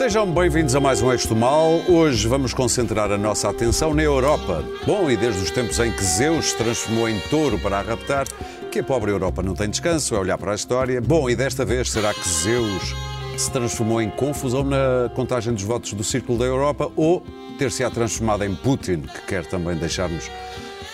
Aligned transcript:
Sejam 0.00 0.32
bem-vindos 0.32 0.74
a 0.74 0.80
mais 0.80 1.02
um 1.02 1.12
Eixo 1.12 1.28
do 1.28 1.36
Mal. 1.36 1.82
Hoje 1.86 2.26
vamos 2.26 2.54
concentrar 2.54 3.12
a 3.12 3.18
nossa 3.18 3.50
atenção 3.50 3.92
na 3.92 4.02
Europa. 4.02 4.64
Bom, 4.86 5.10
e 5.10 5.14
desde 5.14 5.42
os 5.42 5.50
tempos 5.50 5.78
em 5.78 5.92
que 5.92 6.02
Zeus 6.02 6.46
se 6.46 6.56
transformou 6.56 7.06
em 7.06 7.20
touro 7.28 7.58
para 7.58 7.80
a 7.80 7.82
raptar, 7.82 8.26
que 8.72 8.78
a 8.78 8.82
pobre 8.82 9.10
Europa 9.10 9.42
não 9.42 9.54
tem 9.54 9.68
descanso, 9.68 10.14
é 10.14 10.18
olhar 10.18 10.38
para 10.38 10.52
a 10.52 10.54
história. 10.54 11.02
Bom, 11.02 11.28
e 11.28 11.36
desta 11.36 11.66
vez 11.66 11.90
será 11.90 12.14
que 12.14 12.26
Zeus 12.26 12.94
se 13.36 13.50
transformou 13.50 14.00
em 14.00 14.08
confusão 14.08 14.64
na 14.64 15.10
contagem 15.14 15.52
dos 15.52 15.64
votos 15.64 15.92
do 15.92 16.02
Círculo 16.02 16.38
da 16.38 16.46
Europa 16.46 16.90
ou 16.96 17.22
ter-se-á 17.58 17.90
transformado 17.90 18.42
em 18.42 18.54
Putin, 18.54 19.02
que 19.02 19.20
quer 19.26 19.44
também 19.44 19.76
deixar-nos 19.76 20.30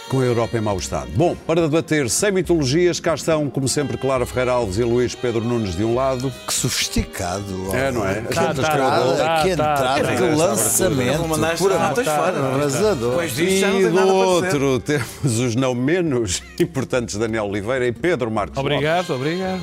com 0.09 0.21
a 0.21 0.25
Europa 0.25 0.57
em 0.57 0.61
mau 0.61 0.79
estado. 0.79 1.11
Bom, 1.15 1.37
para 1.47 1.63
debater 1.63 2.09
sem 2.09 2.31
mitologias, 2.31 3.01
cá 3.01 3.15
estão, 3.15 3.51
como 3.51 3.69
sempre, 3.69 3.97
Clara 3.97 4.25
Ferreira 4.25 4.53
Alves 4.53 4.79
e 4.79 4.85
Luís 4.85 5.15
Pedro 5.15 5.41
Nunes 5.43 5.77
de 5.77 5.85
um 5.85 5.95
lado. 5.95 6.33
Que 6.47 6.53
sofisticado. 6.53 7.75
É, 7.75 7.91
não 7.91 8.07
é? 8.07 8.23
Que 8.23 8.35
Tá, 8.35 8.51
entrada, 8.51 8.63
tá, 8.63 9.43
que 9.43 9.49
tá, 9.49 9.49
entrada, 9.49 10.03
tá. 10.05 10.17
que 10.17 10.23
lançamento. 10.23 11.35
Estás 11.35 11.59
fora. 11.59 11.75
arrasador. 12.55 13.25
E 13.25 13.89
do 13.89 14.07
outro 14.07 14.81
temos 14.85 15.39
os 15.39 15.55
não 15.57 15.75
menos 15.75 16.43
importantes 16.61 17.17
Daniel 17.17 17.47
Oliveira 17.47 17.87
e 17.87 17.93
Pedro 17.93 18.31
Marcos 18.31 18.57
Lopes. 18.57 18.73
Obrigado, 18.73 19.15
obrigado. 19.15 19.63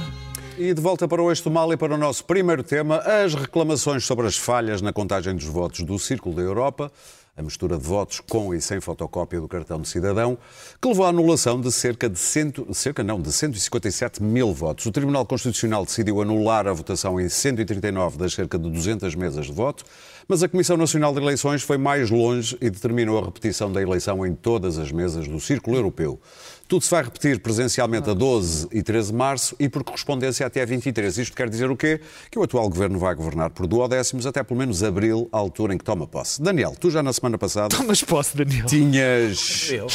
E 0.57 0.73
de 0.73 0.81
volta 0.81 1.07
para 1.07 1.21
o 1.21 1.31
Eixo 1.31 1.45
do 1.45 1.51
Mal 1.51 1.71
e 1.73 1.77
para 1.77 1.95
o 1.95 1.97
nosso 1.97 2.23
primeiro 2.25 2.61
tema, 2.61 2.97
as 2.97 3.33
reclamações 3.33 4.05
sobre 4.05 4.27
as 4.27 4.37
falhas 4.37 4.81
na 4.81 4.93
contagem 4.93 5.35
dos 5.35 5.45
votos 5.45 5.81
do 5.81 5.97
Círculo 5.97 6.35
da 6.35 6.43
Europa, 6.43 6.91
a 7.35 7.41
mistura 7.41 7.77
de 7.77 7.83
votos 7.83 8.19
com 8.19 8.53
e 8.53 8.61
sem 8.61 8.79
fotocópia 8.79 9.41
do 9.41 9.47
cartão 9.47 9.81
de 9.81 9.87
cidadão, 9.87 10.37
que 10.79 10.87
levou 10.87 11.05
à 11.05 11.09
anulação 11.09 11.59
de 11.59 11.71
cerca 11.71 12.07
de, 12.07 12.19
cento, 12.19 12.67
cerca, 12.73 13.03
não, 13.03 13.19
de 13.19 13.31
157 13.31 14.21
mil 14.21 14.53
votos. 14.53 14.85
O 14.85 14.91
Tribunal 14.91 15.25
Constitucional 15.25 15.83
decidiu 15.83 16.21
anular 16.21 16.67
a 16.67 16.73
votação 16.73 17.19
em 17.19 17.27
139 17.27 18.17
das 18.17 18.33
cerca 18.33 18.59
de 18.59 18.69
200 18.69 19.15
mesas 19.15 19.47
de 19.47 19.51
voto, 19.51 19.83
mas 20.27 20.43
a 20.43 20.47
Comissão 20.47 20.77
Nacional 20.77 21.11
de 21.11 21.19
Eleições 21.19 21.63
foi 21.63 21.77
mais 21.77 22.11
longe 22.11 22.55
e 22.61 22.69
determinou 22.69 23.19
a 23.19 23.25
repetição 23.25 23.71
da 23.71 23.81
eleição 23.81 24.25
em 24.25 24.35
todas 24.35 24.77
as 24.77 24.91
mesas 24.91 25.27
do 25.27 25.39
Círculo 25.39 25.75
Europeu. 25.75 26.19
Tudo 26.67 26.83
se 26.83 26.89
vai 26.89 27.03
repetir 27.03 27.39
presencialmente 27.39 28.09
a 28.09 28.13
12 28.13 28.67
e 28.71 28.81
13 28.81 29.11
de 29.11 29.17
março 29.17 29.55
e 29.59 29.67
por 29.69 29.83
correspondência 29.83 30.45
até 30.45 30.61
a 30.61 30.65
23. 30.65 31.17
Isto 31.17 31.35
quer 31.35 31.49
dizer 31.49 31.69
o 31.69 31.77
quê? 31.77 31.99
Que 32.31 32.39
o 32.39 32.43
atual 32.43 32.67
governo 32.69 32.97
vai 32.97 33.13
governar 33.13 33.49
por 33.49 33.67
duodécimos 33.67 34.25
até 34.25 34.41
pelo 34.43 34.59
menos 34.59 34.81
abril, 34.81 35.27
à 35.31 35.37
altura 35.37 35.73
em 35.73 35.77
que 35.77 35.83
toma 35.83 36.07
posse. 36.07 36.41
Daniel, 36.41 36.75
tu 36.79 36.89
já 36.89 37.03
na 37.03 37.13
semana 37.13 37.37
passada 37.37 37.75
Mas 37.85 38.01
posso, 38.01 38.37
Daniel. 38.37 38.65
tinhas. 38.65 39.69
Eu. 39.71 39.87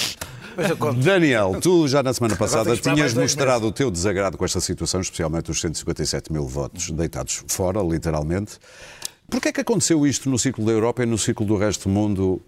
Daniel, 1.02 1.58
tu 1.61 1.86
já 1.86 2.02
na 2.02 2.12
semana 2.12 2.36
passada 2.36 2.77
tinhas 2.77 3.14
mostrado 3.14 3.66
o 3.66 3.72
teu 3.72 3.91
desagrado 3.91 4.36
com 4.36 4.44
esta 4.44 4.61
situação, 4.61 5.00
especialmente 5.00 5.50
os 5.50 5.61
157 5.61 6.33
mil 6.33 6.46
votos 6.46 6.91
deitados 6.91 7.44
fora, 7.46 7.80
literalmente. 7.80 8.58
Porquê 9.30 9.48
é 9.48 9.52
que 9.52 9.61
aconteceu 9.61 10.06
isto 10.06 10.28
no 10.28 10.39
círculo 10.39 10.66
da 10.66 10.72
Europa 10.72 11.02
e 11.02 11.06
no 11.06 11.19
círculo 11.19 11.48
do 11.48 11.56
resto 11.56 11.89
do 11.89 11.94
mundo? 11.94 12.41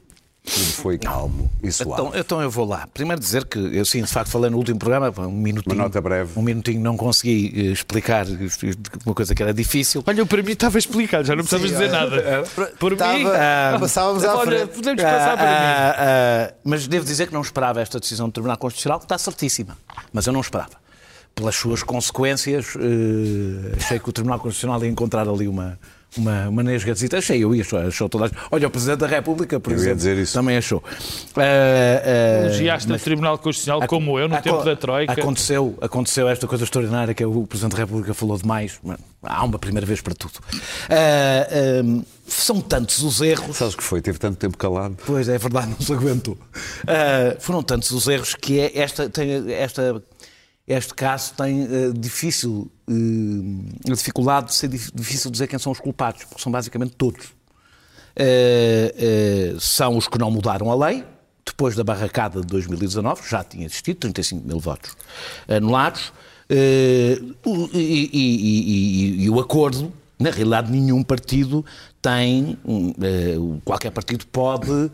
Tudo 0.42 0.64
foi 0.72 0.96
calmo 0.98 1.50
e 1.62 1.70
suave. 1.70 1.92
Então, 2.02 2.12
então 2.18 2.40
eu 2.42 2.50
vou 2.50 2.66
lá. 2.66 2.88
Primeiro 2.94 3.20
dizer 3.20 3.44
que 3.44 3.58
eu 3.58 3.84
sim, 3.84 4.00
de 4.02 4.08
facto, 4.10 4.30
falei 4.30 4.50
no 4.50 4.56
último 4.56 4.78
programa, 4.78 5.12
um 5.26 5.30
minutinho. 5.30 5.74
Uma 5.76 5.84
nota 5.84 6.00
breve. 6.00 6.32
Um 6.34 6.42
minutinho 6.42 6.80
não 6.80 6.96
consegui 6.96 7.52
eh, 7.54 7.72
explicar 7.72 8.26
isto- 8.26 8.66
uma 9.04 9.14
coisa 9.14 9.34
que 9.34 9.42
era 9.42 9.52
difícil. 9.52 10.02
Olha, 10.06 10.24
para 10.24 10.42
mim 10.42 10.52
estava 10.52 10.78
explicado, 10.78 11.24
já 11.24 11.36
não 11.36 11.44
precisavas 11.44 11.70
dizer 11.70 11.90
nada. 11.90 12.44
Por 12.78 12.92
Estava- 12.92 13.12
mim, 13.18 13.26
Ah, 13.26 13.76
passávamos 13.78 14.24
à 14.24 14.34
olha, 14.34 14.58
frente. 14.66 14.74
podemos 14.76 15.02
passar 15.02 15.36
para 15.36 15.46
mim. 15.46 15.52
Ah, 15.66 15.96
ah, 15.98 16.54
mas 16.64 16.88
devo 16.88 17.04
dizer 17.04 17.26
que 17.28 17.34
não 17.34 17.42
esperava 17.42 17.80
esta 17.82 18.00
decisão 18.00 18.26
do 18.28 18.32
Tribunal 18.32 18.56
Constitucional, 18.56 18.98
que 18.98 19.04
está 19.04 19.18
certíssima. 19.18 19.76
Mas 20.12 20.26
eu 20.26 20.32
não 20.32 20.40
esperava. 20.40 20.80
Pelas 21.34 21.54
suas 21.54 21.82
consequências, 21.82 22.74
eh, 22.76 23.76
achei 23.76 23.98
que 24.00 24.08
o 24.08 24.12
Tribunal 24.12 24.38
Constitucional 24.40 24.82
ia 24.82 24.90
encontrar 24.90 25.28
ali 25.28 25.46
uma, 25.46 25.78
uma, 26.16 26.48
uma 26.48 26.62
nesgazita. 26.62 27.18
Achei, 27.18 27.42
eu 27.42 27.54
ia, 27.54 27.62
achou, 27.62 27.78
achou 27.78 28.08
toda 28.08 28.26
a... 28.26 28.30
Olha, 28.50 28.66
o 28.68 28.70
Presidente 28.70 28.98
da 29.00 29.06
República, 29.06 29.58
por 29.60 29.70
Eu 29.72 29.76
ia 29.78 29.80
exemplo, 29.82 29.96
dizer 29.98 30.18
isso. 30.18 30.32
também 30.34 30.56
achou. 30.56 30.82
Ah, 31.36 31.40
ah, 31.42 32.44
Elogiaste 32.46 32.88
mas- 32.88 33.00
o 33.00 33.04
Tribunal 33.04 33.38
Constitucional 33.38 33.86
como 33.86 34.18
eu 34.18 34.28
no 34.28 34.34
Aco- 34.34 34.44
tempo 34.44 34.64
da 34.64 34.76
Troika. 34.76 35.12
Aconteceu, 35.12 35.76
aconteceu 35.80 36.28
esta 36.28 36.46
coisa 36.46 36.64
extraordinária 36.64 37.14
que 37.14 37.22
é 37.22 37.26
o 37.26 37.46
Presidente 37.46 37.72
da 37.72 37.78
República 37.78 38.12
falou 38.14 38.36
demais. 38.36 38.80
Há 39.22 39.44
uma 39.44 39.58
primeira 39.58 39.86
vez 39.86 40.00
para 40.00 40.14
tudo. 40.14 40.34
Ah, 40.88 41.46
ah, 41.50 42.02
são 42.26 42.60
tantos 42.60 43.02
os 43.02 43.20
erros. 43.20 43.56
Sabes 43.56 43.74
o 43.74 43.76
que 43.76 43.82
foi? 43.82 44.00
Teve 44.00 44.18
tanto 44.18 44.36
tempo 44.36 44.56
calado. 44.56 44.96
Pois 45.06 45.28
é 45.28 45.36
verdade, 45.38 45.68
não 45.68 45.80
se 45.80 45.92
aguentou. 45.92 46.38
Ah, 46.86 47.36
foram 47.40 47.62
tantos 47.62 47.90
os 47.90 48.06
erros 48.08 48.34
que 48.34 48.58
é 48.60 48.78
esta, 48.78 49.08
tem, 49.08 49.52
esta, 49.52 50.02
este 50.72 50.94
caso 50.94 51.34
tem 51.34 51.64
ah, 51.64 51.92
difícil, 51.98 52.70
ah, 52.88 52.92
a 53.90 53.94
dificuldade 53.94 54.46
de 54.48 54.54
ser 54.54 54.68
dif- 54.68 54.90
difícil 54.94 55.30
dizer 55.30 55.46
quem 55.46 55.58
são 55.58 55.72
os 55.72 55.80
culpados, 55.80 56.24
porque 56.24 56.42
são 56.42 56.50
basicamente 56.52 56.94
todos. 56.96 57.26
Ah, 58.16 59.56
são 59.58 59.96
os 59.96 60.06
que 60.08 60.18
não 60.18 60.30
mudaram 60.30 60.70
a 60.70 60.86
lei, 60.88 61.04
depois 61.44 61.74
da 61.74 61.82
barracada 61.84 62.40
de 62.40 62.46
2019, 62.46 63.22
já 63.28 63.42
tinha 63.42 63.66
existido 63.66 63.98
35 64.00 64.46
mil 64.46 64.58
votos 64.60 64.96
anulados, 65.48 66.12
e, 66.48 67.20
e- 67.74 68.10
e- 68.12 69.24
e 69.24 69.30
o 69.30 69.40
acordo, 69.40 69.92
na 70.18 70.30
realidade, 70.30 70.70
nenhum 70.70 71.02
partido 71.02 71.64
tem, 72.02 72.58
qualquer 73.64 73.90
partido 73.90 74.26
pode 74.26 74.90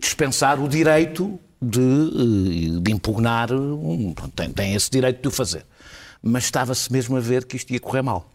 dispensar 0.00 0.60
o 0.62 0.68
direito 0.68 1.38
de, 1.60 1.80
eh, 1.80 2.80
de 2.80 2.92
impugnar, 2.92 3.52
um- 3.52 4.14
tem, 4.34 4.50
tem 4.50 4.74
esse 4.74 4.90
direito 4.90 5.22
de 5.22 5.28
o 5.28 5.30
fazer. 5.30 5.64
Mas 6.22 6.44
estava-se 6.44 6.92
mesmo 6.92 7.16
a 7.16 7.20
ver 7.20 7.44
que 7.44 7.56
isto 7.56 7.72
ia 7.72 7.80
correr 7.80 8.02
mal. 8.02 8.30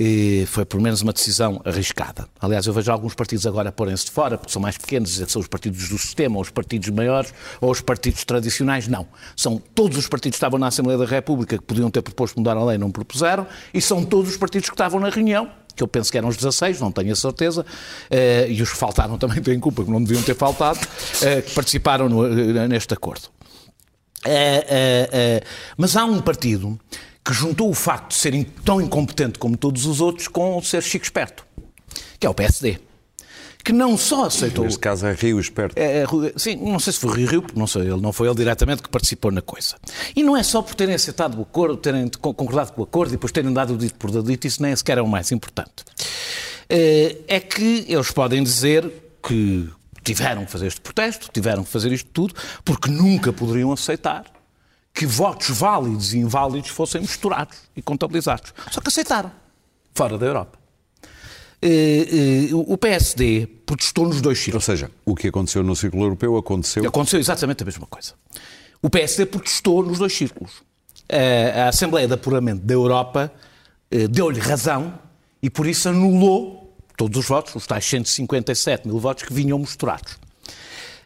E 0.00 0.44
foi 0.46 0.64
pelo 0.64 0.80
menos 0.80 1.02
uma 1.02 1.12
decisão 1.12 1.60
arriscada. 1.64 2.28
Aliás, 2.40 2.64
eu 2.68 2.72
vejo 2.72 2.92
alguns 2.92 3.14
partidos 3.14 3.44
agora 3.48 3.72
porem-se 3.72 4.04
de 4.04 4.12
fora, 4.12 4.38
porque 4.38 4.52
são 4.52 4.62
mais 4.62 4.78
pequenos, 4.78 5.10
são 5.26 5.40
os 5.42 5.48
partidos 5.48 5.88
do 5.88 5.98
sistema, 5.98 6.36
ou 6.36 6.42
os 6.42 6.50
partidos 6.50 6.88
maiores, 6.90 7.34
ou 7.60 7.68
os 7.72 7.80
partidos 7.80 8.24
tradicionais. 8.24 8.86
Não. 8.86 9.08
São 9.36 9.58
todos 9.74 9.98
os 9.98 10.06
partidos 10.06 10.36
que 10.36 10.38
estavam 10.38 10.56
na 10.56 10.68
Assembleia 10.68 10.96
da 10.98 11.04
República 11.04 11.58
que 11.58 11.64
podiam 11.64 11.90
ter 11.90 12.00
proposto 12.02 12.36
mudar 12.36 12.56
a 12.56 12.64
lei, 12.64 12.78
não 12.78 12.92
propuseram, 12.92 13.44
e 13.74 13.80
são 13.80 14.04
todos 14.04 14.30
os 14.30 14.36
partidos 14.36 14.68
que 14.68 14.74
estavam 14.74 15.00
na 15.00 15.08
reunião, 15.10 15.50
que 15.78 15.82
eu 15.84 15.88
penso 15.88 16.10
que 16.12 16.18
eram 16.18 16.28
os 16.28 16.36
16, 16.36 16.80
não 16.80 16.90
tenho 16.92 17.12
a 17.12 17.16
certeza, 17.16 17.64
eh, 18.10 18.46
e 18.50 18.60
os 18.60 18.70
que 18.70 18.76
faltaram 18.76 19.16
também 19.18 19.40
têm 19.40 19.58
culpa, 19.60 19.84
que 19.84 19.90
não 19.90 20.02
deviam 20.02 20.22
ter 20.22 20.34
faltado, 20.34 20.80
eh, 21.22 21.40
que 21.40 21.52
participaram 21.54 22.08
no- 22.08 22.26
eh, 22.26 22.66
neste 22.68 22.92
acordo. 22.92 23.28
Mas 25.76 25.96
há 25.96 26.04
um 26.04 26.20
partido 26.20 26.78
que 27.24 27.32
juntou 27.32 27.70
o 27.70 27.74
facto 27.74 28.08
de 28.08 28.14
ser 28.16 28.34
in- 28.34 28.44
tão 28.64 28.80
incompetente 28.80 29.38
como 29.38 29.56
todos 29.56 29.86
os 29.86 30.00
outros 30.00 30.28
com 30.28 30.60
ser 30.62 30.82
chico 30.82 31.04
esperto, 31.04 31.46
que 32.18 32.26
é 32.26 32.30
o 32.30 32.34
PSD, 32.34 32.78
que 33.64 33.72
não 33.72 33.96
só 33.98 34.24
aceitou... 34.26 34.64
Neste 34.64 34.78
caso 34.80 35.06
é 35.06 35.12
Rio 35.12 35.38
Esperto. 35.38 35.74
É, 35.78 36.02
é, 36.02 36.06
sim, 36.36 36.56
não 36.56 36.78
sei 36.78 36.92
se 36.92 36.98
foi 37.00 37.16
Rio 37.18 37.28
Rio, 37.28 37.42
porque 37.42 37.58
não, 37.58 37.66
sei, 37.66 37.82
ele, 37.82 38.00
não 38.00 38.12
foi 38.12 38.28
ele 38.28 38.36
diretamente 38.36 38.82
que 38.82 38.88
participou 38.88 39.30
na 39.30 39.42
coisa. 39.42 39.76
E 40.16 40.22
não 40.22 40.36
é 40.36 40.42
só 40.42 40.62
por 40.62 40.74
terem 40.74 40.94
aceitado 40.94 41.38
o 41.38 41.42
acordo, 41.42 41.76
terem 41.76 42.08
con- 42.20 42.32
concordado 42.32 42.72
com 42.72 42.80
o 42.80 42.84
acordo 42.84 43.10
e 43.10 43.12
depois 43.12 43.30
terem 43.32 43.52
dado 43.52 43.74
o 43.74 43.76
dito 43.76 43.94
por 43.96 44.10
dito, 44.22 44.46
isso 44.46 44.62
nem 44.62 44.74
sequer 44.74 44.98
é 44.98 45.02
o 45.02 45.08
mais 45.08 45.30
importante. 45.32 45.84
Eh, 46.68 47.16
É 47.28 47.40
que 47.40 47.84
eles 47.88 48.10
podem 48.10 48.42
dizer 48.42 48.90
que 49.22 49.68
tiveram 50.04 50.44
que 50.46 50.50
fazer 50.52 50.66
este 50.68 50.80
protesto, 50.80 51.28
tiveram 51.32 51.62
que 51.64 51.70
fazer 51.70 51.92
isto 51.92 52.08
tudo, 52.12 52.34
porque 52.64 52.90
nunca 52.90 53.32
poderiam 53.32 53.70
aceitar 53.72 54.24
que 54.94 55.04
votos 55.06 55.50
válidos 55.50 56.14
e 56.14 56.18
inválidos 56.18 56.70
fossem 56.70 57.00
misturados 57.02 57.56
e 57.76 57.82
contabilizados. 57.82 58.52
Só 58.70 58.80
que 58.80 58.88
aceitaram, 58.88 59.30
fora 59.94 60.16
da 60.18 60.26
Europa. 60.26 60.57
Eh, 61.60 62.48
eh, 62.50 62.54
O 62.54 62.76
PSD 62.76 63.46
protestou 63.66 64.06
nos 64.06 64.20
dois 64.20 64.38
Ou 64.38 64.42
círculos. 64.44 64.64
seja, 64.64 64.90
o 65.04 65.14
que 65.14 65.28
aconteceu 65.28 65.62
no 65.62 65.74
círculo 65.74 66.04
europeu 66.04 66.36
aconteceu. 66.36 66.86
Aconteceu 66.86 67.18
exatamente 67.20 67.62
a 67.62 67.66
mesma 67.66 67.86
coisa. 67.86 68.12
O 68.80 68.88
PSD 68.88 69.26
protestou 69.26 69.82
nos 69.82 69.98
dois 69.98 70.12
círculos. 70.16 70.62
A 71.10 71.64
a 71.64 71.68
Assembleia 71.68 72.06
de 72.06 72.14
Apuramento 72.14 72.64
da 72.64 72.74
Europa 72.74 73.32
eh, 73.90 74.06
deu-lhe 74.06 74.38
razão 74.40 74.98
e 75.42 75.50
por 75.50 75.66
isso 75.66 75.88
anulou 75.88 76.76
todos 76.96 77.18
os 77.18 77.26
votos, 77.28 77.54
os 77.54 77.66
tais 77.66 77.84
157 77.84 78.86
mil 78.86 78.98
votos 78.98 79.24
que 79.24 79.32
vinham 79.32 79.58
misturados. 79.58 80.16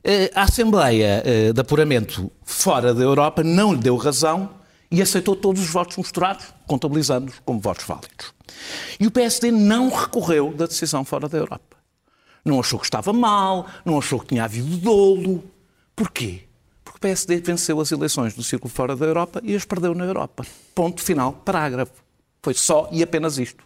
Eh, 0.04 0.30
A 0.34 0.42
Assembleia 0.42 1.22
eh, 1.24 1.52
de 1.52 1.60
Apuramento 1.60 2.30
fora 2.44 2.92
da 2.92 3.02
Europa 3.02 3.42
não 3.42 3.72
lhe 3.72 3.78
deu 3.80 3.96
razão 3.96 4.50
e 4.92 5.00
aceitou 5.00 5.34
todos 5.34 5.62
os 5.62 5.70
votos 5.70 5.96
misturados, 5.96 6.44
contabilizando-os 6.66 7.40
como 7.44 7.58
votos 7.58 7.86
válidos. 7.86 8.34
E 9.00 9.06
o 9.06 9.10
PSD 9.10 9.50
não 9.50 9.88
recorreu 9.88 10.52
da 10.52 10.66
decisão 10.66 11.02
fora 11.02 11.28
da 11.28 11.38
Europa. 11.38 11.78
Não 12.44 12.60
achou 12.60 12.78
que 12.78 12.84
estava 12.84 13.12
mal, 13.12 13.66
não 13.84 13.98
achou 13.98 14.20
que 14.20 14.26
tinha 14.26 14.44
havido 14.44 14.76
dolo. 14.76 15.42
Porquê? 15.96 16.42
Porque 16.84 16.98
o 16.98 17.00
PSD 17.00 17.40
venceu 17.40 17.80
as 17.80 17.90
eleições 17.90 18.34
do 18.34 18.42
Círculo 18.42 18.70
Fora 18.70 18.94
da 18.94 19.06
Europa 19.06 19.40
e 19.42 19.54
as 19.56 19.64
perdeu 19.64 19.94
na 19.94 20.04
Europa. 20.04 20.44
Ponto 20.74 21.02
final, 21.02 21.32
parágrafo. 21.32 22.02
Foi 22.42 22.52
só 22.52 22.88
e 22.92 23.02
apenas 23.02 23.38
isto. 23.38 23.64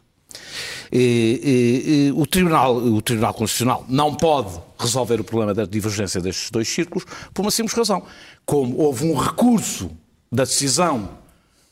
E, 0.93 1.41
e, 1.43 1.91
e, 2.09 2.13
o, 2.13 2.27
Tribunal, 2.27 2.77
o 2.77 3.03
Tribunal 3.03 3.35
Constitucional 3.35 3.85
não 3.89 4.15
pode 4.15 4.61
resolver 4.79 5.21
o 5.21 5.25
problema 5.25 5.53
da 5.53 5.65
divergência 5.65 6.21
destes 6.21 6.51
dois 6.51 6.69
círculos 6.69 7.05
por 7.35 7.43
uma 7.43 7.51
simples 7.51 7.75
razão. 7.75 8.05
Como 8.45 8.77
houve 8.77 9.11
um 9.11 9.17
recurso 9.17 9.91
da 10.37 10.45
decisão 10.45 11.09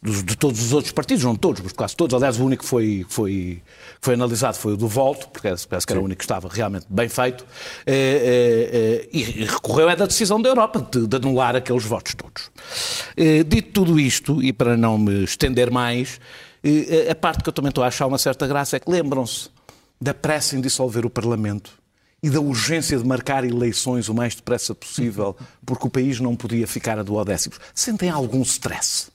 de 0.03 0.37
todos 0.37 0.63
os 0.63 0.73
outros 0.73 0.93
partidos, 0.93 1.25
não 1.25 1.35
todos, 1.35 1.63
mas 1.63 1.73
quase 1.73 1.97
todos. 1.97 2.15
Aliás, 2.15 2.39
o 2.39 2.45
único 2.45 2.63
que 2.63 2.69
foi, 2.69 3.07
foi, 3.09 3.63
foi 4.01 4.15
analisado 4.15 4.57
foi 4.57 4.75
o 4.75 4.77
do 4.77 4.87
Volto, 4.87 5.29
porque 5.29 5.49
parece 5.49 5.87
que 5.87 5.93
era 5.93 6.01
o 6.01 6.05
único 6.05 6.19
que 6.19 6.25
estava 6.25 6.47
realmente 6.51 6.87
bem 6.89 7.09
feito, 7.09 7.45
eh, 7.87 7.95
eh, 7.95 8.71
eh, 8.73 9.09
e 9.13 9.45
recorreu 9.45 9.89
é 9.89 9.97
da 9.97 10.05
decisão 10.05 10.41
da 10.41 10.49
Europa 10.51 10.87
de, 10.91 11.07
de 11.07 11.17
anular 11.17 11.57
aqueles 11.57 11.85
votos 11.85 12.15
todos. 12.15 12.51
Eh, 13.17 13.45
dito 13.45 13.73
tudo 13.73 13.99
isto, 13.99 14.43
e 14.43 14.53
para 14.53 14.77
não 14.77 14.99
me 14.99 15.25
estender 15.25 15.71
mais, 15.71 16.21
a 17.11 17.15
parte 17.15 17.43
que 17.43 17.49
eu 17.49 17.53
também 17.53 17.69
estou 17.71 17.85
a 17.85 17.89
achar 17.89 18.07
uma 18.07 18.19
certa 18.19 18.47
graça 18.47 18.77
é 18.77 18.81
que 18.81 18.91
lembram-se 18.91 19.51
da 20.01 20.13
pressa 20.13 20.57
em 20.57 20.61
dissolver 20.61 21.05
o 21.07 21.11
Parlamento 21.11 21.84
e 22.25 22.31
da 22.31 22.41
urgência 22.41 22.97
de 22.97 23.05
marcar 23.05 23.44
eleições 23.44 24.09
o 24.09 24.15
mais 24.15 24.35
depressa 24.35 24.75
possível, 24.75 25.37
porque 25.67 25.87
o 25.87 25.91
país 25.91 26.19
não 26.21 26.35
podia 26.35 26.67
ficar 26.67 26.99
a 26.99 27.03
duodécimos. 27.03 27.61
Sentem 27.75 28.09
algum 28.09 28.41
stress? 28.41 29.14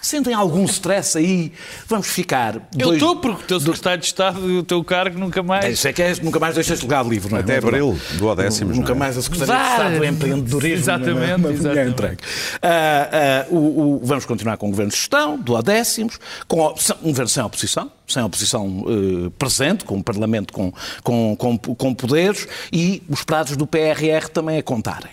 Sentem 0.00 0.34
algum 0.34 0.64
stress 0.66 1.16
aí? 1.16 1.50
Vamos 1.88 2.06
ficar. 2.08 2.56
Eu 2.56 2.88
dois- 2.88 2.96
estou, 3.00 3.16
porque 3.16 3.42
o 3.42 3.46
teu 3.46 3.60
secretário 3.60 4.00
de 4.00 4.06
Estado 4.06 4.50
e 4.50 4.58
o 4.58 4.62
teu 4.62 4.84
cargo 4.84 5.18
nunca 5.18 5.40
É, 5.40 5.42
mais. 5.42 5.74
Isso 5.78 5.88
é 5.88 5.92
que 5.94 6.02
é, 6.02 6.14
nunca 6.22 6.38
mais 6.38 6.54
deixas 6.54 6.78
de 6.80 6.84
legado 6.84 7.08
livre, 7.08 7.30
não 7.30 7.38
é? 7.38 7.40
Até 7.40 7.52
Não 7.52 7.56
é 7.56 7.60
verdade? 7.62 7.82
abril, 7.90 8.18
duodécimos, 8.18 8.76
Nunca 8.76 8.90
não 8.90 8.96
é? 8.96 8.98
mais 8.98 9.16
a 9.16 9.22
Secretaria 9.22 9.54
de 9.54 9.60
Exato. 9.62 9.80
Estado 9.82 9.98
do 9.98 10.04
Empreendedorismo. 10.04 10.76
Exatamente, 10.78 11.14
não 11.16 11.22
é? 11.24 11.36
Uma 11.36 11.38
mulher 11.38 11.54
exatamente. 11.54 11.90
entregue. 11.90 12.18
Ah, 12.62 13.08
ah, 13.12 13.46
o- 13.50 13.56
o- 13.56 14.00
vamos 14.04 14.24
continuar 14.26 14.56
com 14.58 14.66
o 14.66 14.70
governo 14.70 14.90
de 14.92 14.96
gestão, 14.98 15.38
duodécimos, 15.38 16.18
com 16.46 16.60
op- 16.60 16.80
um 17.02 17.08
governo 17.08 17.28
sem 17.28 17.42
oposição, 17.42 17.90
sem 18.06 18.22
oposição 18.22 18.84
eh, 18.86 19.30
presente, 19.38 19.84
com 19.84 19.96
um 19.96 20.02
Parlamento 20.02 20.52
com, 20.52 20.70
com, 21.02 21.34
com, 21.34 21.56
com 21.58 21.94
poderes 21.94 22.46
e 22.70 23.02
os 23.08 23.24
prazos 23.24 23.56
do 23.56 23.66
PRR 23.66 24.28
também 24.28 24.58
a 24.58 24.62
contarem. 24.62 25.12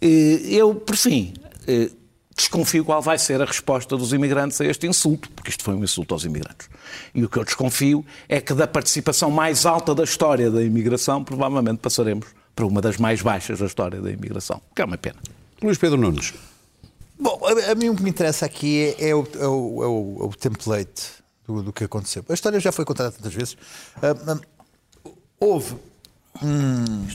Eh, 0.00 0.40
eu, 0.48 0.74
por 0.74 0.96
fim. 0.96 1.32
Desconfio 2.42 2.84
qual 2.84 3.00
vai 3.00 3.18
ser 3.18 3.40
a 3.40 3.44
resposta 3.44 3.96
dos 3.96 4.12
imigrantes 4.12 4.60
a 4.60 4.64
este 4.64 4.84
insulto, 4.88 5.30
porque 5.30 5.48
isto 5.50 5.62
foi 5.62 5.74
um 5.74 5.84
insulto 5.84 6.12
aos 6.12 6.24
imigrantes. 6.24 6.68
E 7.14 7.24
o 7.24 7.28
que 7.28 7.38
eu 7.38 7.44
desconfio 7.44 8.04
é 8.28 8.40
que 8.40 8.52
da 8.52 8.66
participação 8.66 9.30
mais 9.30 9.64
alta 9.64 9.94
da 9.94 10.02
história 10.02 10.50
da 10.50 10.60
imigração, 10.60 11.22
provavelmente 11.22 11.78
passaremos 11.78 12.26
para 12.56 12.66
uma 12.66 12.80
das 12.80 12.96
mais 12.96 13.22
baixas 13.22 13.60
da 13.60 13.66
história 13.66 14.00
da 14.00 14.10
imigração, 14.10 14.60
que 14.74 14.82
é 14.82 14.84
uma 14.84 14.98
pena. 14.98 15.18
Luís 15.62 15.78
Pedro 15.78 15.96
Nunes. 15.96 16.34
Bom, 17.16 17.40
a, 17.46 17.70
a 17.70 17.74
mim 17.76 17.90
o 17.90 17.94
que 17.94 18.02
me 18.02 18.10
interessa 18.10 18.44
aqui 18.44 18.96
é, 18.98 19.10
é 19.10 19.14
o, 19.14 19.20
é 19.34 19.46
o- 19.46 19.82
é 19.82 19.86
o- 19.86 20.18
é 20.22 20.24
o 20.26 20.30
template 20.36 21.02
do, 21.46 21.62
do 21.62 21.72
que 21.72 21.84
aconteceu. 21.84 22.24
A 22.28 22.34
história 22.34 22.58
já 22.58 22.72
foi 22.72 22.84
contada 22.84 23.12
tantas 23.12 23.32
vezes. 23.32 23.56
Ah, 24.02 24.16
ah, 24.26 25.10
houve 25.38 25.76
hum, 26.42 27.06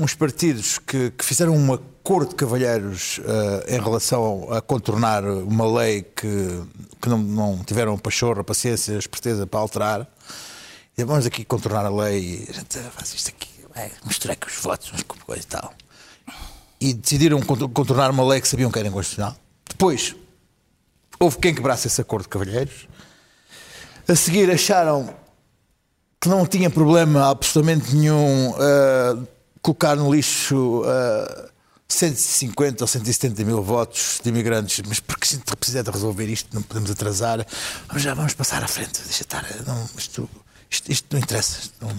uns 0.00 0.14
partidos 0.14 0.78
que, 0.78 1.12
que 1.12 1.24
fizeram 1.24 1.54
um 1.54 1.78
acordo 2.04 2.28
de 2.30 2.34
cavalheiros 2.34 3.18
ah, 3.24 3.64
em 3.66 3.80
relação 3.80 4.52
a 4.52 4.60
contornar 4.60 5.24
uma 5.24 5.66
lei 5.66 6.02
que, 6.02 6.62
que 7.00 7.08
não, 7.08 7.18
não 7.18 7.64
tiveram 7.64 7.96
pachorra, 7.96 8.44
paciência, 8.44 8.92
esperteza 8.98 9.46
para 9.46 9.60
alterar. 9.60 10.06
E 10.96 11.02
vamos 11.02 11.24
aqui 11.24 11.44
contornar 11.44 11.86
a 11.86 11.88
lei 11.90 12.46
a 12.50 12.90
faz 12.90 13.14
isto 13.14 13.28
aqui, 13.30 13.48
vai 13.74 13.90
misturar 14.06 14.36
com 14.36 14.46
os 14.46 14.56
votos, 14.56 14.92
uns 14.92 15.02
com 15.02 15.16
coisa 15.18 15.42
e 15.42 15.46
tal 15.46 15.72
e 16.80 16.92
decidiram 16.92 17.40
cont- 17.40 17.72
contornar 17.72 18.10
uma 18.10 18.26
lei 18.26 18.40
que 18.42 18.48
sabiam 18.48 18.70
que 18.70 18.78
era 18.78 18.88
inconstitucional. 18.88 19.34
Depois, 19.66 20.14
houve 21.18 21.38
quem 21.38 21.54
quebrasse 21.54 21.86
esse 21.86 21.98
acordo 21.98 22.24
de 22.24 22.28
cavalheiros. 22.28 22.86
A 24.06 24.14
seguir, 24.14 24.50
acharam 24.50 25.14
que 26.20 26.28
não 26.28 26.46
tinha 26.46 26.68
problema 26.68 27.30
absolutamente 27.30 27.94
nenhum 27.94 28.54
ah, 28.58 29.16
colocar 29.62 29.96
no 29.96 30.14
lixo 30.14 30.82
ah, 30.84 31.48
150 31.88 32.82
ou 32.82 32.88
170 32.88 33.44
mil 33.44 33.62
votos 33.62 34.20
de 34.22 34.28
imigrantes, 34.28 34.82
mas 34.88 35.00
porque 35.00 35.26
se 35.26 35.38
precisa 35.38 35.82
de 35.82 35.90
resolver 35.90 36.26
isto, 36.28 36.48
não 36.54 36.62
podemos 36.62 36.90
atrasar. 36.90 37.46
Vamos 37.88 38.02
já 38.02 38.14
vamos 38.14 38.34
passar 38.34 38.62
à 38.64 38.68
frente, 38.68 39.00
deixa 39.04 39.22
estar. 39.22 39.44
Não, 39.66 39.88
isto, 39.96 40.28
isto, 40.70 40.90
isto 40.90 41.06
não 41.12 41.20
interessa, 41.20 41.58
isto 41.60 41.74
não, 41.80 41.94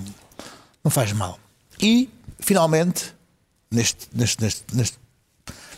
não 0.83 0.91
faz 0.91 1.11
mal. 1.13 1.39
E, 1.79 2.09
finalmente, 2.39 3.13
neste, 3.71 4.07
neste, 4.13 4.41
neste, 4.41 4.63
neste- 4.73 4.97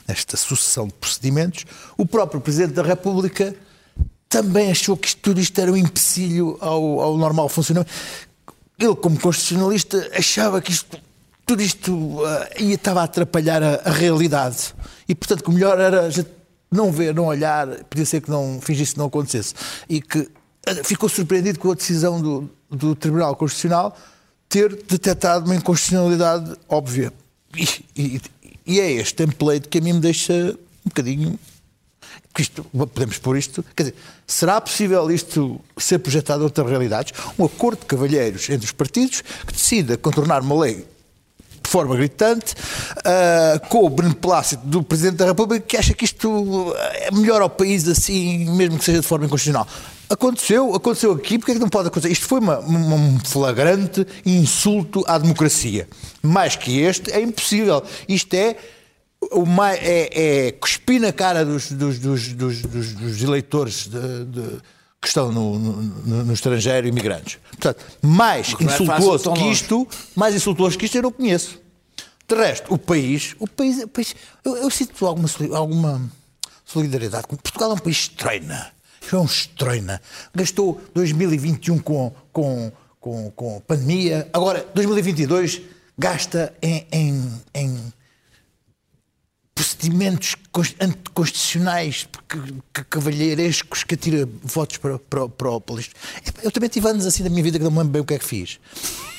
nesta 0.07 0.37
sucessão 0.37 0.87
de 0.87 0.93
procedimentos, 0.93 1.65
o 1.97 2.05
próprio 2.05 2.39
Presidente 2.39 2.73
da 2.73 2.83
República 2.83 3.53
também 4.29 4.71
achou 4.71 4.95
que 4.95 5.09
isto, 5.09 5.19
tudo 5.21 5.39
isto 5.41 5.59
era 5.59 5.71
um 5.71 5.75
empecilho 5.77 6.57
ao, 6.61 7.01
ao 7.01 7.17
normal 7.17 7.49
funcionamento. 7.49 7.91
Ele, 8.79 8.95
como 8.95 9.19
constitucionalista, 9.19 10.09
achava 10.15 10.61
que 10.61 10.71
isto, 10.71 10.97
tudo 11.47 11.61
isto 11.63 12.23
ah, 12.25 12.49
ia, 12.59 12.75
estava 12.75 13.01
a 13.01 13.03
atrapalhar 13.05 13.63
a, 13.63 13.75
a 13.85 13.91
realidade. 13.91 14.75
E, 15.07 15.15
portanto, 15.15 15.47
o 15.47 15.51
melhor 15.51 15.79
era 15.79 16.07
a 16.07 16.11
não 16.69 16.91
ver, 16.91 17.15
não 17.15 17.25
olhar, 17.25 17.65
podia 17.85 18.05
ser 18.05 18.21
que 18.21 18.29
não 18.29 18.59
fingisse 18.61 18.91
que 18.91 18.99
não 18.99 19.05
acontecesse. 19.07 19.55
E 19.89 20.01
que 20.01 20.29
ah, 20.67 20.83
ficou 20.83 21.07
surpreendido 21.07 21.57
com 21.57 21.71
a 21.71 21.73
decisão 21.75 22.21
do, 22.21 22.49
do 22.69 22.93
Tribunal 22.93 23.35
Constitucional 23.35 23.97
ter 24.49 24.75
detectado 24.75 25.45
uma 25.45 25.55
inconstitucionalidade 25.55 26.53
óbvia. 26.69 27.11
E, 27.55 27.67
e- 27.95 28.21
e 28.69 28.81
é 28.81 28.91
este 28.91 29.15
template 29.15 29.69
que 29.69 29.77
a 29.77 29.81
mim 29.81 29.93
me 29.93 30.01
deixa 30.01 30.33
um 30.85 30.89
bocadinho 30.89 31.39
isto, 32.37 32.63
podemos 32.65 33.17
pôr 33.17 33.37
isto, 33.37 33.63
quer 33.75 33.83
dizer, 33.83 33.95
será 34.27 34.59
possível 34.61 35.09
isto 35.09 35.59
ser 35.77 35.99
projetado 35.99 36.41
em 36.41 36.43
outras 36.43 36.69
realidades? 36.69 37.13
Um 37.39 37.45
acordo 37.45 37.79
de 37.79 37.85
cavalheiros 37.85 38.47
entre 38.49 38.65
os 38.65 38.71
partidos 38.71 39.21
que 39.45 39.53
decida 39.53 39.97
contornar 39.97 40.41
uma 40.41 40.59
lei 40.59 40.85
de 41.67 41.71
forma 41.71 41.95
gritante, 41.97 42.55
ah, 43.03 43.59
com 43.69 43.85
o 43.85 43.89
beneplácito 43.89 44.65
do 44.65 44.81
Presidente 44.81 45.17
da 45.17 45.25
República, 45.25 45.65
que 45.67 45.75
acha 45.75 45.93
que 45.93 46.05
isto 46.05 46.73
é 47.01 47.11
melhor 47.11 47.41
ao 47.41 47.49
país 47.49 47.85
assim, 47.89 48.49
mesmo 48.55 48.79
que 48.79 48.85
seja 48.85 49.01
de 49.01 49.05
forma 49.05 49.25
inconstitucional. 49.25 49.67
Aconteceu, 50.09 50.73
aconteceu 50.73 51.11
aqui, 51.11 51.37
porque 51.37 51.51
é 51.51 51.55
que 51.55 51.59
não 51.59 51.67
pode 51.67 51.89
acontecer? 51.89 52.13
Isto 52.13 52.25
foi 52.25 52.39
uma- 52.39 52.59
uma- 52.59 52.95
um 52.95 53.19
flagrante 53.19 54.07
insulto 54.25 55.03
à 55.05 55.17
democracia. 55.17 55.89
Mais 56.23 56.55
que 56.55 56.79
este, 56.79 57.11
é 57.11 57.19
impossível. 57.19 57.83
Isto 58.07 58.33
é 58.33 58.55
o 59.31 59.45
mai- 59.45 59.77
é, 59.81 60.47
é 60.47 60.51
cuspir 60.53 61.01
na 61.01 61.11
cara 61.11 61.43
dos, 61.43 61.69
dos, 61.73 61.99
dos- 61.99 62.31
dos 62.31 63.21
eleitores 63.21 63.87
de- 63.87 64.25
de- 64.25 64.76
que 65.01 65.07
estão 65.07 65.31
no, 65.31 65.57
no- 65.59 66.23
no 66.25 66.33
estrangeiro, 66.33 66.87
imigrantes. 66.87 67.37
Portanto, 67.51 67.85
mais 68.01 68.53
não 68.53 68.59
é 68.59 68.73
insultuoso 68.73 69.23
tão 69.25 69.33
que 69.33 69.43
isto, 69.51 69.87
mais 70.15 70.35
insultuoso 70.35 70.77
que 70.77 70.85
isto 70.85 70.95
eu 70.97 71.03
não 71.03 71.11
conheço. 71.11 71.59
De 72.27 72.35
resto, 72.35 72.73
o 72.73 72.77
país, 72.77 73.35
o 73.39 73.47
país, 73.47 73.81
o 73.83 73.87
país 73.87 74.15
eu, 74.43 74.57
eu 74.57 74.69
sinto 74.69 75.05
alguma, 75.05 75.29
alguma 75.53 76.11
solidariedade. 76.65 77.27
Portugal 77.27 77.71
é 77.71 77.73
um 77.75 77.77
país 77.77 77.97
estreina. 77.97 78.71
É 79.11 79.15
um 79.15 79.23
estreina. 79.25 80.01
Gastou 80.35 80.81
2021 80.93 81.79
com, 81.79 82.13
com, 82.33 82.71
com, 82.99 83.31
com 83.31 83.61
pandemia. 83.61 84.27
Agora, 84.33 84.65
2022 84.73 85.61
gasta 85.97 86.53
em, 86.61 86.85
em, 86.91 87.41
em 87.55 87.93
procedimentos 89.57 90.35
cons- 90.51 90.75
anticonstitucionais 90.79 92.07
cavalheirescos 92.89 93.83
que 93.83 93.95
atira 93.95 94.29
votos 94.43 94.77
para, 94.77 94.99
para, 94.99 95.27
para, 95.27 95.51
o- 95.51 95.59
para 95.59 95.73
o 95.73 95.77
lixo. 95.77 95.89
Epá, 96.25 96.41
Eu 96.43 96.51
também 96.51 96.69
tive 96.69 96.87
anos 96.87 97.05
assim 97.07 97.23
da 97.23 97.29
minha 97.29 97.41
vida 97.43 97.57
que 97.57 97.63
não 97.63 97.71
me 97.71 97.77
lembro 97.79 97.91
bem 97.93 98.01
o 98.01 98.05
que 98.05 98.13
é 98.13 98.19
que 98.19 98.25
fiz. 98.25 98.59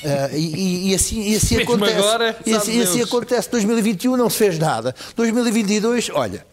Ah, 0.03 0.29
e, 0.31 0.91
e- 0.91 0.95
assim, 0.95 1.21
e 1.29 1.35
assim 1.35 1.57
Mesmo 1.57 1.73
acontece. 1.75 1.97
agora, 1.97 2.39
e 2.45 2.53
assim, 2.55 2.71
e 2.79 2.81
assim 2.81 3.01
acontece. 3.01 3.49
2021 3.51 4.15
não 4.15 4.29
se 4.29 4.37
fez 4.37 4.57
nada. 4.57 4.95
2022, 5.15 6.09
olha, 6.13 6.45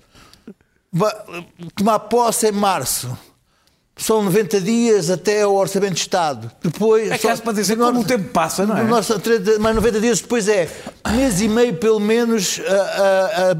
tomar 1.76 1.98
posse 2.00 2.48
em 2.48 2.52
março. 2.52 3.16
São 3.98 4.22
90 4.22 4.60
dias 4.60 5.08
até 5.08 5.40
ao 5.42 5.54
Orçamento 5.54 5.94
de 5.94 6.00
Estado. 6.00 6.50
Depois, 6.62 7.10
É 7.10 7.16
caso 7.16 7.40
para 7.42 7.54
dizer 7.54 7.76
como 7.76 8.00
o 8.00 8.04
tempo 8.04 8.28
passa, 8.28 8.66
não 8.66 8.76
é? 8.76 8.82
o 8.82 8.86
nosso- 8.88 9.14
mais 9.58 9.74
90 9.74 9.98
dias 10.00 10.20
depois 10.20 10.46
é 10.48 10.68
mês 11.12 11.40
e 11.40 11.48
meio, 11.48 11.74
pelo 11.76 11.98
menos, 11.98 12.60
a- 12.68 12.72
a- 12.72 13.50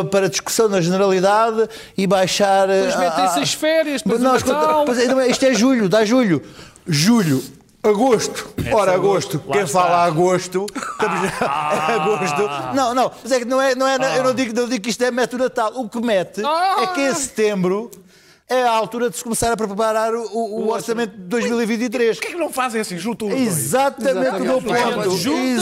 a- 0.00 0.04
para, 0.04 0.28
discussão 0.28 0.68
na 0.68 0.82
generalidade 0.82 1.66
e 1.96 2.06
baixar. 2.06 2.68
Depois 2.68 2.96
metem-se 2.96 3.38
as 3.40 3.54
férias, 3.54 4.02
depois 4.02 4.20
o 4.20 4.24
Nós 4.24 4.44
Natal. 4.44 4.84
pois 4.84 4.98
é, 4.98 5.06
não 5.06 5.18
é, 5.18 5.28
isto 5.28 5.44
é 5.46 5.54
julho, 5.54 5.88
dá 5.88 6.04
julho. 6.04 6.42
Julho. 6.86 7.42
Agosto, 7.82 8.48
ora 8.72 8.94
agosto, 8.94 9.42
lá 9.46 9.52
quem 9.52 9.62
está. 9.64 9.80
fala 9.82 10.04
agosto, 10.06 10.64
estamos 10.74 11.20
já, 11.38 11.46
agosto. 12.00 12.74
Não, 12.74 12.94
não, 12.94 13.12
mas 13.22 13.30
é 13.32 13.38
que 13.40 13.44
não 13.44 13.60
é, 13.60 13.74
não 13.74 13.86
é, 13.86 14.18
eu 14.18 14.24
não 14.24 14.32
digo, 14.32 14.58
não 14.58 14.66
digo 14.66 14.82
que 14.84 14.88
isto 14.88 15.04
é 15.04 15.10
mete 15.10 15.34
o 15.36 15.38
Natal. 15.38 15.70
O 15.74 15.86
que 15.86 16.00
mete 16.00 16.40
é 16.80 16.86
que 16.94 17.00
em 17.02 17.14
setembro 17.14 17.90
é 18.48 18.62
a 18.62 18.70
altura 18.70 19.08
de 19.10 19.16
se 19.16 19.24
começar 19.24 19.50
a 19.52 19.56
preparar 19.56 20.14
o, 20.14 20.22
o- 20.32 20.64
o 20.66 20.70
orçamento 20.70 21.12
de 21.16 21.22
2023. 21.24 22.18
Porquê 22.18 22.32
que 22.34 22.38
não 22.38 22.50
fazem 22.50 22.80
assim? 22.80 22.98
Juntam 22.98 23.28
os 23.28 23.34
dois. 23.34 23.46
Exatamente 23.46 24.36
o 24.36 24.40
meu 24.40 24.60
ponto. 24.62 24.74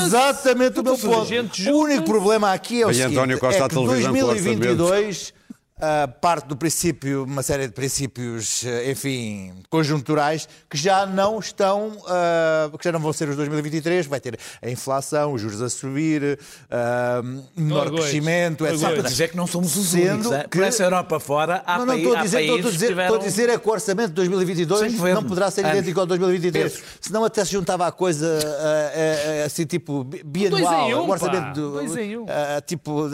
Exatamente 0.06 0.80
o 0.80 0.82
meu 0.82 0.98
ponto. 0.98 1.32
O 1.72 1.78
único 1.78 2.04
problema 2.04 2.52
aqui 2.52 2.82
é 2.82 2.86
o 2.86 2.88
Aí 2.88 2.94
seguinte: 2.94 3.12
António 3.16 3.38
Costa 3.38 3.64
é 3.64 3.68
que 3.68 3.74
televisão 3.74 4.12
com 4.12 4.18
o 4.18 4.26
2022 4.26 5.34
ah, 5.82 6.06
parte 6.06 6.46
do 6.46 6.56
princípio, 6.56 7.24
uma 7.24 7.42
série 7.42 7.66
de 7.66 7.72
princípios, 7.72 8.64
eh, 8.64 8.92
enfim, 8.92 9.52
conjunturais, 9.68 10.48
que 10.70 10.78
já 10.78 11.04
não 11.04 11.40
estão, 11.40 11.98
ah, 12.06 12.70
que 12.78 12.84
já 12.84 12.92
não 12.92 13.00
vão 13.00 13.12
ser 13.12 13.28
os 13.28 13.34
2023, 13.36 14.06
vai 14.06 14.20
ter 14.20 14.38
a 14.62 14.70
inflação, 14.70 15.32
os 15.32 15.40
juros 15.40 15.60
a 15.60 15.68
subir, 15.68 16.38
ah, 16.70 17.20
menor 17.56 17.86
Orgulhos. 17.86 18.04
crescimento, 18.06 18.64
etc. 18.64 18.74
Orgulhos. 18.80 19.00
Para 19.00 19.10
dizer 19.10 19.28
que 19.30 19.36
não 19.36 19.46
somos 19.48 19.76
os 19.76 19.88
Sendo 19.88 20.12
únicos. 20.12 20.32
é? 20.32 20.42
que- 20.44 20.48
Por 20.58 20.62
essa 20.62 20.84
Europa 20.84 21.18
fora, 21.18 21.62
há, 21.66 21.78
Não, 21.78 21.86
não 21.86 21.96
estou 21.96 22.16
a 22.16 22.22
dizer, 22.22 22.40
estou 22.42 22.54
a 22.54 22.58
países 22.58 22.72
dizer, 22.74 22.86
que 22.86 22.92
tiveram... 22.92 23.14
estou 23.14 23.20
a 23.26 23.28
dizer 23.28 23.48
é 23.50 23.58
que 23.58 23.68
o 23.68 23.72
orçamento 23.72 24.08
de 24.08 24.14
2022 24.14 24.92
Sim, 24.92 24.98
foi 24.98 25.12
não 25.12 25.24
poderá 25.24 25.50
ser 25.50 25.64
anos. 25.64 25.78
idêntico 25.78 25.98
ao 25.98 26.06
de 26.06 26.10
2023. 26.10 26.72
Anos. 26.72 26.84
Senão 27.00 27.24
até 27.24 27.44
se 27.44 27.50
juntava 27.52 27.86
a 27.88 27.90
coisa 27.92 28.38
ah, 28.40 28.92
ah, 28.94 29.42
ah, 29.42 29.46
assim, 29.46 29.66
tipo, 29.66 30.04
bianual. 30.24 30.88
um, 31.02 31.08
o 31.08 31.10
orçamento 31.10 31.60
do, 31.60 31.80
ah, 32.28 32.60
tipo, 32.64 33.08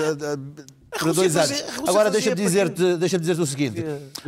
Rússia 1.04 1.14
dois 1.14 1.34
fazia- 1.34 1.64
anos. 1.66 1.88
Agora 1.88 2.10
deixa-me 2.10 2.36
dizer-te 2.36 2.96
deixa 2.96 3.18
dizer 3.18 3.38
o 3.40 3.46
seguinte: 3.46 3.84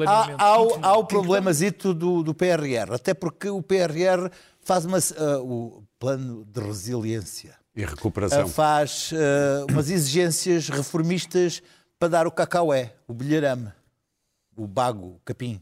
há, 0.06 0.44
há, 0.44 0.60
o- 0.62 0.78
há 0.82 0.96
o 0.98 1.04
problemazito 1.04 1.92
do, 1.94 2.22
do 2.22 2.34
PRR, 2.34 2.94
até 2.94 3.12
porque 3.14 3.48
o 3.48 3.62
PRR 3.62 4.30
faz 4.62 4.84
uma, 4.84 4.98
ah, 4.98 5.38
o 5.40 5.82
plano 5.98 6.44
de 6.44 6.60
resiliência 6.60 7.54
E 7.74 7.84
recuperação. 7.84 8.48
faz 8.48 9.10
ah, 9.14 9.66
umas 9.70 9.90
exigências 9.90 10.68
reformistas 10.68 11.62
para 11.98 12.08
dar 12.08 12.26
o 12.26 12.30
cacaué, 12.30 12.94
o 13.06 13.12
bilharame, 13.12 13.68
o 14.56 14.66
bago, 14.66 15.06
o 15.16 15.20
capim. 15.24 15.60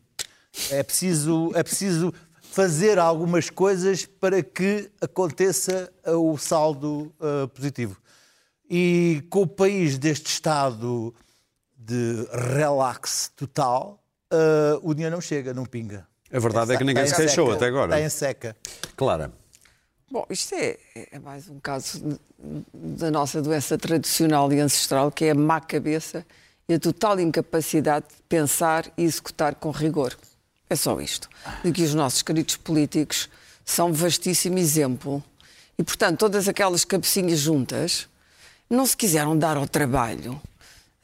É 0.71 0.83
preciso, 0.83 1.53
é 1.55 1.63
preciso 1.63 2.13
fazer 2.41 2.99
algumas 2.99 3.51
coisas 3.51 4.07
para 4.07 4.43
que 4.43 4.91
aconteça 5.01 5.93
o 6.07 6.37
saldo 6.39 7.13
positivo. 7.55 7.97
E 8.71 9.23
com 9.31 9.43
o 9.43 9.47
país 9.47 9.97
deste 9.99 10.27
estado 10.27 11.15
de 11.77 12.27
relax 12.57 13.33
total, 13.35 14.03
ah, 14.31 14.79
o 14.83 14.93
dinheiro 14.95 15.15
não 15.15 15.21
chega, 15.23 15.55
não 15.55 15.65
pinga. 15.65 16.07
A 16.31 16.39
verdade 16.39 16.75
é 16.75 16.77
que 16.77 16.85
ninguém 16.85 17.07
se 17.07 17.17
queixou 17.17 17.47
seca, 17.47 17.57
até 17.57 17.67
agora. 17.67 17.95
Está 17.95 18.07
em 18.07 18.09
seca. 18.11 18.57
Clara, 18.97 19.33
Bom, 20.11 20.25
isto 20.31 20.55
é, 20.55 20.79
é 21.13 21.19
mais 21.19 21.51
um 21.51 21.61
caso 21.61 22.01
de- 22.01 22.19
da 22.97 23.11
nossa 23.11 23.43
doença 23.43 23.77
tradicional 23.77 24.51
e 24.51 24.59
ancestral, 24.59 25.11
que 25.13 25.27
é 25.27 25.31
a 25.33 25.35
má 25.35 25.61
cabeça 25.61 26.25
e 26.67 26.73
a 26.75 26.79
total 26.79 27.21
incapacidade 27.21 28.07
de 28.09 28.23
pensar 28.27 28.91
e 28.97 29.03
executar 29.05 29.55
com 29.57 29.71
rigor. 29.71 30.17
É 30.71 30.75
só 30.77 30.99
isto. 30.99 31.29
De 31.63 31.71
que 31.73 31.83
os 31.83 31.93
nossos 31.95 32.23
queridos 32.23 32.57
políticos 32.57 33.29
são 33.67 33.89
um 33.89 33.93
vastíssimo 33.93 34.59
exemplo. 34.59 35.23
E, 35.79 35.83
portanto, 35.83 36.19
todas 36.21 36.49
aquelas 36.49 36.87
cabecinhas 36.87 37.39
juntas 37.41 38.09
não 38.69 38.85
se 38.87 38.97
quiseram 38.97 39.37
dar 39.37 39.57
ao 39.57 39.67
trabalho 39.67 40.41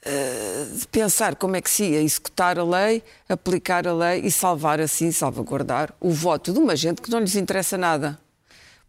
eh, 0.07 0.67
de 0.71 0.87
pensar 0.89 1.35
como 1.35 1.57
é 1.57 1.63
que 1.63 1.71
se 1.71 1.85
ia 1.85 2.03
executar 2.03 2.59
a 2.59 2.65
lei, 2.65 3.03
aplicar 3.27 3.89
a 3.89 3.95
lei 3.95 4.21
e 4.21 4.31
salvar 4.31 4.79
assim, 4.79 5.11
salvaguardar 5.11 5.95
o 5.99 6.11
voto 6.11 6.53
de 6.53 6.59
uma 6.59 6.77
gente 6.77 7.01
que 7.01 7.11
não 7.11 7.21
lhes 7.21 7.35
interessa 7.37 7.79
nada. 7.79 8.19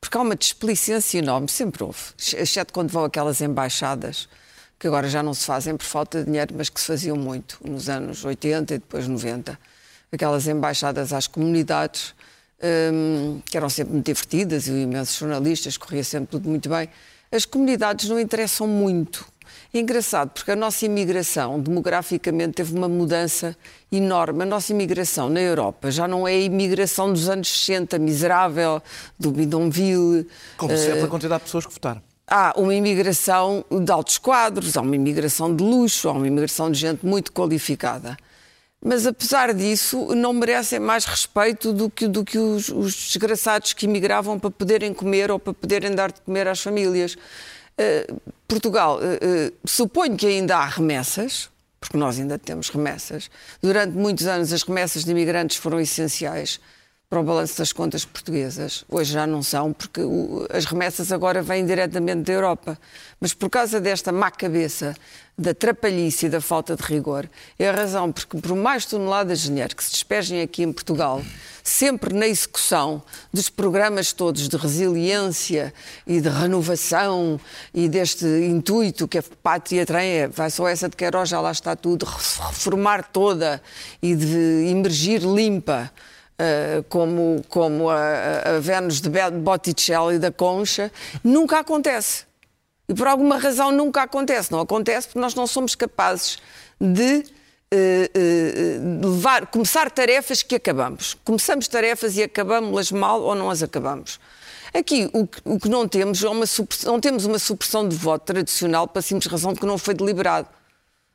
Porque 0.02 0.18
há 0.18 0.22
uma 0.22 0.36
displicência 0.36 1.20
enorme, 1.20 1.48
sempre 1.48 1.84
houve, 1.84 2.00
exceto 2.36 2.74
quando 2.74 2.90
vão 2.90 3.06
aquelas 3.06 3.40
embaixadas, 3.40 4.28
que 4.78 4.88
agora 4.88 5.08
já 5.08 5.24
não 5.24 5.34
se 5.34 5.46
fazem 5.46 5.78
por 5.78 5.86
falta 5.86 6.20
de 6.20 6.26
dinheiro, 6.26 6.54
mas 6.58 6.68
que 6.68 6.82
se 6.82 6.88
faziam 6.88 7.16
muito 7.16 7.58
nos 7.64 7.88
anos 7.88 8.26
80 8.26 8.76
e 8.76 8.78
depois 8.78 9.08
90. 9.08 9.58
Aquelas 10.12 10.48
embaixadas 10.48 11.14
às 11.14 11.28
comunidades, 11.28 12.14
hum, 12.94 13.42
que 13.46 13.56
eram 13.56 13.70
sempre 13.70 13.94
muito 13.94 14.06
divertidas 14.06 14.68
e 14.68 14.72
imensos 14.74 15.16
jornalistas, 15.18 15.78
corria 15.78 16.04
sempre 16.04 16.28
tudo 16.32 16.50
muito 16.50 16.68
bem. 16.68 16.90
As 17.36 17.44
comunidades 17.44 18.08
não 18.08 18.18
interessam 18.18 18.66
muito. 18.66 19.26
É 19.74 19.80
engraçado, 19.80 20.30
porque 20.30 20.52
a 20.52 20.56
nossa 20.56 20.86
imigração, 20.86 21.60
demograficamente, 21.60 22.54
teve 22.54 22.74
uma 22.74 22.88
mudança 22.88 23.58
enorme. 23.92 24.44
A 24.44 24.46
nossa 24.46 24.72
imigração 24.72 25.28
na 25.28 25.42
Europa 25.42 25.92
já 25.92 26.08
não 26.08 26.26
é 26.26 26.32
a 26.32 26.40
imigração 26.40 27.12
dos 27.12 27.28
anos 27.28 27.50
60, 27.50 28.00
miserável, 28.00 28.82
do 29.20 29.32
bidonville. 29.32 30.26
Como 30.56 30.72
eh, 30.72 30.78
sempre, 30.78 31.02
a 31.02 31.08
quantidade 31.10 31.40
de 31.42 31.46
pessoas 31.48 31.66
que 31.66 31.74
votaram. 31.74 32.02
há 32.26 32.54
uma 32.56 32.74
imigração 32.74 33.66
de 33.70 33.92
altos 33.92 34.18
quadros, 34.18 34.78
há 34.78 34.82
uma 34.82 34.96
imigração 34.96 35.54
de 35.54 35.62
luxo, 35.62 36.08
há 36.08 36.14
uma 36.14 36.28
imigração 36.28 36.72
de 36.72 36.80
gente 36.80 37.06
muito 37.06 37.34
qualificada. 37.34 38.16
Mas, 38.88 39.08
apesar 39.08 39.52
disso, 39.52 40.14
não 40.14 40.32
merecem 40.32 40.80
mais 40.80 41.06
respeito 41.06 41.74
do 41.74 41.90
que, 41.90 42.08
do 42.08 42.24
que 42.24 42.38
os, 42.38 42.70
os 42.70 42.94
desgraçados 43.08 43.74
que 43.74 43.86
imigravam 43.88 44.38
para 44.38 44.52
poderem 44.52 44.94
comer 44.94 45.32
ou 45.32 45.40
para 45.40 45.56
poderem 45.56 45.90
dar 45.96 46.12
de 46.12 46.22
comer 46.22 46.48
às 46.48 46.62
famílias. 46.62 47.18
Eh, 47.80 48.06
Portugal, 48.48 49.00
eh, 49.02 49.18
eh, 49.20 49.54
suponho 49.66 50.16
que 50.16 50.28
ainda 50.28 50.58
há 50.58 50.66
remessas, 50.66 51.50
porque 51.80 51.98
nós 51.98 52.20
ainda 52.20 52.38
temos 52.38 52.70
remessas. 52.70 53.32
Durante 53.60 53.98
muitos 53.98 54.28
anos, 54.28 54.54
as 54.54 54.62
remessas 54.62 55.04
de 55.04 55.10
imigrantes 55.10 55.58
foram 55.58 55.80
essenciais 55.80 56.60
para 57.10 57.20
o 57.20 57.24
balanço 57.24 57.58
das 57.58 57.72
contas 57.72 58.04
portuguesas. 58.04 58.84
Hoje 58.90 59.14
já 59.14 59.28
não 59.28 59.44
são, 59.44 59.72
porque 59.72 60.02
o- 60.02 60.48
as 60.52 60.66
remessas 60.66 61.12
agora 61.12 61.42
vêm 61.42 61.66
diretamente 61.66 62.22
da 62.24 62.34
Europa. 62.34 62.78
Mas 63.20 63.34
por 63.34 63.50
causa 63.50 63.80
desta 63.80 64.12
má 64.12 64.32
cabeça, 64.32 64.96
da 65.38 65.54
trapalhice 65.54 66.26
e 66.26 66.30
da 66.30 66.42
falta 66.42 66.76
de 66.76 66.82
rigor, 66.84 67.30
é 67.60 67.70
a 67.70 67.72
razão 67.74 68.12
porque 68.12 68.38
por 68.40 68.56
mais 68.56 68.86
toneladas 68.86 69.42
de 69.42 69.50
dinheiro 69.50 69.76
que 69.76 69.84
se 69.84 69.92
despejem 69.92 70.42
aqui 70.42 70.64
em 70.64 70.72
Portugal, 70.72 71.22
sempre 71.64 72.14
na 72.14 72.26
execução 72.28 73.04
dos 73.34 73.50
programas 73.50 74.12
todos 74.14 74.48
de 74.48 74.56
resiliência 74.58 75.74
e 76.08 76.20
de 76.22 76.30
renovação 76.30 77.40
e 77.74 77.88
deste 77.90 78.26
intuito 78.26 79.08
que 79.08 79.18
a 79.18 79.24
pátria 79.44 79.86
tem, 79.86 80.10
é, 80.22 80.28
vai 80.28 80.50
só 80.50 80.68
essa 80.68 80.88
de 80.90 80.96
Queiroz, 80.96 81.30
já 81.30 81.40
lá 81.42 81.52
está 81.52 81.76
tudo, 81.76 82.06
reformar 82.06 83.04
toda 83.12 83.62
e 84.02 84.16
de 84.16 84.70
emergir 84.70 85.22
limpa. 85.22 85.92
Uh, 86.38 86.84
como, 86.90 87.42
como 87.48 87.90
a, 87.90 87.96
a- 87.96 88.60
Vênus 88.60 89.00
de 89.00 89.10
Botticelli 89.40 90.20
da 90.20 90.32
Concha, 90.32 90.92
nunca 91.24 91.60
acontece. 91.60 92.26
E 92.90 92.94
por 92.94 93.08
alguma 93.08 93.38
razão 93.38 93.72
nunca 93.72 94.02
acontece. 94.04 94.52
Não 94.52 94.60
acontece 94.60 95.08
porque 95.08 95.20
nós 95.20 95.34
não 95.34 95.48
somos 95.48 95.76
capazes 95.76 96.38
de 96.80 97.24
eh, 97.72 98.12
eh, 98.14 98.80
levar, 99.02 99.48
começar 99.48 99.90
tarefas 99.90 100.44
que 100.44 100.56
acabamos. 100.56 101.16
Começamos 101.24 101.68
tarefas 101.70 102.18
e 102.18 102.24
acabamos-las 102.24 102.92
mal 102.92 103.22
ou 103.22 103.34
não 103.34 103.50
as 103.50 103.64
acabamos. 103.64 104.20
Aqui 104.74 105.10
o 105.14 105.26
que, 105.26 105.40
o 105.46 105.58
que 105.58 105.70
não 105.70 105.88
temos 105.88 106.22
é 106.22 106.28
uma 106.30 106.46
não 106.84 107.00
temos 107.00 107.24
uma 107.26 107.40
supressão 107.40 107.88
de 107.88 107.96
voto 107.96 108.26
tradicional 108.26 108.88
para 108.90 109.02
simples 109.02 109.32
razão 109.32 109.54
de 109.54 109.60
que 109.62 109.66
não 109.66 109.78
foi 109.78 109.94
deliberado. 109.94 110.48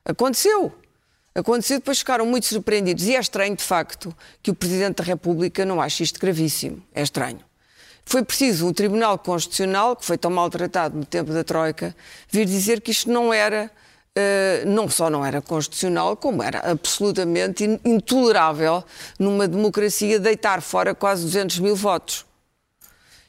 Aconteceu. 0.04 0.72
Aconteceu, 1.34 1.78
depois 1.78 1.98
ficaram 1.98 2.26
muito 2.26 2.46
surpreendidos. 2.46 3.04
E 3.04 3.14
é 3.14 3.20
estranho, 3.20 3.54
de 3.54 3.62
facto, 3.62 4.14
que 4.42 4.50
o 4.50 4.54
Presidente 4.54 4.96
da 4.96 5.04
República 5.04 5.64
não 5.64 5.80
ache 5.80 6.02
isto 6.02 6.18
gravíssimo. 6.18 6.82
É 6.92 7.02
estranho. 7.02 7.40
Foi 8.04 8.24
preciso 8.24 8.66
um 8.66 8.72
Tribunal 8.72 9.16
Constitucional, 9.18 9.94
que 9.94 10.04
foi 10.04 10.18
tão 10.18 10.30
maltratado 10.30 10.96
no 10.98 11.04
tempo 11.04 11.32
da 11.32 11.44
Troika, 11.44 11.94
vir 12.28 12.44
dizer 12.46 12.80
que 12.80 12.90
isto 12.90 13.08
não 13.08 13.32
era, 13.32 13.70
eh, 14.16 14.64
não 14.66 14.88
só 14.88 15.08
não 15.08 15.24
era 15.24 15.40
constitucional, 15.40 16.16
como 16.16 16.42
era 16.42 16.68
absolutamente 16.68 17.62
in- 17.64 17.78
intolerável 17.84 18.82
numa 19.16 19.46
democracia 19.46 20.18
deitar 20.18 20.60
fora 20.60 20.92
quase 20.94 21.22
200 21.22 21.60
mil 21.60 21.76
votos. 21.76 22.26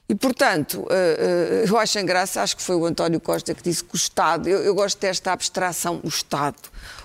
E, 0.10 0.16
portanto, 0.16 0.86
eh, 0.90 1.64
eh, 1.64 1.70
eu 1.70 1.78
acho 1.78 2.00
em 2.00 2.06
graça, 2.06 2.42
acho 2.42 2.58
que 2.58 2.64
foi 2.64 2.76
o 2.76 2.86
António 2.86 3.20
Costa 3.20 3.54
que 3.54 3.62
disse 3.62 3.84
que 3.84 3.94
o 3.94 3.98
Estado, 3.98 4.50
eu, 4.50 4.60
eu 4.64 4.74
gosto 4.74 5.00
desta 5.00 5.32
abstração, 5.32 6.02
o 6.04 6.08
Estado. 6.08 6.58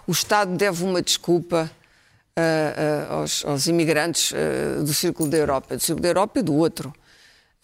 O 0.07 0.13
Estado 0.13 0.57
deve 0.57 0.85
uma 0.85 1.03
desculpa 1.03 1.71
eh, 2.37 2.75
eh, 2.77 3.07
aos, 3.13 3.45
aos 3.45 3.67
imigrantes 3.67 4.33
eh, 4.35 4.83
do 4.83 4.93
Círculo 4.95 5.29
da 5.29 5.37
Europa, 5.37 5.77
do 5.77 5.83
Círculo 5.83 6.03
da 6.03 6.09
Europa 6.09 6.39
e 6.39 6.43
do 6.43 6.55
outro. 6.55 6.93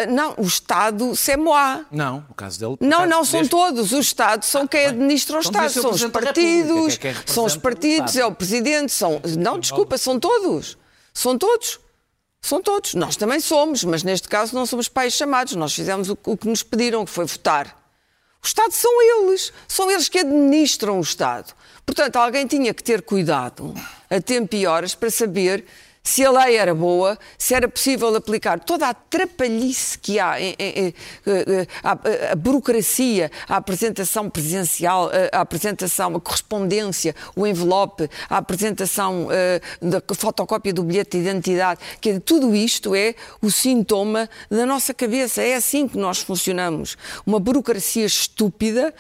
Não, 0.09 0.35
o 0.37 0.43
Estado, 0.43 1.15
c'est 1.15 1.37
moi. 1.37 1.85
Não, 1.93 2.25
no 2.29 2.35
caso 2.35 2.59
dele. 2.59 2.77
Não, 2.81 3.07
não 3.07 3.25
são 3.25 3.41
desde- 3.41 3.51
todos. 3.51 3.93
O 3.93 4.01
Estado 4.01 4.45
são 4.45 4.67
quem 4.67 4.87
administra 4.87 5.37
o 5.37 5.41
Então 5.41 5.51
Estado. 5.67 5.71
ser 5.71 5.79
o 5.79 5.83
São 5.83 5.91
os 5.93 6.05
partidos, 6.13 6.97
que 6.97 7.09
é 7.09 7.13
quem 7.15 7.23
são 7.27 7.45
os 7.45 7.55
o 7.55 7.61
partidos, 7.61 8.11
Estado. 8.11 8.25
é 8.25 8.27
o 8.27 8.35
Presidente, 8.35 8.91
são. 8.93 9.21
Não, 9.39 9.61
desculpa, 9.61 9.97
são 9.99 10.19
todos. 10.19 10.77
São 11.15 11.39
todos. 11.39 11.79
São 12.41 12.61
todos. 12.61 12.95
Nós 12.95 13.15
também 13.15 13.39
somos, 13.39 13.85
mas 13.85 14.03
neste 14.03 14.29
caso 14.29 14.57
não 14.57 14.67
somos 14.67 14.89
pais 14.89 15.13
chamados. 15.13 15.55
Nós 15.55 15.73
fizemos 15.73 16.09
o, 16.09 16.19
o 16.25 16.37
que 16.37 16.49
nos 16.49 16.65
pediram, 16.65 17.05
que 17.05 17.11
foi 17.13 17.25
votar. 17.27 17.67
O 18.43 18.47
Estado 18.47 18.73
são 18.73 18.91
eles. 19.01 19.53
São 19.69 19.89
eles 19.89 20.09
que 20.09 20.19
administram 20.19 20.99
o 20.99 21.03
Estado. 21.03 21.53
Portanto, 21.85 22.17
alguém 22.17 22.47
tinha 22.47 22.73
que 22.73 22.83
ter 22.83 23.03
cuidado 23.03 23.75
a 24.09 24.21
tempo 24.21 24.55
e 24.55 24.67
horas 24.67 24.95
para 24.95 25.11
saber 25.11 25.65
se 26.05 26.25
a 26.25 26.33
lei 26.33 26.57
era 26.57 26.75
boa, 26.75 27.17
se 27.39 27.55
era 27.55 27.69
possível 27.69 28.13
aplicar 28.17 28.59
toda 28.59 28.89
a 28.89 28.93
trapalhice 28.95 29.97
que 29.97 30.19
há, 30.19 30.41
em- 30.41 30.57
em- 30.59 30.87
em- 30.89 30.95
eh, 31.27 31.67
a, 31.81 31.93
a- 31.93 32.33
a 32.33 32.35
burocracia, 32.35 33.31
a 33.49 33.55
apresentação 33.57 34.29
presencial, 34.29 35.09
a, 35.33 35.39
a 35.39 35.41
apresentação, 35.43 36.17
a 36.17 36.21
correspondência, 36.21 37.15
o 37.37 37.47
envelope, 37.47 38.11
a 38.29 38.39
apresentação 38.39 39.29
eh, 39.31 39.61
da 39.81 40.03
fotocópia 40.17 40.73
do 40.73 40.83
bilhete 40.83 41.19
de 41.19 41.23
identidade, 41.23 41.79
que 42.01 42.19
tudo 42.19 42.53
isto 42.53 42.97
é 42.97 43.15
o 43.41 43.49
sintoma 43.49 44.29
da 44.51 44.67
nossa 44.67 44.93
cabeça. 44.93 45.41
É 45.41 45.55
assim 45.55 45.87
que 45.87 45.97
nós 45.97 46.19
funcionamos. 46.19 46.97
Uma 47.25 47.39
burocracia 47.39 48.05
estúpida 48.07 48.93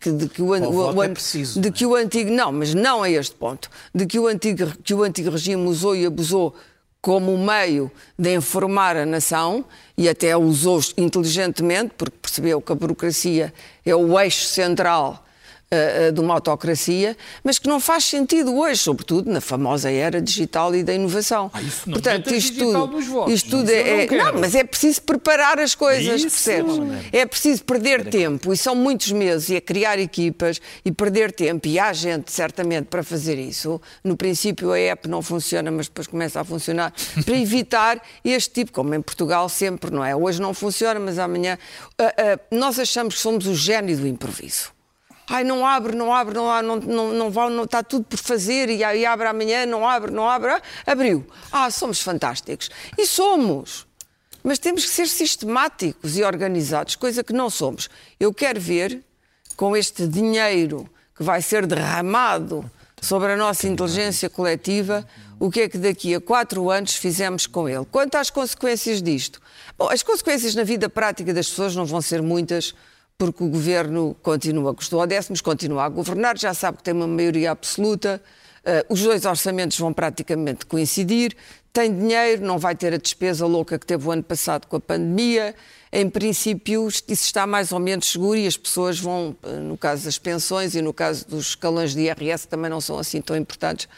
que, 0.00 0.10
de 0.10 0.28
que 0.28 0.42
o, 0.42 0.46
o 0.46 0.50
o- 0.52 0.92
o 0.94 1.02
é 1.02 1.08
preciso, 1.08 1.60
de 1.60 1.68
é? 1.68 1.70
que 1.70 1.86
o 1.86 1.94
antigo 1.94 2.30
não, 2.30 2.50
mas 2.52 2.74
não 2.74 3.02
a 3.02 3.10
este 3.10 3.34
ponto, 3.34 3.70
de 3.94 4.06
que 4.06 4.18
o 4.18 4.26
antigo 4.26 4.72
que 4.82 4.94
o 4.94 5.02
antigo 5.02 5.30
regime 5.30 5.66
usou 5.66 5.94
e 5.94 6.06
abusou 6.06 6.54
como 7.00 7.36
meio 7.38 7.90
de 8.18 8.34
informar 8.34 8.96
a 8.96 9.06
nação 9.06 9.64
e 9.96 10.08
até 10.08 10.36
usou 10.36 10.80
inteligentemente, 10.96 11.92
porque 11.96 12.16
percebeu 12.20 12.60
que 12.60 12.72
a 12.72 12.74
burocracia 12.74 13.52
é 13.84 13.94
o 13.94 14.18
eixo 14.18 14.44
central 14.46 15.24
eh, 15.70 16.06
eh, 16.08 16.12
de 16.12 16.20
uma 16.20 16.34
autocracia, 16.34 17.16
mas 17.42 17.58
que 17.58 17.68
não 17.68 17.80
faz 17.80 18.04
sentido 18.04 18.54
hoje, 18.56 18.80
sobretudo 18.80 19.30
na 19.30 19.40
famosa 19.40 19.90
era 19.90 20.20
digital 20.20 20.74
e 20.74 20.82
da 20.82 20.94
inovação. 20.94 21.50
Ah, 21.52 21.60
isso 21.62 21.82
não 21.86 21.94
Portanto, 21.94 22.32
isto 22.34 22.58
tudo, 22.58 23.00
votos. 23.02 23.34
isto 23.34 23.50
tudo 23.50 23.70
é, 23.70 24.06
não 24.06 24.16
é- 24.28 24.32
não, 24.32 24.40
mas 24.40 24.54
é 24.54 24.62
preciso 24.64 25.02
preparar 25.02 25.58
as 25.58 25.74
coisas, 25.74 26.22
Isso. 26.22 26.30
percebes? 26.44 26.74
É 27.12 27.26
preciso 27.26 27.64
perder 27.64 28.08
tempo 28.08 28.52
e 28.52 28.56
são 28.56 28.74
muitos 28.76 29.10
meses 29.10 29.48
e 29.48 29.56
é 29.56 29.60
criar 29.60 29.98
equipas 29.98 30.60
e 30.84 30.92
perder 30.92 31.32
tempo 31.32 31.66
e 31.66 31.78
há 31.78 31.92
gente 31.92 32.30
certamente 32.32 32.86
para 32.86 33.02
fazer 33.02 33.38
isso. 33.38 33.80
No 34.04 34.16
princípio 34.16 34.72
a 34.72 34.78
app 34.78 35.08
não 35.08 35.20
funciona, 35.22 35.70
mas 35.70 35.86
depois 35.88 36.06
começa 36.06 36.40
a 36.40 36.44
funcionar 36.44 36.92
para 37.24 37.36
evitar 37.36 38.00
este 38.24 38.50
tipo, 38.50 38.72
como 38.72 38.94
em 38.94 39.00
Portugal 39.02 39.48
sempre, 39.48 39.90
não 39.90 40.04
é? 40.04 40.14
Hoje 40.14 40.40
não 40.40 40.54
funciona, 40.54 41.00
mas 41.00 41.18
amanhã 41.18 41.58
Ah, 41.98 42.14
ah, 42.16 42.38
nós 42.52 42.78
achamos 42.78 43.14
que 43.16 43.20
somos 43.20 43.46
o 43.46 43.54
gênio 43.54 43.96
do 43.96 44.06
improviso. 44.06 44.75
Ai, 45.28 45.42
não 45.42 45.66
abre, 45.66 45.96
não 45.96 46.14
abre, 46.14 46.34
não, 46.34 46.50
há- 46.50 46.62
não, 46.62 46.76
não, 46.76 47.12
não, 47.12 47.30
vai, 47.30 47.50
não 47.50 47.64
está 47.64 47.82
tudo 47.82 48.04
por 48.04 48.18
fazer 48.18 48.68
e, 48.68 48.84
aí 48.84 49.04
abre 49.04 49.26
amanhã, 49.26 49.66
não 49.66 49.86
abre, 49.86 50.10
não 50.12 50.28
abre. 50.28 50.52
Abriu. 50.86 51.26
Ah, 51.50 51.70
somos 51.70 52.00
fantásticos. 52.00 52.70
E 52.96 53.06
somos. 53.06 53.86
Mas 54.44 54.58
temos 54.60 54.84
que 54.84 54.90
ser 54.90 55.08
sistemáticos 55.08 56.16
e 56.16 56.22
organizados, 56.22 56.94
coisa 56.94 57.24
que 57.24 57.32
não 57.32 57.50
somos. 57.50 57.88
Eu 58.20 58.32
quero 58.32 58.60
ver, 58.60 59.02
com 59.56 59.76
este 59.76 60.06
dinheiro 60.06 60.88
que 61.16 61.22
vai 61.24 61.42
ser 61.42 61.66
derramado 61.66 62.70
sobre 63.00 63.32
a 63.32 63.36
nossa 63.36 63.66
inteligência 63.66 64.30
coletiva, 64.30 65.06
o 65.40 65.50
que 65.50 65.62
é 65.62 65.68
que 65.68 65.78
daqui 65.78 66.14
a 66.14 66.20
quatro 66.20 66.70
anos 66.70 66.94
fizemos 66.94 67.46
com 67.46 67.68
ele. 67.68 67.84
Quanto 67.90 68.14
às 68.16 68.30
consequências 68.30 69.02
disto, 69.02 69.40
bom, 69.76 69.88
as 69.90 70.02
consequências 70.02 70.54
na 70.54 70.62
vida 70.62 70.88
prática 70.88 71.34
das 71.34 71.48
pessoas 71.48 71.74
não 71.74 71.84
vão 71.84 72.00
ser 72.00 72.22
muitas, 72.22 72.74
porque 73.18 73.42
o 73.42 73.48
governo 73.48 74.14
continua, 74.22 74.74
custou 74.74 75.00
a 75.00 75.06
décimos, 75.06 75.40
continua 75.40 75.84
a 75.84 75.88
governar, 75.88 76.38
já 76.38 76.52
sabe 76.52 76.78
que 76.78 76.84
tem 76.84 76.92
uma 76.92 77.06
maioria 77.06 77.50
absoluta, 77.50 78.22
eh, 78.64 78.84
os 78.88 79.00
dois 79.00 79.24
orçamentos 79.24 79.78
vão 79.78 79.92
praticamente 79.92 80.66
coincidir, 80.66 81.34
tem 81.72 81.94
dinheiro, 81.94 82.44
não 82.44 82.58
vai 82.58 82.74
ter 82.74 82.92
a 82.92 82.98
despesa 82.98 83.46
louca 83.46 83.78
que 83.78 83.86
teve 83.86 84.06
o 84.06 84.10
ano 84.10 84.22
passado 84.22 84.66
com 84.66 84.76
a 84.76 84.80
pandemia. 84.80 85.54
Em 85.92 86.08
princípio, 86.08 86.88
isso 86.88 87.04
está 87.08 87.46
mais 87.46 87.70
ou 87.70 87.78
menos 87.78 88.10
seguro 88.10 88.38
e 88.38 88.46
as 88.46 88.56
pessoas 88.56 88.98
vão, 88.98 89.36
eh, 89.42 89.48
no 89.60 89.78
caso 89.78 90.04
das 90.04 90.18
pensões 90.18 90.74
e 90.74 90.82
no 90.82 90.92
caso 90.92 91.26
dos 91.26 91.48
escalões 91.48 91.94
de 91.94 92.02
IRS, 92.02 92.46
também 92.46 92.70
não 92.70 92.82
são 92.82 92.98
assim 92.98 93.22
tão 93.22 93.34
importantes, 93.34 93.88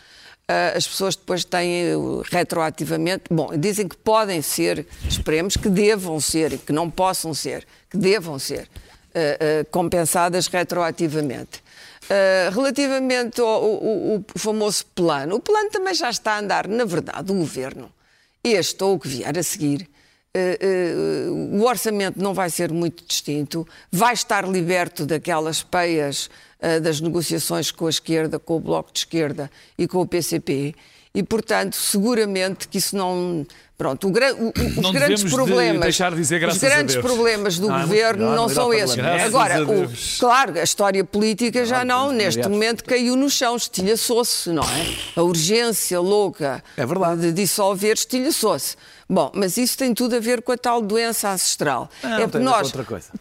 eh, 0.47 0.75
as 0.77 0.87
pessoas 0.87 1.17
depois 1.17 1.45
têm 1.45 1.87
retroativamente, 2.31 3.25
bom, 3.31 3.51
dizem 3.57 3.89
que 3.89 3.97
podem 3.97 4.43
ser, 4.43 4.87
esperemos 5.09 5.57
que 5.57 5.69
devam 5.69 6.21
ser, 6.21 6.57
que 6.59 6.73
não 6.73 6.89
possam 6.89 7.35
ser, 7.35 7.67
que 7.91 7.97
devam 7.97 8.39
ser 8.39 8.69
eh, 9.15 9.65
compensadas 9.71 10.47
retroativamente. 10.47 11.62
Uh, 12.05 12.50
relativamente 12.55 13.38
ao, 13.38 13.47
ao- 13.49 13.62
ao 14.15 14.25
famoso 14.37 14.87
plano, 14.95 15.37
o 15.37 15.41
plano 15.41 15.69
também 15.69 15.93
já 15.93 16.09
está 16.09 16.33
a 16.33 16.38
andar, 16.41 16.67
na 16.67 16.87
verdade, 16.87 17.31
o 17.31 17.35
governo, 17.35 17.93
este 18.43 18.83
ou 18.83 18.95
o 18.95 18.99
que 18.99 19.07
vier 19.09 19.37
a 19.37 19.43
seguir, 19.43 19.87
uh, 20.35 21.31
uh, 21.31 21.57
o 21.61 21.67
orçamento 21.67 22.19
não 22.19 22.33
vai 22.33 22.49
ser 22.49 22.73
muito 22.73 23.05
distinto, 23.05 23.69
vai 23.93 24.15
estar 24.15 24.49
liberto 24.49 25.05
daquelas 25.05 25.62
peias 25.62 26.31
uh, 26.62 26.81
das 26.81 26.99
negociações 27.03 27.71
com 27.71 27.87
a 27.87 27.91
esquerda, 27.91 28.38
com 28.38 28.57
o 28.57 28.61
Bloco 28.61 28.91
de 28.91 29.00
Esquerda 29.00 29.50
e 29.77 29.87
com 29.87 29.99
o 30.00 30.07
PCP. 30.07 30.75
E, 31.19 31.23
portanto, 31.25 31.75
seguramente 31.75 32.69
que 32.69 32.79
isso 32.79 32.97
não. 32.97 33.45
Pronto, 33.77 34.09
o 34.09 34.11
o- 34.11 34.53
os 34.57 34.77
Não 34.77 34.93
grandes 34.93 35.25
problemas. 35.25 35.97
de 36.17 36.17
dizer 36.17 36.49
os 36.49 36.59
grandes 36.59 36.97
problemas 36.97 37.59
do 37.59 37.67
Não, 37.69 37.75
é 37.75 37.79
muito 37.79 37.89
governo 37.89 38.19
melhor 38.23 38.37
não 38.37 38.43
não 38.43 38.49
são 38.49 38.73
esses. 38.75 38.97
Agora, 39.25 39.64
o- 39.64 39.88
claro, 40.19 40.59
a 40.59 40.62
história 40.62 41.05
política 41.05 41.64
já 41.64 41.85
não, 41.85 42.07
vamos 42.07 42.14
neste 42.16 42.42
familiares. 42.42 42.51
momento 42.53 42.85
caiu 42.85 43.14
no 43.16 43.29
chão, 43.31 43.57
estilhaçou-se, 43.57 44.51
não 44.51 44.62
é? 44.64 44.95
A 45.16 45.23
urgência 45.23 46.01
louca 46.01 46.62
É 46.77 46.85
de 47.16 47.33
dissolver 47.33 47.95
estilhaçou-se. 47.95 48.77
Bom, 49.11 49.33
mas 49.35 49.57
isso 49.57 49.79
tem 49.79 49.94
tudo 49.94 50.16
a 50.16 50.21
ver 50.21 50.42
com 50.42 50.53
a 50.53 50.57
tal 50.59 50.83
doença 50.83 51.31
ancestral. 51.31 51.88
Não, 52.03 52.18
é 52.18 52.27
porque 52.27 52.38
nós, 52.44 52.71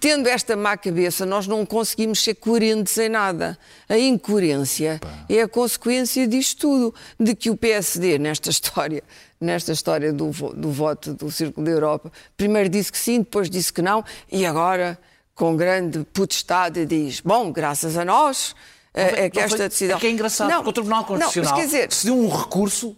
tendo 0.02 0.28
esta 0.28 0.54
má 0.54 0.76
cabeça, 0.76 1.26
nós 1.26 1.48
não 1.48 1.66
conseguimos 1.66 2.22
ser 2.22 2.36
coerentes 2.36 2.98
em 2.98 3.08
nada. 3.08 3.58
A 3.88 3.98
incoerência 3.98 5.00
é 5.30 5.42
a 5.42 5.48
consequência 5.48 6.28
disto 6.28 6.60
tudo, 6.60 6.96
de 7.18 7.34
que 7.34 7.50
o 7.50 7.56
PSD, 7.56 8.20
nesta 8.20 8.50
história, 8.50 9.02
nesta 9.40 9.72
história 9.72 10.12
do, 10.12 10.30
do 10.30 10.72
voto 10.72 11.14
do 11.14 11.32
Círculo 11.32 11.66
da 11.66 11.72
Europa, 11.72 12.12
primeiro 12.36 12.68
disse 12.68 12.92
que 12.92 12.98
sim, 12.98 13.20
depois 13.20 13.50
disse 13.50 13.72
que 13.72 13.82
não, 13.82 14.04
e 14.30 14.46
agora, 14.46 15.00
com 15.34 15.56
grande 15.56 16.04
potestade, 16.14 16.86
diz: 16.86 17.22
bom, 17.22 17.50
graças 17.52 17.98
a 17.98 18.04
nós. 18.04 18.54
É, 18.94 19.26
é 19.26 19.30
que 19.30 19.38
Não 19.38 19.44
esta 19.46 19.58
foi- 19.58 19.70
decisão. 19.70 19.98
É 19.98 20.00
que 20.00 20.08
é 20.08 20.10
engraçado, 20.10 20.50
Não, 20.50 20.58
porque 20.58 20.70
o 20.70 20.74
Tribunal 20.74 21.02
não, 21.02 21.08
Constitucional 21.08 21.52
mas 21.52 21.60
quer 21.62 21.66
dizer, 21.68 21.88
decidiu 21.88 22.18
um 22.18 22.28
recurso 22.36 22.98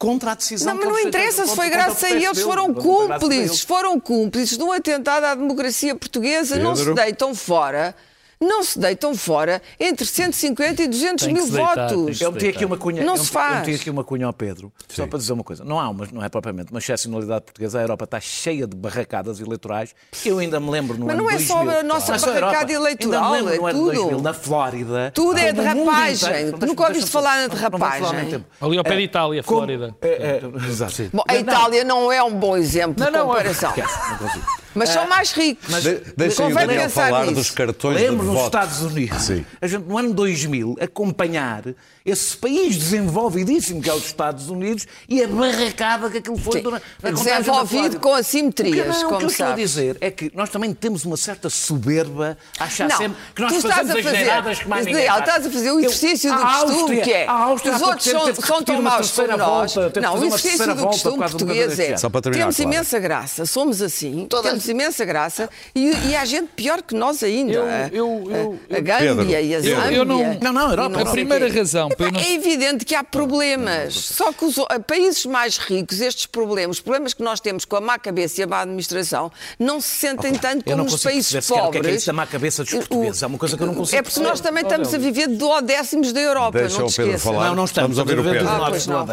contra 0.00 0.32
a 0.32 0.34
decisão 0.34 0.72
não, 0.72 0.80
mas 0.82 0.86
que 0.96 1.02
não 1.02 1.08
interessa 1.08 1.46
se 1.46 1.54
foi 1.54 1.68
graças 1.68 2.02
a 2.02 2.10
eles, 2.10 2.40
foram 2.40 2.72
cúmplices, 2.72 3.60
foram 3.60 4.00
cúmplices 4.00 4.56
de 4.56 4.64
um 4.64 4.72
atentado 4.72 5.24
à 5.24 5.34
democracia 5.34 5.94
portuguesa, 5.94 6.56
não 6.56 6.74
se 6.74 6.80
Pedro? 6.80 6.94
deitam 6.94 7.34
fora, 7.34 7.94
não 8.42 8.64
se 8.64 8.78
deitam 8.78 9.14
fora 9.14 9.60
entre 9.78 10.06
150 10.06 10.82
e 10.82 10.88
200 10.88 11.24
Tem 11.26 11.34
que 11.34 11.40
mil 11.40 11.46
se 11.46 11.52
deitar, 11.56 11.88
votos. 11.92 12.20
Eu 12.20 12.32
meti 12.32 12.48
aqui 12.48 12.64
uma 12.64 12.76
cunha, 12.78 13.04
Não 13.04 13.14
eu 13.16 13.22
se 13.22 13.30
faz. 13.30 13.52
Eu 13.54 13.60
meti 13.66 13.80
aqui 13.82 13.90
uma 13.90 14.02
cunha 14.02 14.24
ao 14.26 14.32
Pedro, 14.32 14.72
só 14.88 15.06
para 15.06 15.18
dizer 15.18 15.32
uma 15.34 15.44
coisa. 15.44 15.62
Não 15.62 15.78
há 15.78 15.88
uma, 15.90 16.08
não 16.10 16.24
é 16.24 16.28
propriamente 16.30 16.70
uma 16.72 16.78
excepcionalidade 16.78 17.44
portuguesa. 17.44 17.78
A 17.78 17.82
Europa 17.82 18.04
está 18.04 18.18
cheia 18.18 18.66
de 18.66 18.74
barracadas 18.74 19.40
eleitorais. 19.40 19.94
Eu 20.24 20.38
ainda 20.38 20.58
me 20.58 20.70
lembro 20.70 20.96
no 20.96 21.04
Mas 21.06 21.14
ano 21.14 21.22
não 21.24 21.30
é 21.30 21.34
2000. 21.34 21.48
só 21.54 21.60
a 21.78 21.82
nossa 21.82 22.08
Não 22.08 22.14
é 22.14 22.18
só 22.18 22.32
barracada 22.32 22.72
eleitoral, 22.72 23.32
Ainda 23.34 23.44
me 23.44 23.50
lembro 23.50 23.54
é 23.54 23.58
no 23.58 23.66
ano 23.66 23.78
tudo. 23.78 23.94
2000, 23.94 24.22
na 24.22 24.32
Flórida. 24.34 25.12
Tudo 25.14 25.38
é 25.38 25.52
derrapagem. 25.52 26.30
inteiro- 26.48 26.66
Nunca 26.66 26.86
ouviste 26.86 27.10
falar 27.10 27.30
na 27.36 27.36
não- 27.42 27.48
não 27.48 27.54
derrapagem. 27.78 28.44
Ali 28.60 28.78
ao 28.78 28.84
pé 28.84 28.96
de 28.96 29.02
Itália, 29.02 29.42
Como- 29.42 29.58
Flórida. 29.58 29.94
é, 30.00 30.08
é, 30.08 30.66
exato. 30.66 31.10
Bom, 31.12 31.22
a 31.28 31.34
não, 31.34 31.40
Itália 31.40 31.84
não 31.84 32.10
é 32.12 32.22
um 32.22 32.32
bom 32.34 32.56
exemplo 32.56 32.94
de 32.94 33.02
Não, 33.10 33.18
não, 33.18 33.26
comparação, 33.28 33.68
esquece, 33.70 34.10
não 34.10 34.16
consigo. 34.18 34.46
Mas 34.74 34.88
são 34.90 35.06
mais 35.08 35.32
ricos. 35.32 35.82
De- 35.82 36.00
Deixem 36.16 36.44
o 36.46 36.48
Convém 36.48 36.66
Daniel 36.66 36.90
falar 36.90 37.22
nisso. 37.22 37.34
dos 37.34 37.50
cartões 37.50 37.96
de 37.98 38.02
Lembro 38.04 38.26
nos 38.26 38.34
voto. 38.34 38.46
Estados 38.46 38.80
Unidos, 38.82 39.22
Sim. 39.22 39.44
a 39.60 39.66
gente 39.66 39.84
no 39.86 39.96
ano 39.98 40.12
2000 40.14 40.76
acompanhar 40.80 41.62
esse 42.04 42.36
país 42.36 42.76
desenvolvidíssimo 42.76 43.82
que 43.82 43.90
é 43.90 43.94
os 43.94 44.06
Estados 44.06 44.48
Unidos 44.48 44.86
e 45.08 45.22
a 45.22 45.28
barracada 45.28 46.10
que 46.10 46.18
aquilo 46.18 46.36
foi 46.38 46.54
Sim. 46.54 46.62
durante 46.62 46.84
Desenvolvido 47.02 48.00
com 48.00 48.14
assimetrias, 48.14 48.78
o 48.78 48.82
que, 48.82 48.88
não, 48.88 49.04
como 49.04 49.14
o 49.14 49.18
que 49.18 49.24
eu 49.24 49.28
estou 49.28 49.46
a 49.46 49.52
dizer 49.52 49.96
é 50.00 50.10
que 50.10 50.32
nós 50.34 50.48
também 50.50 50.72
temos 50.72 51.04
uma 51.04 51.16
certa 51.16 51.50
soberba 51.50 52.36
a 52.58 52.64
achar 52.64 52.88
Não, 52.88 52.96
sempre 52.96 53.16
que 53.34 53.42
nós 53.42 53.52
tu 53.52 53.56
estás 53.58 53.74
fazemos 53.76 53.96
as 54.06 54.12
geneiradas 54.12 54.58
que 54.60 54.68
mais 54.68 54.86
ninguém 54.86 55.06
faz. 55.06 55.20
estás 55.20 55.46
a 55.46 55.50
fazer 55.50 55.70
o 55.70 55.74
Eu- 55.74 55.80
exercício 55.80 56.30
do 56.32 56.40
a 56.40 56.46
costume, 56.46 56.74
Áustria- 56.80 57.02
que 57.02 57.12
é, 57.12 57.26
os 57.74 57.82
outros 57.82 58.04
são- 58.04 58.34
são 58.34 58.62
tão 58.62 58.82
maus 58.82 59.10
como 59.10 59.36
nós. 59.36 59.74
volta, 59.74 60.00
Não, 60.00 60.14
o 60.18 60.24
exercício 60.24 60.58
do 60.66 60.74
volta 60.76 60.86
costume 60.92 61.14
um 61.14 61.18
português 61.18 61.72
é, 61.78 61.86
deste 61.88 62.00
Só 62.00 62.08
para 62.08 62.22
terminar, 62.22 62.44
temos 62.44 62.58
imensa 62.58 62.98
graça, 62.98 63.44
somos 63.46 63.82
assim, 63.82 64.26
temos 64.42 64.59
imensa 64.68 65.04
graça 65.04 65.48
e, 65.74 65.90
e 66.08 66.16
há 66.16 66.24
gente 66.24 66.48
pior 66.56 66.82
que 66.82 66.94
nós 66.94 67.22
ainda. 67.22 67.52
Eu- 67.52 67.64
A- 67.64 67.88
eu- 67.92 68.30
eu- 68.30 68.60
a, 68.70 68.76
a 68.76 68.80
Gâmbia 68.80 69.40
e 69.40 69.54
a 69.54 69.60
Zâmbia. 69.60 69.92
eu 69.92 70.04
não- 70.04 70.34
Não, 70.40 70.52
não, 70.52 70.70
Europa, 70.70 70.98
e 70.98 71.02
A 71.02 71.10
primeira 71.10 71.50
quê. 71.50 71.58
razão 71.58 71.88
eu 71.98 72.12
não- 72.12 72.20
É 72.20 72.32
evidente 72.32 72.84
que 72.84 72.94
há 72.94 73.02
problemas. 73.04 73.94
Só 73.94 74.32
que 74.32 74.44
os 74.44 74.56
países 74.86 75.24
mais 75.26 75.58
ricos, 75.58 76.00
estes 76.00 76.26
problemas, 76.26 76.76
os 76.76 76.80
problemas 76.82 77.14
que 77.14 77.22
nós 77.22 77.40
temos 77.40 77.64
com 77.64 77.76
a 77.76 77.80
má 77.80 77.98
cabeça 77.98 78.40
e 78.40 78.44
a 78.44 78.46
má 78.46 78.62
administração, 78.62 79.30
não 79.58 79.80
se 79.80 79.88
sentem 79.96 80.32
tanto 80.34 80.58
Eu 80.58 80.72
como 80.72 80.76
não 80.78 80.84
nos 80.84 81.02
países 81.02 81.26
sequer 81.28 81.40
o 81.40 81.42
que 81.46 81.52
é 81.52 81.62
pobres. 81.62 81.82
que 81.86 81.88
é 81.88 81.94
isso 81.96 82.06
da 82.06 82.12
má 82.12 82.26
cabeça 82.26 82.64
dos 82.64 82.72
O- 82.72 82.76
portugueses. 82.78 83.22
É 83.22 83.26
uma 83.26 83.38
coisa 83.38 83.56
que 83.56 83.62
eu 83.62 83.66
não 83.66 83.74
consigo 83.74 83.98
É 83.98 84.02
porque 84.02 84.20
nós 84.20 84.40
perceber. 84.40 84.48
também 84.48 84.62
estamos 84.62 84.94
a 84.94 84.98
viver 84.98 85.28
de 85.28 85.66
décimos 85.66 86.12
da 86.12 86.20
Europa, 86.20 86.58
Deixa 86.58 86.78
não 86.80 86.86
te 86.86 86.96
Pedro 86.96 87.12
esqueças. 87.12 87.22
falar. 87.34 87.48
Não, 87.48 87.54
não 87.54 87.64
estamos. 87.64 87.96
Vamos 87.96 87.98
ouvir 87.98 88.16
o 88.16 88.20
a 88.20 88.22
viver 88.22 88.38
Pedro. 88.46 88.54
Ah, 88.64 88.66
pois 88.70 88.86
do 88.86 88.92
não. 88.92 89.00
A 89.00 89.06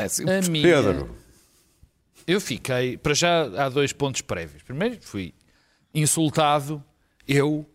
Pedro. 0.51 1.09
Eu 2.25 2.41
fiquei. 2.41 2.97
Para 2.97 3.13
já 3.13 3.43
há 3.57 3.69
dois 3.69 3.93
pontos 3.93 4.21
prévios. 4.21 4.61
Primeiro, 4.63 4.97
fui 5.01 5.33
insultado, 6.01 6.83
eu, 7.27 7.65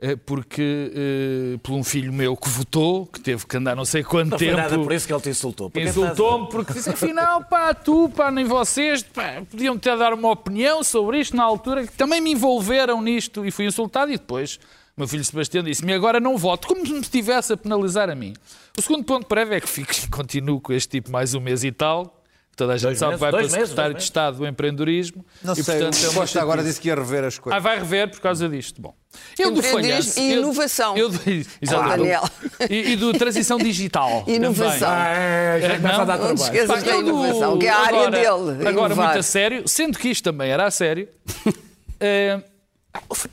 eh, 0.00 0.16
porque 0.16 0.92
eh, 0.94 1.58
por 1.62 1.72
um 1.72 1.82
filho 1.82 2.12
meu 2.12 2.36
que 2.36 2.48
votou, 2.48 3.06
que 3.06 3.20
teve 3.20 3.46
que 3.46 3.56
andar 3.56 3.74
não 3.74 3.84
sei 3.84 4.02
quanto 4.02 4.30
Não 4.32 4.38
foi 4.38 4.46
tempo. 4.48 4.58
nada 4.58 4.78
por 4.78 4.92
isso 4.92 5.06
que 5.06 5.12
ele 5.12 5.22
te 5.22 5.30
insultou. 5.30 5.70
Porque 5.70 5.88
Insultou-me 5.88 6.48
porque 6.48 6.72
disse, 6.72 6.90
afinal, 6.90 7.44
pá, 7.44 7.72
tu, 7.74 8.08
pá, 8.08 8.30
nem 8.30 8.44
vocês, 8.44 9.02
pá, 9.02 9.42
podiam 9.50 9.78
ter 9.78 9.96
dado 9.96 10.14
uma 10.14 10.30
opinião 10.30 10.82
sobre 10.84 11.18
isto 11.20 11.36
na 11.36 11.44
altura, 11.44 11.86
que 11.86 11.92
também 11.92 12.20
me 12.20 12.32
envolveram 12.32 13.00
nisto 13.00 13.44
e 13.44 13.50
fui 13.50 13.66
insultado 13.66 14.10
e 14.12 14.16
depois 14.16 14.58
meu 14.94 15.08
filho 15.08 15.24
Sebastião 15.24 15.64
disse-me 15.64 15.94
agora 15.94 16.20
não 16.20 16.36
voto, 16.36 16.68
como 16.68 16.86
se 16.86 16.92
me 16.92 17.00
estivesse 17.00 17.52
a 17.54 17.56
penalizar 17.56 18.10
a 18.10 18.14
mim. 18.14 18.34
O 18.76 18.82
segundo 18.82 19.04
ponto 19.04 19.26
prévio 19.26 19.54
é 19.54 19.60
que 19.60 19.68
fico, 19.68 19.92
continuo 20.14 20.60
com 20.60 20.72
este 20.72 20.88
tipo 21.00 21.10
mais 21.10 21.34
um 21.34 21.40
mês 21.40 21.64
e 21.64 21.72
tal, 21.72 22.21
Toda 22.54 22.74
a 22.74 22.76
gente 22.76 22.84
Dois 22.84 22.98
sabe 22.98 23.14
que 23.14 23.18
vai 23.20 23.32
meses, 23.32 23.48
para 23.50 23.56
meses, 23.58 23.68
secretário 23.70 23.96
de 23.96 24.02
Estado 24.02 24.36
do 24.36 24.46
empreendedorismo. 24.46 25.24
Não 25.42 25.54
e, 25.54 25.64
sei, 25.64 25.74
portanto, 25.80 25.96
é 26.04 26.06
o 26.06 26.10
uma 26.10 26.20
Costa 26.20 26.40
agora 26.42 26.58
chatice. 26.58 26.68
disse 26.70 26.80
que 26.82 26.88
ia 26.88 26.94
rever 26.94 27.24
as 27.24 27.38
Ah, 27.38 27.40
coisas. 27.40 27.62
vai 27.62 27.78
rever 27.78 28.10
por 28.10 28.20
causa 28.20 28.46
disto. 28.48 28.80
Bom. 28.80 28.94
Eu 29.38 29.50
do 29.50 29.62
falhanço. 29.62 30.20
e 30.20 30.32
eu- 30.34 30.38
inovação. 30.42 30.96
Eu, 30.96 31.08
exatamente. 31.62 31.96
Daniel. 31.98 32.24
E, 32.68 32.92
e 32.92 32.96
do 32.96 33.12
transição 33.14 33.56
digital. 33.56 34.24
Inovação. 34.28 34.78
também. 34.80 34.92
Ah, 35.06 35.58
já 35.60 35.66
É, 35.66 35.76
começa 35.76 35.94
não, 35.96 36.00
a 36.02 36.04
dar 36.04 36.18
não 36.18 36.34
te 36.34 36.42
esqueças 36.42 36.68
Pá, 36.68 36.80
da 36.80 36.86
eu 36.92 37.02
do- 37.02 37.08
inovação, 37.08 37.58
que 37.58 37.66
é 37.66 37.70
a 37.70 37.78
área 37.78 37.98
agora- 38.06 38.10
dele. 38.10 38.68
Agora, 38.68 38.86
inovar. 38.92 39.06
muito 39.06 39.18
a 39.18 39.22
sério, 39.22 39.66
sendo 39.66 39.98
que 39.98 40.08
isto 40.10 40.22
também 40.24 40.50
era 40.50 40.66
a 40.66 40.70
sério, 40.70 41.08
eh, 42.00 42.38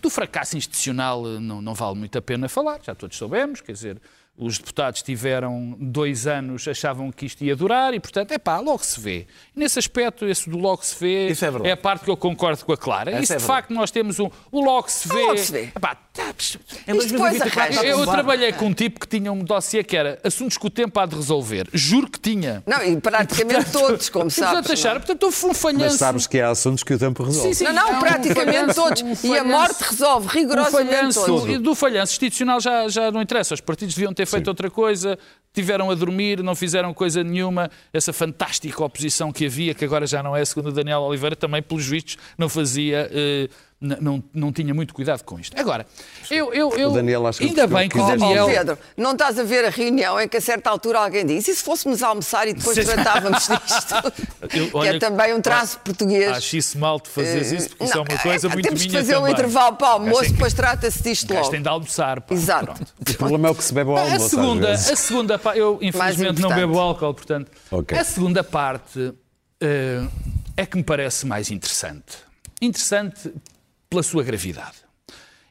do 0.01 0.09
fracasso 0.09 0.55
institucional 0.57 1.25
eh, 1.27 1.39
não, 1.39 1.61
não 1.61 1.73
vale 1.73 1.95
muito 1.97 2.17
a 2.17 2.21
pena 2.21 2.47
falar, 2.47 2.79
já 2.81 2.95
todos 2.95 3.17
soubemos, 3.17 3.59
quer 3.61 3.73
dizer, 3.73 4.01
os 4.37 4.57
deputados 4.57 5.01
tiveram 5.01 5.75
dois 5.77 6.25
anos, 6.25 6.65
achavam 6.65 7.11
que 7.11 7.25
isto 7.25 7.43
ia 7.43 7.57
durar 7.57 7.93
e, 7.93 7.99
portanto, 7.99 8.31
é 8.31 8.37
pá, 8.37 8.57
logo 8.59 8.81
se 8.85 8.97
vê. 8.97 9.27
Nesse 9.53 9.77
aspecto, 9.79 10.25
esse 10.25 10.49
do 10.49 10.57
logo 10.57 10.81
se 10.81 10.95
vê 10.97 11.27
Isso 11.27 11.43
é 11.43 11.51
verdade. 11.51 11.71
a 11.73 11.75
parte 11.77 12.05
que 12.05 12.09
eu 12.09 12.15
concordo 12.15 12.63
com 12.63 12.71
a 12.71 12.77
Clara. 12.77 13.11
Essa 13.11 13.21
Isso, 13.23 13.33
é 13.33 13.37
de 13.37 13.43
facto, 13.43 13.73
nós 13.73 13.91
temos 13.91 14.17
um, 14.17 14.29
o 14.49 14.61
logo 14.63 14.89
se 14.89 15.09
vê. 15.09 15.21
logo 15.25 15.37
se 15.37 15.51
vê. 15.51 15.63
Epá, 15.75 15.93
tá, 16.13 16.27
Em 16.29 16.31
Isto 16.39 16.59
depois 16.87 17.11
2024 17.11 17.59
arranja. 17.61 17.69
está 17.79 17.85
eu 17.85 17.97
bombado. 17.97 18.11
trabalhei 18.17 18.53
com 18.53 18.67
um 18.67 18.73
tipo 18.73 18.97
que 19.01 19.07
tinha 19.07 19.29
um 19.29 19.43
dossiê 19.43 19.83
que 19.83 19.97
era 19.97 20.17
assuntos 20.23 20.57
que 20.57 20.65
o 20.65 20.69
tempo 20.69 20.97
há 21.01 21.05
de 21.05 21.17
resolver. 21.17 21.67
Juro 21.73 22.09
que 22.09 22.19
tinha. 22.21 22.63
Não, 22.65 22.81
e 22.81 22.95
praticamente 23.01 23.71
todos, 23.73 24.07
como 24.07 24.29
E, 24.29 24.33
portanto, 24.33 24.53
sabes. 24.67 24.71
acharam, 24.71 25.01
portanto, 25.01 25.23
houve 25.23 25.45
um 25.47 25.53
falhanço. 25.53 25.83
Mas 25.83 25.93
sabes 25.95 26.27
que 26.27 26.39
há 26.39 26.49
assuntos 26.49 26.81
que 26.83 26.93
o 26.93 26.97
tempo 26.97 27.23
resolve. 27.23 27.49
Sim, 27.49 27.53
sim. 27.55 27.63
Não, 27.65 27.73
não, 27.73 27.97
um 27.97 27.99
praticamente 27.99 28.73
falhanço, 28.73 28.73
todos. 28.75 29.01
um 29.25 29.33
E 29.35 29.37
a 29.37 29.43
morte 29.43 29.81
resolve 29.83 30.29
rigorosamente 30.29 30.95
falhanço, 30.95 31.25
todos. 31.25 31.49
e 31.53 31.57
do 31.57 31.75
falhanço 31.75 32.13
institucional 32.13 32.61
já, 32.61 32.87
já 32.87 33.11
não 33.11 33.21
interessa. 33.21 33.53
Os 33.53 33.59
partidos 33.59 33.93
deviam 33.95 34.13
ter 34.19 34.25
feito 34.25 34.47
outra 34.49 34.69
coisa, 34.69 35.17
tiveram 35.53 35.89
a 35.89 35.95
dormir, 35.95 36.43
não 36.43 36.53
fizeram 36.55 36.93
coisa 36.93 37.23
nenhuma. 37.23 37.71
Essa 37.93 38.11
fantástica 38.11 38.83
oposição 38.83 39.31
que 39.31 39.45
havia, 39.45 39.73
que 39.73 39.85
agora 39.85 40.05
já 40.05 40.21
não 40.21 40.35
é, 40.35 40.43
segundo 40.43 40.67
o 40.67 40.71
Daniel 40.71 41.01
Oliveira, 41.01 41.35
também, 41.35 41.61
pelos 41.61 41.85
vistos, 41.87 42.17
não 42.37 42.49
fazia. 42.49 43.09
eh, 43.11 43.49
não, 43.81 44.21
não 44.33 44.51
tinha 44.51 44.73
muito 44.73 44.93
cuidado 44.93 45.23
com 45.23 45.39
isto. 45.39 45.57
Agora, 45.57 45.85
eu, 46.29 46.53
eu, 46.53 46.69
eu 46.77 46.89
O 46.89 46.93
Daniel 46.93 47.25
acho 47.25 47.39
que 47.39 47.45
ainda 47.45 47.65
bem 47.65 47.87
que 47.87 47.95
que 47.97 48.01
o 48.03 48.05
Daniel. 48.07 48.45
Oh, 48.45 48.49
Pedro, 48.49 48.77
não 48.97 49.13
estás 49.13 49.39
a 49.39 49.43
ver 49.43 49.63
a 49.63 49.69
reunião 49.69 50.19
em 50.19 50.27
que 50.27 50.35
a 50.35 50.41
certa 50.41 50.69
altura 50.69 50.99
alguém 50.99 51.25
disse 51.25 51.51
e 51.51 51.55
se 51.55 51.63
fôssemos 51.63 52.03
almoçar 52.03 52.45
e 52.47 52.53
depois 52.53 52.75
Sim. 52.75 52.83
tratávamos 52.83 53.39
disto? 53.47 53.95
Eu- 54.41 54.47
que 54.49 54.69
olha, 54.73 54.89
é 54.95 54.99
também 54.99 55.33
um 55.33 55.39
traço 55.39 55.79
português. 55.79 56.29
Acho 56.35 56.57
isso 56.57 56.77
mal 56.77 56.99
de 56.99 57.07
fazeres 57.09 57.51
isso, 57.53 57.69
porque 57.69 57.83
isso 57.85 57.93
é 57.93 57.95
Não, 57.95 58.03
uma 58.03 58.17
coisa 58.21 58.47
é, 58.47 58.49
muito 58.51 58.65
Temos 58.65 58.81
minha 58.85 58.91
de 58.91 58.97
fazer 58.97 59.15
um 59.15 59.19
também. 59.21 59.33
intervalo 59.33 59.75
para 59.77 59.87
o 59.87 59.91
almoço, 59.91 60.31
depois 60.33 60.53
trata-se 60.53 61.01
disto 61.01 61.33
logo. 61.33 61.49
tem 61.49 61.61
de 61.61 61.69
almoçar. 61.69 62.19
pá. 62.21 62.33
Exato. 62.35 62.65
Pronto. 62.65 62.93
O 63.09 63.13
problema 63.15 63.47
é 63.47 63.51
o 63.51 63.55
que 63.55 63.63
se 63.63 63.73
bebe 63.73 63.89
ao 63.91 63.97
almoço. 63.97 64.25
A 64.25 64.29
segunda, 64.29 64.71
a 64.73 64.77
segunda 64.77 65.39
pa- 65.39 65.55
eu 65.55 65.79
infelizmente 65.81 66.41
não 66.41 66.49
bebo 66.53 66.77
álcool, 66.79 67.13
portanto. 67.13 67.49
Ok. 67.71 67.97
A 67.97 68.03
segunda 68.03 68.43
parte 68.43 69.13
eh, 69.61 70.03
é 70.57 70.65
que 70.65 70.75
me 70.75 70.83
parece 70.83 71.25
mais 71.25 71.49
interessante. 71.49 72.17
Interessante 72.61 73.33
pela 73.89 74.03
sua 74.03 74.23
gravidade. 74.23 74.77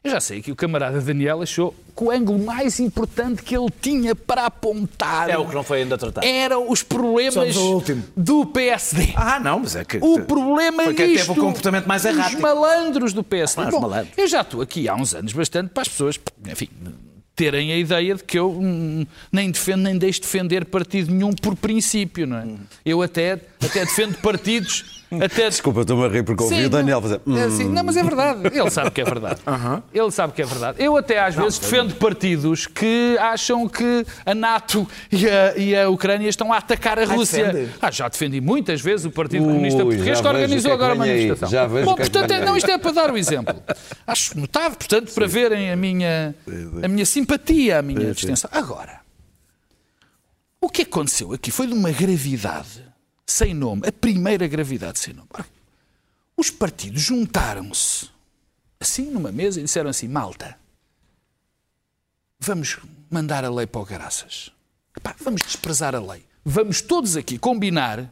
Eu 0.01 0.11
já 0.11 0.21
sei 0.21 0.41
que 0.41 0.49
o 0.49 0.55
camarada 0.55 1.01
Daniel 1.01 1.41
achou 1.41 1.75
que 1.93 2.01
o 2.05 2.09
ângulo 2.09 2.39
mais 2.39 2.79
importante 2.79 3.43
que 3.43 3.53
ele 3.53 3.67
tinha 3.81 4.15
para 4.15 4.45
apontar 4.45 5.29
É 5.29 5.37
o 5.37 5.45
que 5.45 5.53
não 5.53 5.61
foi 5.61 5.79
ainda 5.81 5.97
tratado. 5.97 6.25
eram 6.25 6.71
os 6.71 6.81
problemas 6.81 7.33
Somos 7.33 7.57
o 7.57 7.73
último. 7.75 8.03
do 8.15 8.45
PSD. 8.45 9.11
Ah, 9.13 9.41
não, 9.41 9.59
mas 9.59 9.75
é 9.75 9.83
que. 9.83 9.97
O 9.97 10.21
problema 10.21 10.85
Foi 10.85 10.93
quem 10.93 11.07
nisto, 11.09 11.27
teve 11.27 11.37
o 11.37 11.43
comportamento 11.43 11.85
mais 11.85 12.05
errático. 12.05 12.37
Os 12.37 12.41
malandros 12.41 13.11
do 13.11 13.25
PSD. 13.25 13.61
Ah, 13.61 13.71
Bom, 13.71 13.81
malandros. 13.81 14.13
eu 14.17 14.25
já 14.25 14.39
estou 14.39 14.61
aqui 14.61 14.87
há 14.87 14.95
uns 14.95 15.13
anos 15.13 15.33
bastante 15.33 15.71
para 15.71 15.81
as 15.81 15.89
pessoas, 15.89 16.17
enfim, 16.49 16.69
terem 17.35 17.73
a 17.73 17.77
ideia 17.77 18.15
de 18.15 18.23
que 18.23 18.39
eu 18.39 18.51
hum, 18.51 19.05
nem 19.33 19.51
defendo 19.51 19.81
nem 19.81 19.97
deixo 19.97 20.21
defender 20.21 20.63
partido 20.63 21.13
nenhum 21.13 21.33
por 21.33 21.57
princípio, 21.57 22.25
não 22.25 22.37
é? 22.37 22.47
Eu 22.85 23.01
até, 23.01 23.33
até 23.61 23.81
defendo 23.83 24.17
partidos. 24.19 24.98
Até 25.11 25.49
Desculpa, 25.49 25.81
estou-me 25.81 26.05
a 26.05 26.07
rir 26.07 26.23
porque 26.23 26.43
ouvi 26.43 26.55
Sim, 26.55 26.65
o 26.65 26.69
Daniel 26.69 27.01
não, 27.01 27.01
fazer. 27.01 27.15
é 27.25 27.29
"Hum". 27.29 27.47
assim, 27.47 27.67
não, 27.67 27.83
mas 27.83 27.97
é 27.97 28.03
verdade. 28.03 28.41
Ele 28.45 28.69
sabe 28.69 28.91
que 28.91 29.01
é 29.01 29.03
verdade. 29.03 29.39
Ele 29.93 30.11
sabe 30.11 30.33
que 30.33 30.41
é 30.41 30.45
verdade. 30.45 30.77
Eu 30.83 30.95
até 30.95 31.19
às 31.19 31.33
vezes 31.33 31.57
defendo 31.57 31.95
partidos 31.95 32.67
que 32.67 33.17
acham 33.19 33.67
que 33.67 34.05
a 34.25 34.35
NATO 34.35 34.87
e 35.11 35.27
a, 35.27 35.57
e 35.57 35.75
a 35.75 35.89
Ucrânia 35.89 36.29
estão 36.29 36.53
a 36.53 36.57
atacar 36.57 36.99
a 36.99 37.05
Rússia. 37.05 37.51
defende? 37.51 37.71
Ah, 37.81 37.89
já 37.89 38.07
defendi 38.07 38.39
muitas 38.39 38.81
vezes 38.81 39.05
o 39.07 39.11
Partido 39.11 39.45
Ui, 39.45 39.47
Comunista 39.53 39.83
Português 39.83 40.21
que 40.21 40.27
organizou 40.27 40.61
que 40.61 40.67
é 40.67 40.77
que 40.77 40.83
agora 40.83 40.93
uma 40.93 41.05
manifestação. 41.07 41.49
Já 41.49 41.65
vejo 41.65 41.85
Bom, 41.85 41.95
que 41.95 42.01
é 42.01 42.05
que 42.05 42.11
portanto, 42.11 42.31
é- 42.31 42.45
não, 42.45 42.55
isto 42.57 42.69
é 42.69 42.77
para 42.77 42.91
dar 42.91 43.11
o 43.11 43.17
exemplo. 43.17 43.55
Acho 44.05 44.39
notável, 44.39 44.77
portanto, 44.77 45.11
para 45.13 45.25
verem 45.27 45.71
a 45.71 45.75
minha, 45.75 46.35
a 46.83 46.87
minha 46.87 47.05
simpatia, 47.05 47.79
a 47.79 47.81
minha 47.81 48.13
distinção. 48.13 48.49
Agora, 48.53 48.99
o 50.61 50.69
que 50.69 50.83
aconteceu 50.83 51.33
aqui 51.33 51.49
foi 51.51 51.67
de 51.67 51.73
uma 51.73 51.89
gravidade 51.91 52.83
sem 53.31 53.53
nome, 53.53 53.87
a 53.87 53.91
primeira 53.91 54.47
gravidade 54.47 54.99
sem 54.99 55.13
nome. 55.13 55.29
Os 56.35 56.49
partidos 56.49 57.01
juntaram-se 57.01 58.09
assim 58.79 59.11
numa 59.11 59.31
mesa 59.31 59.59
e 59.59 59.63
disseram 59.63 59.89
assim: 59.89 60.07
malta, 60.07 60.57
vamos 62.39 62.77
mandar 63.09 63.43
a 63.43 63.49
lei 63.49 63.67
para 63.67 63.81
o 63.81 63.85
Garaças. 63.85 64.51
Epá, 64.95 65.15
vamos 65.19 65.41
desprezar 65.41 65.95
a 65.95 65.99
lei. 65.99 66.25
Vamos 66.43 66.81
todos 66.81 67.17
aqui 67.17 67.37
combinar 67.37 68.11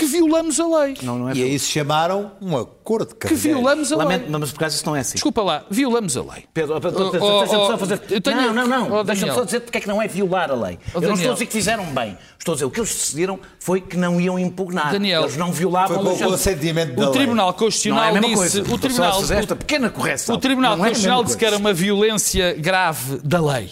que 0.00 0.06
violamos 0.06 0.58
a 0.58 0.66
lei. 0.66 0.96
Não, 1.02 1.18
não 1.18 1.28
é 1.28 1.34
E 1.34 1.42
aí 1.42 1.58
se 1.58 1.66
chamaram 1.70 2.32
um 2.40 2.56
acordo 2.56 3.08
de 3.10 3.14
Que 3.14 3.34
violamos 3.34 3.92
a 3.92 3.96
lei. 3.96 4.06
Lamento, 4.06 4.30
mas 4.40 4.50
por 4.50 4.56
acaso 4.58 4.76
isso 4.76 4.86
não 4.86 4.96
é 4.96 5.00
assim. 5.00 5.14
Desculpa 5.14 5.42
lá, 5.42 5.64
violamos 5.70 6.16
a 6.16 6.22
lei. 6.22 6.44
Pedro, 6.54 6.76
Oh, 6.76 6.80
deixa-me 6.80 7.18
oh, 7.22 7.46
só 7.46 7.74
oh, 7.74 7.78
fazer. 7.78 7.98
tenho- 7.98 8.36
Não, 8.36 8.52
não, 8.54 8.66
não. 8.66 8.92
Oh, 8.98 9.04
deixa-me 9.04 9.32
só 9.32 9.44
dizer 9.44 9.60
porque 9.60 9.78
é 9.78 9.80
que 9.80 9.88
não 9.88 10.00
é 10.00 10.08
violar 10.08 10.50
a 10.50 10.54
lei. 10.54 10.78
Oh, 10.94 10.98
eu 10.98 11.02
não 11.08 11.14
estou 11.14 11.30
a 11.30 11.34
dizer 11.34 11.46
que 11.46 11.52
fizeram 11.52 11.84
bem. 11.86 12.16
Estou 12.38 12.52
a 12.52 12.54
dizer 12.56 12.64
o 12.64 12.70
que 12.70 12.80
eles 12.80 12.90
decidiram 12.94 13.38
foi 13.58 13.80
que 13.82 13.96
não 13.96 14.18
iam 14.20 14.38
impugnar. 14.38 14.90
Daniel. 14.92 15.22
Eles 15.22 15.36
não 15.36 15.52
violavam 15.52 16.02
Foi 16.02 16.16
com 16.16 16.24
o 16.24 16.28
consentimento 16.30 16.94
da 16.94 17.02
O 17.02 17.04
lei. 17.10 17.12
Tribunal 17.12 17.46
Não 17.48 17.54
é 17.54 17.58
Constitucional 17.58 18.02
a 18.04 18.12
mesma 18.12 18.20
disse. 18.28 18.36
coisa. 18.36 18.62
O 18.62 18.66
só 18.70 18.78
Tribunal, 18.78 19.22
esta 19.32 19.56
pequena 19.56 19.90
correção. 19.90 20.34
o 20.34 20.38
Tribunal 20.38 20.74
é 20.74 20.76
Constitucional 20.78 21.24
disse 21.24 21.36
que 21.36 21.44
era 21.44 21.56
uma 21.58 21.72
violência 21.74 22.54
grave 22.54 23.18
da 23.22 23.40
lei. 23.40 23.70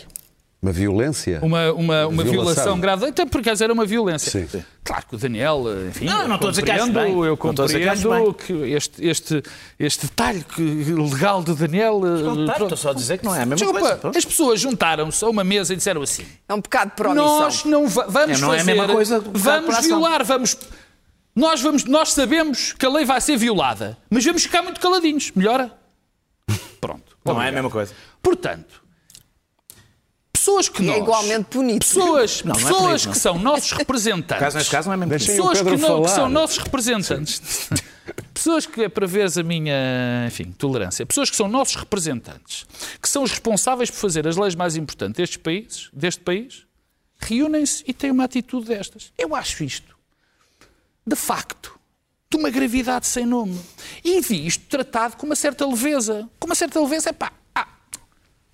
Uma 0.61 0.73
violência? 0.73 1.39
Uma, 1.41 1.73
uma, 1.73 2.07
uma 2.09 2.23
Violação. 2.25 2.33
violação 2.33 2.81
grave. 2.81 3.07
Até 3.07 3.25
por 3.25 3.41
acaso 3.41 3.63
era 3.63 3.73
uma 3.73 3.87
violência. 3.87 4.29
Sim. 4.33 4.49
Sim. 4.49 4.65
Claro 4.83 5.07
que 5.07 5.15
o 5.15 5.19
Daniel, 5.19 5.63
enfim. 5.89 6.05
Não, 6.07 6.23
eu 6.23 6.29
não 6.29 6.35
estou 6.35 6.49
a 6.49 6.51
dizer 6.51 6.63
que 6.65 6.71
acho 6.73 6.87
compreendo- 6.87 7.15
bem. 7.21 7.25
Eu 7.29 7.37
dizer 7.37 7.79
que 7.79 7.89
compreendo 8.03 8.35
que 8.35 8.53
este, 8.75 9.07
este, 9.07 9.43
este 9.79 10.07
detalhe 10.07 10.43
que- 10.43 10.93
legal 10.95 11.45
de 11.45 11.55
Daniel. 11.55 12.01
eh, 12.05 12.47
tá. 12.47 12.53
Estou 12.65 12.77
só 12.77 12.91
a 12.91 12.95
dizer 12.95 13.19
que 13.19 13.25
não 13.25 13.33
é 13.37 13.43
a 13.43 13.47
mesma 13.47 13.55
Desculpa, 13.57 13.81
coisa. 13.81 13.97
Pronto. 13.99 14.19
as 14.19 14.25
pessoas 14.25 14.61
juntaram-se 14.61 15.25
a 15.25 15.29
uma 15.29 15.45
mesa 15.45 15.73
e 15.73 15.77
disseram 15.77 16.03
assim: 16.03 16.25
É 16.49 16.53
um 16.55 16.61
pecado 16.61 16.91
omissão. 17.11 17.41
Nós 17.41 17.65
não 17.65 17.87
va- 17.87 18.07
vamos 18.09 18.39
É, 18.39 18.41
não 18.41 18.53
é 18.53 18.57
a 18.57 18.59
fazer, 18.59 18.73
mesma 18.75 18.93
coisa 18.93 19.21
vamos 19.21 19.79
violar, 19.87 20.25
vamos 20.25 20.57
nós 21.37 21.61
vamos, 21.63 21.85
nós 21.85 22.13
sabemos 22.15 22.73
que 22.73 22.85
a 22.85 22.89
lei 22.91 23.05
vai 23.05 23.21
ser 23.21 23.37
violada, 23.37 23.97
mas 24.11 24.25
vamos 24.25 24.43
ficar 24.43 24.61
muito 24.61 24.81
caladinhos. 24.81 25.31
Melhora? 25.37 25.71
Pronto. 26.81 27.17
Não 27.25 27.41
é 27.41 27.49
a 27.49 27.53
mesma 27.53 27.71
coisa. 27.71 27.93
Portanto, 28.21 28.83
pessoas 30.49 30.69
que 30.69 30.83
E 30.83 30.87
nós, 30.87 30.97
é 30.97 31.01
igualmente 31.01 31.45
punido. 31.51 31.79
pessoas, 31.81 32.43
Não, 32.43 32.55
não 32.55 32.61
é 32.61 32.65
pessoas 32.65 32.95
isso, 33.01 33.07
não. 33.09 33.13
que 33.13 33.19
são 33.19 33.39
nossos 33.39 33.73
representantes, 33.73 34.39
Caso 34.45 34.57
neste 34.59 34.71
caso 34.71 34.89
não 34.89 34.95
é 34.95 34.97
mesmo. 34.97 35.11
Deixem- 35.11 35.37
pessoas 35.37 35.59
que, 35.63 35.77
não, 35.77 36.03
que 36.03 36.11
são 36.11 36.29
nossos 36.29 36.59
representantes, 36.59 37.69
pessoas 38.33 38.67
que 38.67 38.83
é 38.85 38.89
para 38.89 39.07
veres 39.07 39.37
a 39.37 39.43
minha, 39.43 40.25
enfim, 40.27 40.53
tolerância, 40.57 41.05
pessoas 41.05 41.29
que 41.31 41.37
são 41.37 41.49
nossos 41.49 41.77
representantes, 41.77 42.67
que 43.01 43.09
são 43.09 43.23
os 43.23 43.31
responsáveis 43.31 43.91
por 43.91 43.99
fazer 43.99 44.27
as 44.27 44.37
leis 44.37 44.55
mais 44.55 44.77
importantes 44.77 45.17
destes 45.19 45.37
países, 45.37 45.91
deste 45.93 46.21
país, 46.23 46.65
reúnem-se 47.19 47.85
e 47.87 47.93
têm 47.93 48.11
uma 48.11 48.25
atitude 48.25 48.67
destas. 48.69 49.13
Eu 49.19 49.35
acho 49.35 49.63
isto, 49.65 49.95
de 51.07 51.17
facto, 51.17 51.79
de 52.31 52.37
uma 52.37 52.49
gravidade 52.51 53.07
sem 53.07 53.27
nome. 53.27 53.59
E 54.05 54.21
vi 54.21 54.47
isto 54.47 54.65
tratado 54.67 55.17
com 55.17 55.27
uma 55.27 55.35
certa 55.37 55.67
leveza. 55.67 56.29
Com 56.39 56.47
uma 56.47 56.55
certa 56.55 56.79
leveza, 56.81 57.09
é 57.11 57.13
pá, 57.13 57.33
ah, 57.55 57.67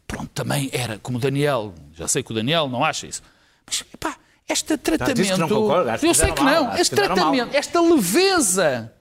pronto, 0.07 0.31
também 0.33 0.71
era 0.73 0.99
como 0.99 1.19
o 1.19 1.21
Daniel, 1.21 1.75
já 1.95 2.09
sei 2.09 2.23
que 2.23 2.33
o 2.33 2.35
Daniel 2.35 2.69
não 2.69 2.85
acha 2.85 3.07
isso, 3.07 3.23
mas 3.67 3.83
pá, 3.99 4.17
este 4.49 4.77
tratamento. 4.77 5.39
não 5.39 5.49
concorda, 5.49 5.99
eu 6.03 6.15
sei 6.15 6.33
que 6.33 6.43
mal, 6.43 6.65
não, 6.65 6.75
que 6.75 6.81
este 6.81 6.95
fizeram 6.95 7.17
mal. 7.17 7.31
tratamento, 7.31 7.57
esta 7.57 7.81
leveza 7.81 8.93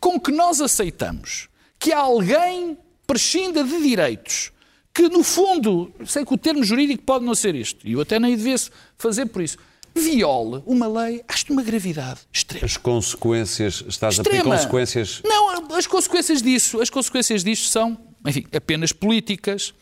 com 0.00 0.18
que 0.18 0.32
nós 0.32 0.60
aceitamos 0.60 1.48
que 1.78 1.92
alguém 1.92 2.78
prescinda 3.06 3.62
de 3.62 3.82
direitos 3.82 4.52
que, 4.92 5.08
no 5.10 5.22
fundo, 5.22 5.92
sei 6.06 6.24
que 6.24 6.32
o 6.32 6.38
termo 6.38 6.64
jurídico 6.64 7.02
pode 7.02 7.24
não 7.24 7.34
ser 7.34 7.54
isto, 7.54 7.86
e 7.86 7.92
eu 7.92 8.00
até 8.00 8.18
nem 8.18 8.34
devesse 8.34 8.70
fazer 8.96 9.26
por 9.26 9.42
isso, 9.42 9.58
viole 9.94 10.62
uma 10.66 10.86
lei, 10.86 11.22
acho 11.28 11.46
de 11.46 11.52
uma 11.52 11.62
gravidade 11.62 12.20
extrema. 12.32 12.64
As 12.64 12.76
consequências, 12.76 13.84
estás 13.86 14.18
a 14.18 14.22
pedir 14.22 14.36
Extrema. 14.36 14.56
consequências. 14.56 15.20
Não, 15.24 15.76
as 15.76 15.86
consequências 15.86 16.40
disso, 16.40 16.80
as 16.80 16.88
consequências 16.88 17.44
disto 17.44 17.66
são, 17.68 17.98
enfim, 18.26 18.46
apenas 18.54 18.92
políticas. 18.92 19.74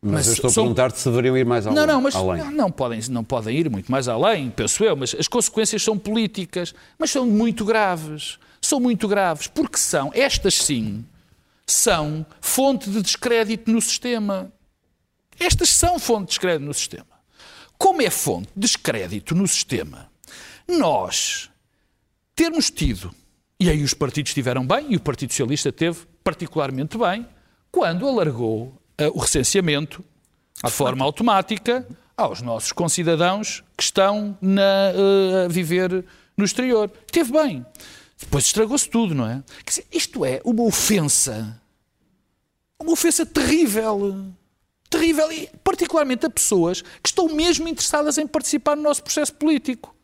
Mas, 0.00 0.28
eu 0.28 0.32
estou 0.34 0.48
a 0.48 0.52
são- 0.52 0.62
perguntar-te 0.64 0.98
se 1.00 1.08
deveriam 1.08 1.36
ir 1.36 1.44
mais 1.44 1.66
além. 1.66 1.76
Não, 1.76 1.86
não, 1.86 2.00
mas 2.00 2.14
além. 2.14 2.44
não, 2.44 2.50
não 2.52 2.70
podem, 2.70 3.00
não 3.10 3.24
podem 3.24 3.56
ir 3.56 3.68
muito 3.68 3.90
mais 3.90 4.06
além, 4.06 4.48
penso 4.50 4.84
eu, 4.84 4.96
mas 4.96 5.14
as 5.18 5.26
consequências 5.26 5.82
são 5.82 5.98
políticas, 5.98 6.72
mas 6.98 7.10
são 7.10 7.26
muito 7.26 7.64
graves. 7.64 8.38
São 8.60 8.78
muito 8.80 9.06
graves, 9.08 9.46
porque 9.46 9.76
são, 9.78 10.10
estas 10.14 10.54
sim, 10.54 11.04
são 11.66 12.26
fonte 12.40 12.90
de 12.90 13.00
descrédito 13.02 13.70
no 13.70 13.80
sistema. 13.80 14.52
Estas 15.38 15.68
são 15.70 15.98
fonte 15.98 16.22
de 16.22 16.28
descrédito 16.30 16.64
no 16.66 16.74
sistema. 16.74 17.06
Como 17.76 18.02
é 18.02 18.10
fonte 18.10 18.48
de 18.54 18.60
descrédito 18.60 19.34
no 19.34 19.46
sistema, 19.46 20.08
nós 20.66 21.48
termos 22.34 22.70
tido, 22.70 23.12
e 23.58 23.70
aí 23.70 23.82
os 23.82 23.94
partidos 23.94 24.30
estiveram 24.30 24.66
bem, 24.66 24.86
e 24.92 24.96
o 24.96 25.00
Partido 25.00 25.30
Socialista 25.30 25.72
teve 25.72 26.00
particularmente 26.22 26.98
bem, 26.98 27.26
quando 27.70 28.06
alargou 28.06 28.77
o 29.14 29.18
recenseamento 29.18 30.04
de 30.64 30.70
forma 30.70 31.04
automática 31.04 31.86
aos 32.16 32.42
nossos 32.42 32.72
concidadãos 32.72 33.62
que 33.76 33.82
estão 33.84 34.36
na, 34.40 34.62
uh, 34.62 35.44
a 35.44 35.48
viver 35.48 36.04
no 36.36 36.44
exterior. 36.44 36.90
Esteve 37.06 37.32
bem. 37.32 37.66
Depois 38.18 38.44
estragou-se 38.44 38.88
tudo, 38.88 39.14
não 39.14 39.26
é? 39.26 39.42
Dizer, 39.64 39.86
isto 39.92 40.24
é 40.24 40.40
uma 40.44 40.64
ofensa. 40.64 41.60
Uma 42.78 42.92
ofensa 42.92 43.24
terrível. 43.24 44.26
Terrível. 44.90 45.30
E 45.30 45.48
particularmente 45.62 46.26
a 46.26 46.30
pessoas 46.30 46.82
que 46.82 47.08
estão 47.08 47.28
mesmo 47.28 47.68
interessadas 47.68 48.18
em 48.18 48.26
participar 48.26 48.74
no 48.76 48.82
nosso 48.82 49.02
processo 49.02 49.32
político 49.34 49.94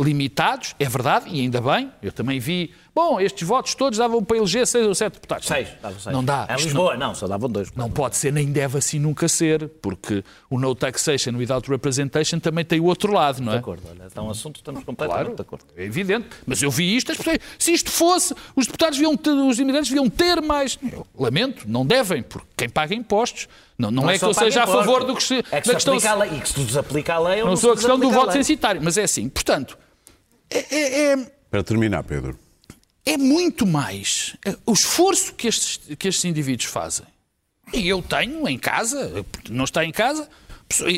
limitados, 0.00 0.76
é 0.78 0.88
verdade, 0.88 1.28
e 1.28 1.40
ainda 1.40 1.60
bem, 1.60 1.92
eu 2.00 2.12
também 2.12 2.38
vi, 2.38 2.72
bom, 2.94 3.20
estes 3.20 3.46
votos 3.46 3.74
todos 3.74 3.98
davam 3.98 4.22
para 4.24 4.36
eleger 4.36 4.66
seis 4.66 4.86
ou 4.86 4.94
sete 4.94 5.14
deputados. 5.14 5.46
Seis, 5.46 5.68
davam 5.82 5.98
seis. 6.00 6.12
Não 6.14 6.24
dá. 6.24 6.46
Em 6.50 6.62
Lisboa, 6.62 6.96
não, 6.96 7.14
só 7.14 7.26
davam 7.28 7.48
dois. 7.48 7.72
Não 7.74 7.90
pode 7.90 8.16
ser, 8.16 8.32
nem 8.32 8.50
deve 8.50 8.78
assim 8.78 8.98
nunca 8.98 9.28
ser, 9.28 9.68
porque 9.80 10.24
o 10.50 10.58
no 10.58 10.74
taxation 10.74 11.32
without 11.36 11.68
representation 11.70 12.38
também 12.38 12.64
tem 12.64 12.80
o 12.80 12.84
outro 12.84 13.12
lado, 13.12 13.40
não 13.42 13.52
é? 13.52 13.56
De 13.56 13.60
acordo, 13.60 13.82
olha, 13.90 14.08
é 14.14 14.20
um 14.20 14.30
assunto 14.30 14.56
estamos 14.56 14.82
completamente 14.84 15.22
Claro, 15.24 15.36
de 15.36 15.42
acordo. 15.42 15.64
é 15.76 15.84
evidente. 15.84 16.26
Mas 16.46 16.62
eu 16.62 16.70
vi 16.70 16.96
isto, 16.96 17.12
as 17.12 17.18
pessoas, 17.18 17.38
se 17.58 17.72
isto 17.72 17.90
fosse, 17.90 18.34
os 18.56 18.66
deputados 18.66 18.98
deviam 18.98 19.16
ter, 19.16 19.30
os 19.30 19.58
imigrantes 19.58 19.90
deviam 19.90 20.08
ter 20.10 20.40
mais. 20.42 20.78
Eu 20.92 21.06
lamento, 21.18 21.64
não 21.68 21.86
devem, 21.86 22.22
porque 22.22 22.46
quem 22.56 22.68
paga 22.68 22.94
impostos. 22.94 23.48
Não, 23.78 23.92
não, 23.92 24.10
é 24.10 24.18
que 24.18 24.24
eu 24.24 24.34
seja 24.34 24.64
a 24.64 24.66
paga 24.66 24.78
favor 24.78 25.04
do 25.04 25.14
que 25.14 25.22
se, 25.22 25.34
É 25.38 25.42
que 25.42 25.50
da 25.52 25.62
se 25.62 25.70
questão. 25.74 25.94
aplica 25.94 26.10
a 26.10 26.14
lei. 26.16 26.36
E 26.36 26.40
que 26.40 26.48
se 26.48 26.60
desaplica 26.64 27.14
a 27.14 27.18
lei 27.20 27.42
ou 27.42 27.48
Não 27.48 27.54
se 27.56 27.62
sou 27.62 27.70
a 27.70 27.74
questão 27.76 27.96
do 27.96 28.08
a 28.08 28.12
voto 28.12 28.32
censitário, 28.32 28.80
mas 28.82 28.98
é 28.98 29.04
assim. 29.04 29.28
Portanto, 29.28 29.78
é- 30.50 30.66
é- 30.74 31.12
é, 31.12 31.16
Para 31.48 31.62
terminar, 31.62 32.02
Pedro. 32.02 32.36
É 33.12 33.16
muito 33.16 33.66
mais 33.66 34.36
eh, 34.44 34.56
o 34.66 34.72
esforço 34.72 35.34
que 35.34 35.48
estes, 35.48 35.80
que 35.98 36.08
estes 36.08 36.24
indivíduos 36.24 36.66
fazem. 36.68 37.06
E 37.72 37.86
eu 37.88 38.00
tenho 38.02 38.48
em 38.48 38.58
casa, 38.58 39.24
não 39.50 39.64
está 39.64 39.84
em 39.84 39.92
casa, 39.92 40.28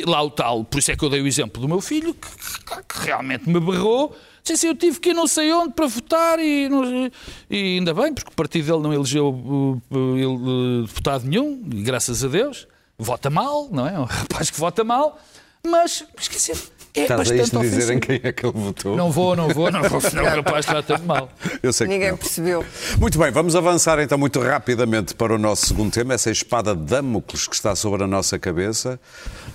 lá 0.06 0.22
o 0.22 0.30
tal, 0.30 0.64
por 0.64 0.78
isso 0.78 0.90
é 0.92 0.96
que 0.96 1.04
eu 1.04 1.10
dei 1.10 1.20
o 1.20 1.26
exemplo 1.26 1.60
do 1.60 1.68
meu 1.68 1.80
filho, 1.80 2.14
que, 2.14 2.28
que- 2.28 2.82
que 2.88 3.06
realmente 3.06 3.48
me 3.48 3.58
berrou. 3.60 4.16
Disse 4.42 4.52
assim, 4.54 4.66
eu 4.68 4.74
tive 4.74 4.98
que 5.00 5.10
ir 5.10 5.14
não 5.14 5.26
sei 5.26 5.52
onde 5.52 5.74
para 5.74 5.86
votar 5.86 6.38
e, 6.38 6.68
não- 6.68 7.10
e 7.50 7.76
ainda 7.76 7.92
bem, 7.92 8.12
porque 8.14 8.30
o 8.30 8.34
partido 8.34 8.66
dele 8.66 8.82
não 8.82 8.92
elegeu 8.94 9.28
uh, 9.28 10.16
ele, 10.16 10.26
uh, 10.26 10.86
deputado 10.86 11.24
nenhum, 11.26 11.60
graças 11.64 12.24
a 12.24 12.28
Deus. 12.28 12.66
Vota 12.98 13.30
mal, 13.30 13.68
não 13.70 13.86
é? 13.86 13.94
É 13.94 13.98
um 13.98 14.04
rapaz 14.04 14.50
que 14.50 14.58
vota 14.58 14.82
mal, 14.84 15.18
mas, 15.66 16.04
esqueci, 16.18 16.52
é 16.94 17.02
Estás 17.02 17.20
a 17.30 17.34
bastante 17.34 17.42
isto 17.42 17.60
dizer 17.60 17.92
em 17.94 18.00
quem 18.00 18.20
é 18.22 18.32
que 18.32 18.44
ele 18.44 18.52
votou? 18.58 18.96
Não 18.96 19.10
vou, 19.12 19.36
não 19.36 19.48
vou, 19.48 19.70
não 19.70 19.82
vou, 19.82 20.00
senão 20.00 20.24
o 20.24 20.28
rapaz 20.28 20.66
trata-me 20.66 21.06
mal. 21.06 21.28
Eu 21.62 21.72
sei 21.72 21.86
que 21.86 21.92
Ninguém 21.92 22.10
não. 22.10 22.16
percebeu. 22.16 22.64
Muito 22.98 23.18
bem, 23.18 23.30
vamos 23.30 23.54
avançar 23.54 23.98
então 24.00 24.18
muito 24.18 24.40
rapidamente 24.40 25.14
para 25.14 25.34
o 25.34 25.38
nosso 25.38 25.66
segundo 25.66 25.92
tema, 25.92 26.14
essa 26.14 26.30
espada 26.30 26.74
de 26.74 26.82
Damocles 26.82 27.46
que 27.46 27.54
está 27.54 27.76
sobre 27.76 28.02
a 28.02 28.06
nossa 28.06 28.38
cabeça, 28.38 28.98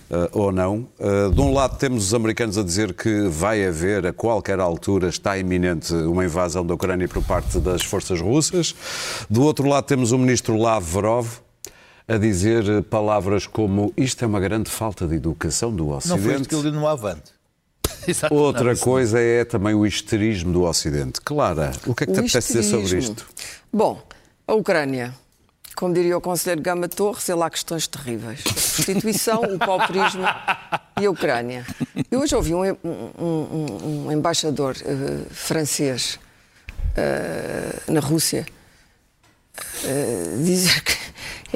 eh, 0.09 0.29
ou 0.31 0.51
não. 0.51 0.87
Eh, 0.97 1.29
de 1.33 1.41
um 1.41 1.53
lado 1.53 1.77
temos 1.77 2.05
os 2.05 2.13
americanos 2.13 2.57
a 2.57 2.63
dizer 2.63 2.93
que 2.93 3.27
vai 3.27 3.65
haver, 3.65 4.05
a 4.05 4.13
qualquer 4.13 4.59
altura, 4.59 5.09
está 5.09 5.37
iminente 5.37 5.93
uma 5.93 6.23
invasão 6.23 6.65
da 6.65 6.73
Ucrânia 6.73 7.07
por 7.07 7.21
parte 7.23 7.59
das 7.59 7.81
forças 7.81 8.21
russas. 8.21 8.73
Do 9.29 9.43
outro 9.43 9.67
lado 9.67 9.83
temos 9.85 10.11
o 10.11 10.17
ministro 10.17 10.57
Lavrov 10.57 11.44
a 12.07 12.17
dizer 12.17 12.67
eh, 12.69 12.81
palavras 12.81 13.47
como 13.47 13.93
isto 13.97 14.23
é 14.23 14.27
uma 14.27 14.39
grande 14.39 14.69
falta 14.69 15.07
de 15.07 15.15
educação 15.15 15.71
do 15.75 15.85
Não 15.85 15.99
foi 16.01 16.09
isto 16.09 16.15
Ocidente. 16.21 16.47
que 16.49 16.55
ele 16.55 16.71
no 16.71 16.87
Avante. 16.87 17.33
Exato. 18.07 18.33
Outra 18.33 18.75
coisa 18.75 19.19
é 19.19 19.43
também 19.43 19.73
o 19.73 19.85
histerismo 19.85 20.53
do 20.53 20.63
Ocidente. 20.63 21.19
Clara, 21.21 21.71
o 21.87 21.95
que 21.95 22.03
é 22.03 22.07
que 22.07 22.13
te 22.13 22.17
O 22.19 22.21
apetece 22.21 22.53
dizer 22.53 22.63
sobre 22.63 22.97
isto? 22.99 23.25
Bom, 23.73 24.01
a 24.47 24.53
Ucrânia. 24.53 25.13
Como 25.75 25.93
diria 25.93 26.17
o 26.17 26.21
conselheiro 26.21 26.61
Gama 26.61 26.87
Torres, 26.87 27.27
ele 27.27 27.41
há 27.43 27.49
questões 27.49 27.85
terríveis. 27.85 28.41
Prostituição, 28.43 29.41
o 29.41 29.59
pauperismo 29.59 30.23
e 31.01 31.05
a 31.05 31.11
Ucrânia. 31.11 31.65
Eu 32.09 32.21
hoje 32.21 32.33
ouvi 32.33 32.53
um, 32.55 32.63
um- 32.63 32.77
um- 33.19 34.05
um 34.07 34.11
embaixador 34.11 34.77
eh, 34.85 35.25
francês 35.31 36.17
eh, 36.95 37.75
na 37.89 37.99
Rússia 37.99 38.45
eh, 39.83 40.35
dizer 40.43 40.81
que 40.81 40.93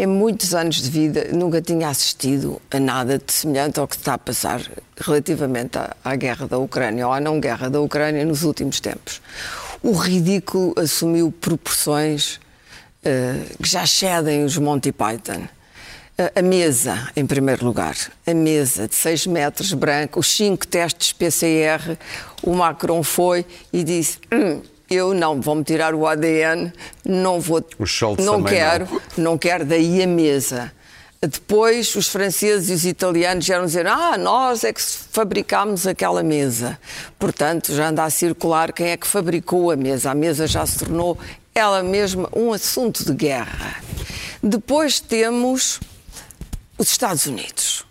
em 0.02 0.08
muitos 0.08 0.54
anos 0.56 0.82
de 0.82 0.90
vida 0.90 1.28
nunca 1.34 1.62
tinha 1.62 1.90
assistido 1.90 2.62
a 2.72 2.80
nada 2.80 3.18
de 3.18 3.32
semelhante 3.32 3.80
ao 3.80 3.88
que 3.88 3.96
está 3.96 4.14
a 4.14 4.18
passar 4.18 4.62
relativamente 4.98 5.78
à, 5.78 5.96
à 6.04 6.16
guerra 6.16 6.48
da 6.48 6.58
Ucrânia 6.58 7.06
ou 7.08 7.14
à 7.14 7.20
não 7.20 7.40
guerra 7.40 7.70
da 7.70 7.80
Ucrânia 7.82 8.24
nos 8.26 8.44
últimos 8.44 8.80
tempos. 8.80 9.22
O 9.84 9.92
ridículo 9.94 10.74
assumiu 10.78 11.32
proporções 11.32 12.40
eh, 13.04 13.44
que 13.62 13.70
já 13.70 13.86
cedem 13.86 14.44
os 14.44 14.58
Monty 14.58 14.92
Python. 14.92 15.44
A- 16.18 16.40
A 16.40 16.42
mesa, 16.42 17.10
em 17.16 17.26
primeiro 17.26 17.66
lugar, 17.66 17.96
a 18.28 18.34
mesa 18.34 18.88
de 18.88 18.96
6 18.96 19.26
metros 19.28 19.72
branca, 19.74 20.20
os 20.20 20.28
cinco 20.30 20.68
testes 20.68 21.14
PCR, 21.14 21.98
o 22.44 22.54
Macron 22.54 23.02
foi 23.04 23.46
e 23.72 23.84
disse: 23.86 24.18
"Hum, 24.34 24.62
eu 24.90 25.14
não, 25.14 25.40
vão-me 25.40 25.64
tirar 25.64 25.94
o 25.94 26.08
ADN, 26.08 26.72
não 27.06 27.40
vou, 27.40 27.64
não 28.20 28.44
quero, 28.44 28.88
não. 29.18 29.32
não 29.32 29.38
quero, 29.38 29.66
daí 29.66 30.02
a 30.02 30.08
mesa. 30.08 30.72
Depois, 31.22 31.94
os 31.96 32.08
franceses 32.08 32.70
e 32.70 32.74
os 32.74 32.86
italianos 32.86 33.46
vieram 33.46 33.66
dizer: 33.66 33.86
Ah, 33.86 34.18
nós 34.18 34.64
é 34.64 34.72
que 34.72 34.82
fabricámos 34.82 35.86
aquela 35.86 36.24
mesa. 36.24 36.80
Portanto, 37.18 37.74
já 37.76 37.90
anda 37.90 38.06
a 38.06 38.10
circular 38.10 38.72
quem 38.72 38.88
é 38.88 38.98
que 38.98 39.06
fabricou 39.06 39.70
a 39.70 39.76
mesa. 39.76 40.12
A 40.12 40.16
mesa 40.16 40.48
já 40.48 40.66
se 40.66 40.80
tornou 40.80 41.18
ela 41.54 41.84
mesma 41.84 42.30
um 42.34 42.54
assunto 42.54 43.04
de 43.04 43.14
guerra. 43.14 43.84
Depois 44.42 45.02
temos 45.02 45.82
os 46.78 46.90
Estados 46.90 47.26
Unidos. 47.26 47.89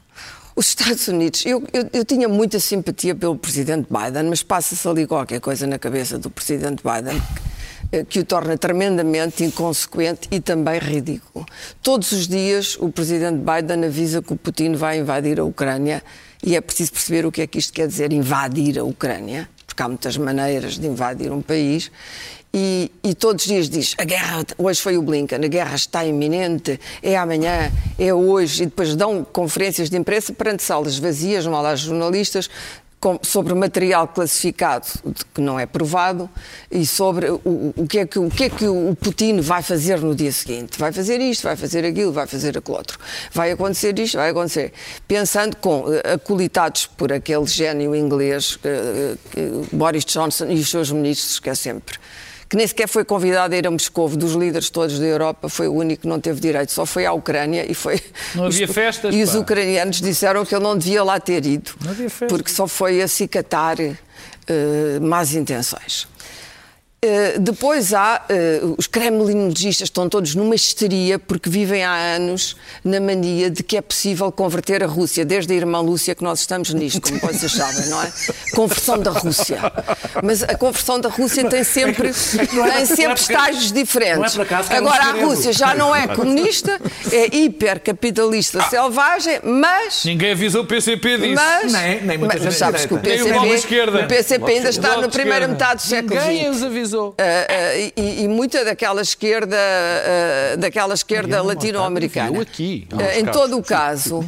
Os 0.58 0.70
Estados 0.70 1.06
Unidos, 1.06 1.46
eu, 1.46 1.62
eu, 1.72 1.88
eu 1.92 2.04
tinha 2.04 2.28
muita 2.28 2.58
simpatia 2.58 3.14
pelo 3.14 3.36
presidente 3.36 3.86
Biden, 3.88 4.24
mas 4.24 4.42
passa-se 4.42 4.88
ali 4.88 5.06
qualquer 5.06 5.38
coisa 5.38 5.68
na 5.68 5.78
cabeça 5.78 6.18
do 6.18 6.28
presidente 6.28 6.82
Biden 6.82 7.22
eh, 7.92 8.04
que 8.04 8.18
o 8.18 8.24
torna 8.24 8.58
tremendamente 8.58 9.44
inconsequente 9.44 10.26
e 10.32 10.40
também 10.40 10.80
ridículo. 10.80 11.46
Todos 11.80 12.10
os 12.10 12.26
dias 12.26 12.76
o 12.80 12.90
presidente 12.90 13.38
Biden 13.38 13.84
avisa 13.84 14.20
que 14.20 14.32
o 14.32 14.36
Putin 14.36 14.74
vai 14.74 14.98
invadir 14.98 15.38
a 15.38 15.44
Ucrânia 15.44 16.02
e 16.42 16.56
é 16.56 16.60
preciso 16.60 16.90
perceber 16.90 17.24
o 17.24 17.30
que 17.30 17.42
é 17.42 17.46
que 17.46 17.60
isto 17.60 17.72
quer 17.72 17.86
dizer, 17.86 18.12
invadir 18.12 18.80
a 18.80 18.82
Ucrânia, 18.82 19.48
porque 19.64 19.80
há 19.80 19.86
muitas 19.86 20.16
maneiras 20.16 20.76
de 20.76 20.88
invadir 20.88 21.30
um 21.30 21.40
país. 21.40 21.88
E, 22.52 22.90
e 23.04 23.14
todos 23.14 23.44
os 23.44 23.48
dias 23.50 23.68
diz: 23.68 23.94
a 23.98 24.04
guerra, 24.04 24.44
hoje 24.56 24.80
foi 24.80 24.96
o 24.96 25.02
Blinken, 25.02 25.44
a 25.44 25.48
guerra 25.48 25.74
está 25.76 26.04
iminente, 26.04 26.80
é 27.02 27.16
amanhã, 27.16 27.70
é 27.98 28.12
hoje, 28.12 28.62
e 28.62 28.66
depois 28.66 28.96
dão 28.96 29.22
conferências 29.22 29.90
de 29.90 29.96
imprensa 29.98 30.32
perante 30.32 30.62
salas 30.62 30.98
vazias, 30.98 31.46
mal 31.46 31.64
há 31.66 31.76
jornalistas, 31.76 32.48
com- 32.98 33.18
sobre 33.22 33.52
material 33.54 34.08
classificado 34.08 34.86
que 35.34 35.40
não 35.42 35.60
é 35.60 35.66
provado 35.66 36.28
e 36.70 36.86
sobre 36.86 37.30
o, 37.30 37.40
o- 37.76 37.86
que 37.86 37.98
é 37.98 38.06
que, 38.06 38.18
o 38.18 38.30
que 38.30 38.44
é 38.44 38.48
que 38.50 38.66
o 38.66 38.96
Putin 38.98 39.40
vai 39.40 39.62
fazer 39.62 40.00
no 40.00 40.14
dia 40.14 40.32
seguinte. 40.32 40.78
Vai 40.78 40.90
fazer 40.90 41.20
isto, 41.20 41.42
vai 41.42 41.54
fazer 41.54 41.84
aquilo, 41.84 42.12
vai 42.12 42.26
fazer 42.26 42.56
aquilo 42.56 42.76
outro. 42.78 42.98
Vai 43.32 43.50
acontecer 43.52 43.96
isto, 43.98 44.16
vai 44.16 44.30
acontecer. 44.30 44.72
Pensando 45.06 45.54
com, 45.58 45.84
eh, 45.92 46.14
acolitados 46.14 46.86
por 46.86 47.12
aquele 47.12 47.46
gênio 47.46 47.94
inglês, 47.94 48.58
eh, 48.64 49.14
eh, 49.36 49.50
Boris 49.70 50.04
Johnson 50.06 50.46
e 50.46 50.54
os 50.58 50.68
seus 50.70 50.90
ministros, 50.90 51.38
que 51.38 51.50
é 51.50 51.54
sempre 51.54 51.98
que 52.48 52.56
nem 52.56 52.66
sequer 52.66 52.88
foi 52.88 53.04
convidado 53.04 53.54
a 53.54 53.58
ir 53.58 53.66
a 53.66 53.70
Moscou, 53.70 54.08
dos 54.08 54.32
líderes 54.32 54.70
todos 54.70 54.98
da 54.98 55.04
Europa, 55.04 55.48
foi 55.48 55.68
o 55.68 55.74
único 55.74 56.02
que 56.02 56.08
não 56.08 56.18
teve 56.18 56.40
direito, 56.40 56.72
só 56.72 56.86
foi 56.86 57.04
à 57.04 57.12
Ucrânia 57.12 57.70
e 57.70 57.74
foi... 57.74 58.00
Não 58.34 58.44
havia 58.46 58.64
os- 58.66 58.72
festas, 58.74 59.14
E 59.14 59.22
os 59.22 59.32
pá. 59.32 59.38
ucranianos 59.38 60.00
disseram 60.00 60.44
que 60.46 60.54
ele 60.54 60.64
não 60.64 60.76
devia 60.78 61.04
lá 61.04 61.20
ter 61.20 61.44
ido, 61.44 61.72
porque 62.28 62.50
só 62.50 62.66
foi 62.66 63.02
acicatar 63.02 63.76
eh, 63.80 64.98
más 65.00 65.34
intenções. 65.34 66.08
Eh, 67.00 67.38
depois 67.38 67.94
há 67.94 68.24
eh, 68.28 68.60
os 68.76 68.88
kremlinologistas 68.88 69.86
estão 69.86 70.08
todos 70.08 70.34
numa 70.34 70.56
histeria 70.56 71.16
porque 71.16 71.48
vivem 71.48 71.84
há 71.84 71.92
anos 71.94 72.56
na 72.82 72.98
mania 73.00 73.48
de 73.48 73.62
que 73.62 73.76
é 73.76 73.80
possível 73.80 74.32
converter 74.32 74.82
a 74.82 74.86
Rússia, 74.88 75.24
desde 75.24 75.52
a 75.52 75.56
irmã 75.56 75.78
Lúcia 75.80 76.12
que 76.12 76.24
nós 76.24 76.40
estamos 76.40 76.74
nisto, 76.74 77.00
como 77.00 77.20
vocês 77.20 77.52
sabem, 77.54 77.86
não 77.86 78.02
é? 78.02 78.10
Conversão 78.52 78.98
da 78.98 79.12
Rússia. 79.12 79.60
Mas 80.24 80.42
a 80.42 80.56
conversão 80.56 80.98
da 80.98 81.08
Rússia 81.08 81.48
tem 81.48 81.62
sempre, 81.62 82.08
é- 82.08 82.46
tem 82.46 82.82
é 82.82 82.84
sempre 82.84 83.20
estágios 83.20 83.70
diferentes. 83.70 84.36
é 84.36 84.42
acaso 84.42 84.68
que 84.68 84.74
é 84.74 84.80
um 84.82 84.88
Agora 84.88 85.04
a. 85.04 85.24
Rússia 85.24 85.52
já 85.52 85.76
não 85.76 85.94
é 85.94 86.08
comunista, 86.08 86.80
é 87.12 87.32
hipercapitalista 87.36 88.60
selvagem, 88.68 89.38
mas 89.44 90.04
Ninguém 90.04 90.32
avisou 90.32 90.62
o 90.64 90.66
PCP 90.66 91.16
disso. 91.18 91.34
mas, 91.36 91.72
Nem- 91.72 92.00
nem 92.02 92.18
muita 92.18 92.34
mas 92.34 92.42
gente 92.42 92.54
sabes 92.58 92.86
que 92.86 92.94
o 92.94 92.98
PCP, 92.98 93.46
Esquerda. 93.54 94.04
o 94.04 94.08
PCP 94.08 94.50
ainda 94.52 94.68
está 94.70 94.96
na 95.00 95.08
primeira 95.08 95.46
metade 95.46 95.82
do 95.84 95.88
século 95.88 96.20
Ninguém 96.20 96.52
XX. 96.52 96.87
Uh, 96.96 97.12
uh, 97.12 97.92
e, 97.96 98.22
e, 98.22 98.28
muita 98.28 98.64
daquela 98.64 99.02
esquerda, 99.02 99.56
uh, 99.56 100.56
daquela 100.58 100.94
esquerda 100.94 101.42
latino-americana. 101.42 102.40
aqui. 102.40 102.88
em 103.16 103.24
todo 103.26 103.58
o 103.58 103.62
caso, 103.62 104.26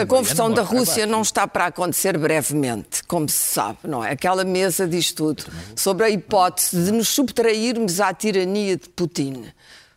a 0.00 0.06
conversão 0.06 0.50
da 0.50 0.62
Rússia 0.62 1.06
não 1.06 1.22
está 1.22 1.46
para 1.46 1.66
acontecer 1.66 2.16
brevemente, 2.18 3.02
como 3.04 3.28
se 3.28 3.42
sabe, 3.54 3.78
não 3.84 4.04
é? 4.04 4.12
Aquela 4.12 4.44
mesa 4.44 4.86
diz 4.86 5.12
tudo 5.12 5.44
sobre 5.74 6.04
a 6.04 6.10
hipótese 6.10 6.84
de 6.84 6.92
nos 6.92 7.08
subtrairmos 7.08 8.00
à 8.00 8.12
tirania 8.12 8.76
de 8.76 8.88
Putin. 8.88 9.46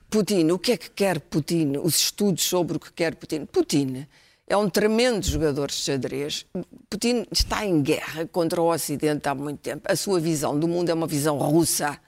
Putin, 0.10 0.50
o 0.52 0.58
que 0.58 0.72
é 0.72 0.78
que 0.78 0.90
quer 0.90 1.20
Putin? 1.20 1.74
Os 1.84 1.96
estudos 1.96 2.44
sobre 2.44 2.78
o 2.78 2.80
que 2.80 2.92
quer 2.92 3.16
Putin. 3.16 3.46
Putin 3.46 4.08
é 4.50 4.58
um 4.58 4.68
tremendo 4.68 5.28
jogador 5.28 5.68
de 5.68 5.76
xadrez. 5.76 6.44
Putin 6.90 7.24
está 7.32 7.64
em 7.64 7.84
guerra 7.84 8.26
contra 8.26 8.60
o 8.60 8.74
Ocidente 8.74 9.30
há 9.30 9.36
muito 9.36 9.60
tempo. 9.60 9.84
A 9.86 9.96
sua 9.96 10.20
visão 10.20 10.60
do 10.60 10.68
mundo 10.68 10.90
é 10.90 10.94
uma 10.94 11.06
visão 11.06 11.38
russa. 11.38 12.00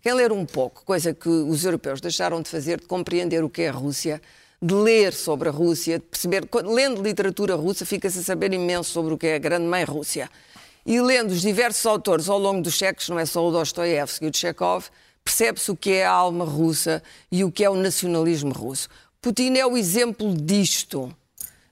Quem 0.00 0.14
ler 0.14 0.30
um 0.30 0.46
pouco, 0.46 0.84
coisa 0.84 1.12
que 1.12 1.28
os 1.28 1.64
europeus 1.64 2.00
deixaram 2.00 2.40
de 2.40 2.48
fazer, 2.48 2.80
de 2.80 2.86
compreender 2.86 3.42
o 3.42 3.50
que 3.50 3.62
é 3.62 3.68
a 3.68 3.72
Rússia, 3.72 4.22
de 4.62 4.72
ler 4.72 5.12
sobre 5.12 5.48
a 5.48 5.52
Rússia, 5.52 5.98
de 5.98 6.04
perceber, 6.04 6.48
lendo 6.64 7.02
literatura 7.02 7.56
russa, 7.56 7.84
fica-se 7.84 8.20
a 8.20 8.22
saber 8.22 8.52
imenso 8.54 8.90
sobre 8.92 9.12
o 9.12 9.18
que 9.18 9.26
é 9.26 9.34
a 9.34 9.38
grande 9.38 9.66
mãe 9.66 9.82
Rússia. 9.82 10.30
E 10.86 11.00
lendo 11.00 11.32
os 11.32 11.40
diversos 11.40 11.84
autores 11.86 12.28
ao 12.28 12.38
longo 12.38 12.62
dos 12.62 12.78
séculos, 12.78 13.08
não 13.08 13.18
é 13.18 13.26
só 13.26 13.46
o 13.46 13.50
Dostoiévski 13.50 14.26
e 14.26 14.28
o 14.28 14.32
Chekhov, 14.34 14.86
percebe-se 15.24 15.70
o 15.72 15.76
que 15.76 15.90
é 15.90 16.06
a 16.06 16.12
alma 16.12 16.44
russa 16.44 17.02
e 17.32 17.42
o 17.42 17.50
que 17.50 17.64
é 17.64 17.68
o 17.68 17.74
nacionalismo 17.74 18.52
russo. 18.52 18.88
Putin 19.20 19.56
é 19.56 19.66
o 19.66 19.76
exemplo 19.76 20.32
disto 20.34 21.14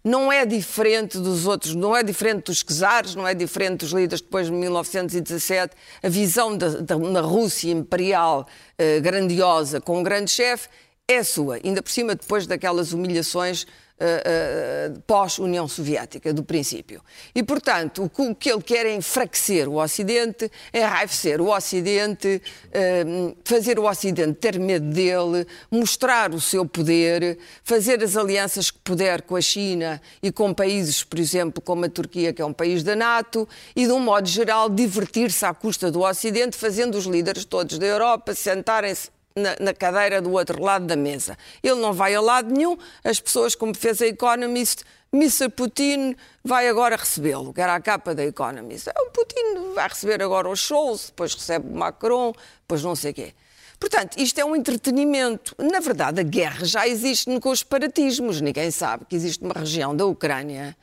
não 0.05 0.33
é 0.33 0.47
diferente 0.47 1.19
dos 1.19 1.47
outros, 1.47 1.75
não 1.75 1.97
é 1.97 2.03
diferente 2.03 2.45
dos 2.45 2.63
czares, 2.63 3.15
não 3.15 3.27
é 3.27 3.35
diferente 3.35 3.81
dos 3.81 3.91
líderes 3.91 4.21
depois 4.21 4.47
de 4.47 4.53
1917. 4.53 5.75
A 6.03 6.09
visão 6.09 6.57
da, 6.57 7.21
Rússia 7.21 7.73
imperial 7.73 8.47
eh, 8.79 9.01
grandiosa 9.01 9.81
com 9.81 9.99
um 9.99 10.03
grande 10.03 10.31
chefe 10.31 10.69
é 11.07 11.23
sua, 11.23 11.59
ainda 11.65 11.83
por 11.83 11.91
cima 11.91 12.15
depois 12.15 12.47
daquelas 12.47 12.93
humilhações 12.93 13.67
uh, 14.01 14.95
uh, 14.95 15.01
pós-União 15.07 15.67
Soviética, 15.67 16.33
do 16.33 16.43
princípio. 16.43 17.03
E, 17.35 17.43
portanto, 17.43 18.11
o 18.17 18.35
que 18.35 18.51
ele 18.51 18.63
quer 18.63 18.87
é 18.87 18.95
enfraquecer 18.95 19.69
o 19.69 19.83
Ocidente, 19.83 20.51
enraivecer 20.73 21.41
o 21.41 21.55
Ocidente, 21.55 22.41
uh, 22.69 23.37
fazer 23.45 23.79
o 23.79 23.89
Ocidente 23.89 24.35
ter 24.35 24.59
medo 24.59 24.87
dele, 24.87 25.47
mostrar 25.71 26.33
o 26.33 26.41
seu 26.41 26.65
poder, 26.65 27.39
fazer 27.65 28.03
as 28.03 28.17
alianças 28.17 28.71
que 28.71 28.79
puder 28.81 29.23
com 29.23 29.37
a 29.37 29.41
China 29.41 30.01
e 30.23 30.31
com 30.31 30.55
países, 30.55 31.03
por 31.03 31.19
exemplo, 31.19 31.61
como 31.61 31.85
a 31.85 31.89
Turquia, 31.89 32.33
que 32.33 32.43
é 32.43 32.45
um 32.45 32.53
país 32.53 32.83
da 32.83 32.95
NATO, 32.95 33.49
e, 33.75 33.87
de 33.87 33.93
um 33.93 34.01
modo 34.01 34.29
geral, 34.29 34.69
divertir-se 34.69 35.45
à 35.45 35.53
custa 35.53 35.91
do 35.91 36.03
Ocidente, 36.03 36.57
fazendo 36.57 36.97
os 36.97 37.05
líderes 37.05 37.45
todos 37.45 37.79
da 37.79 37.87
Europa 37.87 38.35
sentarem-se 38.35 39.18
na, 39.39 39.57
na, 39.61 39.75
cadeira 39.75 40.21
do 40.21 40.33
outro 40.33 40.63
lado 40.63 40.87
da 40.87 40.97
mesa. 40.97 41.39
Ele 41.63 41.81
não 41.81 41.93
vai 41.93 42.15
a 42.15 42.21
lado 42.21 42.53
nenhum, 42.53 42.77
as 43.03 43.21
pessoas, 43.21 43.55
como 43.55 43.75
fez 43.75 44.03
a 44.03 44.07
Economist, 44.07 44.85
Mr. 45.13 45.49
Putin 45.49 46.15
vai 46.45 46.69
agora 46.69 46.95
recebê-lo, 46.95 47.55
que 47.55 47.61
era 47.61 47.75
a 47.75 47.81
capa 47.81 48.15
da 48.15 48.25
Economist. 48.25 48.89
O 48.91 49.11
Putin 49.11 49.73
vai 49.75 49.89
receber 49.89 50.23
agora 50.23 50.49
o 50.49 50.55
Scholz, 50.55 51.07
depois 51.07 51.35
recebe 51.35 51.73
Macron, 51.73 52.35
depois 52.61 52.83
não 52.83 52.95
sei 52.95 53.13
o 53.13 53.15
quê. 53.15 53.35
Portanto, 53.81 54.19
isto 54.19 54.39
é 54.39 54.45
um 54.45 54.57
entretenimento. 54.57 55.55
Na 55.59 55.81
verdade, 55.81 56.21
a 56.21 56.25
guerra 56.25 56.65
já 56.65 56.87
existe 56.87 57.39
com 57.41 57.51
os 57.51 57.61
separatismos. 57.61 58.41
Ninguém 58.41 58.71
sabe 58.71 59.05
que 59.05 59.15
existe 59.15 59.43
uma 59.43 59.55
região 59.55 59.95
da 59.95 60.05
Ucrânia 60.05 60.77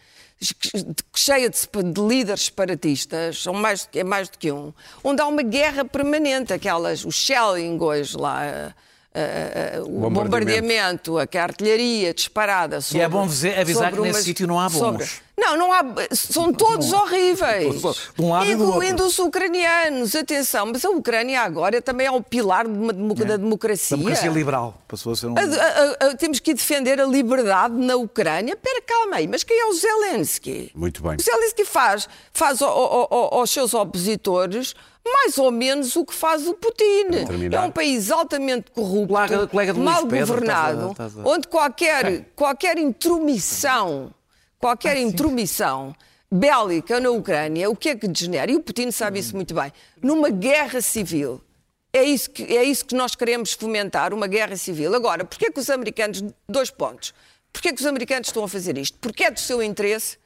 cheia 1.15 1.49
de, 1.49 1.57
de 1.91 2.01
líderes 2.01 2.45
separatistas, 2.45 3.41
são 3.41 3.53
mais, 3.53 3.87
é 3.93 4.03
mais 4.03 4.29
do 4.29 4.37
que 4.37 4.51
um, 4.51 4.73
onde 5.03 5.21
há 5.21 5.27
uma 5.27 5.43
guerra 5.43 5.85
permanente, 5.85 6.53
aquelas, 6.53 7.05
os 7.05 7.15
shelling 7.15 7.77
hoje 7.79 8.17
lá, 8.17 8.73
Uh, 9.15 9.79
uh, 9.79 9.83
o 9.83 10.09
bombardeamento, 10.09 11.11
bombardeamento 11.11 11.37
a 11.37 11.43
artilharia 11.43 12.13
disparada 12.13 12.81
sobre, 12.81 12.97
E 12.97 13.01
é 13.01 13.07
bom 13.07 13.25
dizer, 13.25 13.57
avisar 13.57 13.93
que 13.93 14.01
nesse 14.01 14.23
sítio 14.23 14.45
não 14.45 14.59
há 14.59 14.67
bombos. 14.67 15.07
Sobre, 15.07 15.24
não, 15.37 15.57
não 15.57 15.73
há. 15.73 15.83
São 16.11 16.53
todos 16.53 16.91
não. 16.91 17.01
horríveis. 17.01 17.81
De 17.81 18.21
um 18.21 18.31
lado 18.31 18.49
incluindo 18.49 19.03
os 19.03 19.19
ucranianos. 19.19 20.15
Atenção, 20.15 20.67
mas 20.67 20.85
a 20.85 20.89
Ucrânia 20.89 21.41
agora 21.41 21.81
também 21.81 22.07
é 22.07 22.11
o 22.11 22.21
pilar 22.21 22.65
de 22.65 22.77
uma, 22.77 22.93
é. 22.93 23.25
da 23.25 23.37
democracia. 23.37 23.97
Democracia 23.97 24.31
liberal. 24.31 24.81
Passou 24.87 25.11
a 25.11 25.15
ser 25.15 25.27
um. 25.27 25.35
A, 25.37 25.41
a, 25.41 26.07
a, 26.07 26.15
temos 26.15 26.39
que 26.39 26.53
defender 26.53 27.01
a 27.01 27.05
liberdade 27.05 27.75
na 27.75 27.95
Ucrânia. 27.95 28.53
Espera, 28.53 28.81
calma 28.81 29.17
aí, 29.17 29.27
mas 29.27 29.43
quem 29.43 29.59
é 29.59 29.65
o 29.65 29.73
Zelensky? 29.73 30.71
Muito 30.73 31.03
bem. 31.03 31.17
O 31.19 31.21
Zelensky 31.21 31.65
faz, 31.65 32.07
faz 32.31 32.61
aos 32.61 33.49
seus 33.49 33.73
opositores 33.73 34.73
mais 35.07 35.37
ou 35.37 35.51
menos 35.51 35.95
o 35.95 36.03
que 36.03 36.13
faz 36.13 36.47
o 36.47 36.55
Putin. 36.55 37.27
É 37.51 37.59
um 37.59 37.69
país 37.69 38.09
altamente 38.09 38.71
corrupto, 38.71 39.13
colega, 39.13 39.47
colega 39.47 39.73
mal 39.75 40.01
governado, 40.01 40.91
estás 40.91 41.15
a, 41.15 41.19
estás 41.19 41.25
a... 41.25 41.29
onde 41.29 41.47
qualquer, 41.47 42.25
qualquer 42.35 42.79
intromissão 42.79 44.11
qualquer 44.59 44.97
intromissão 44.97 45.95
bélica 46.31 46.99
na 46.99 47.09
Ucrânia, 47.11 47.69
o 47.69 47.75
que 47.75 47.89
é 47.89 47.95
que 47.95 48.07
degenera? 48.07 48.51
E 48.51 48.55
o 48.55 48.59
Putin 48.59 48.91
sabe 48.91 49.19
isso 49.19 49.35
muito 49.35 49.53
bem. 49.53 49.71
Numa 50.01 50.29
guerra 50.29 50.81
civil. 50.81 51.41
É 51.93 52.03
isso, 52.03 52.29
que, 52.29 52.43
é 52.43 52.63
isso 52.63 52.83
que 52.83 52.93
nós 52.93 53.15
queremos 53.15 53.53
fomentar, 53.53 54.13
uma 54.13 54.27
guerra 54.27 54.57
civil. 54.57 54.93
Agora, 54.93 55.23
porquê 55.23 55.49
que 55.49 55.59
os 55.59 55.69
americanos... 55.69 56.21
Dois 56.47 56.69
pontos. 56.69 57.13
Porquê 57.53 57.71
que 57.71 57.79
os 57.79 57.85
americanos 57.85 58.27
estão 58.27 58.43
a 58.43 58.49
fazer 58.49 58.77
isto? 58.77 58.97
Porque 58.99 59.23
é 59.23 59.31
do 59.31 59.39
seu 59.39 59.63
interesse, 59.63 60.17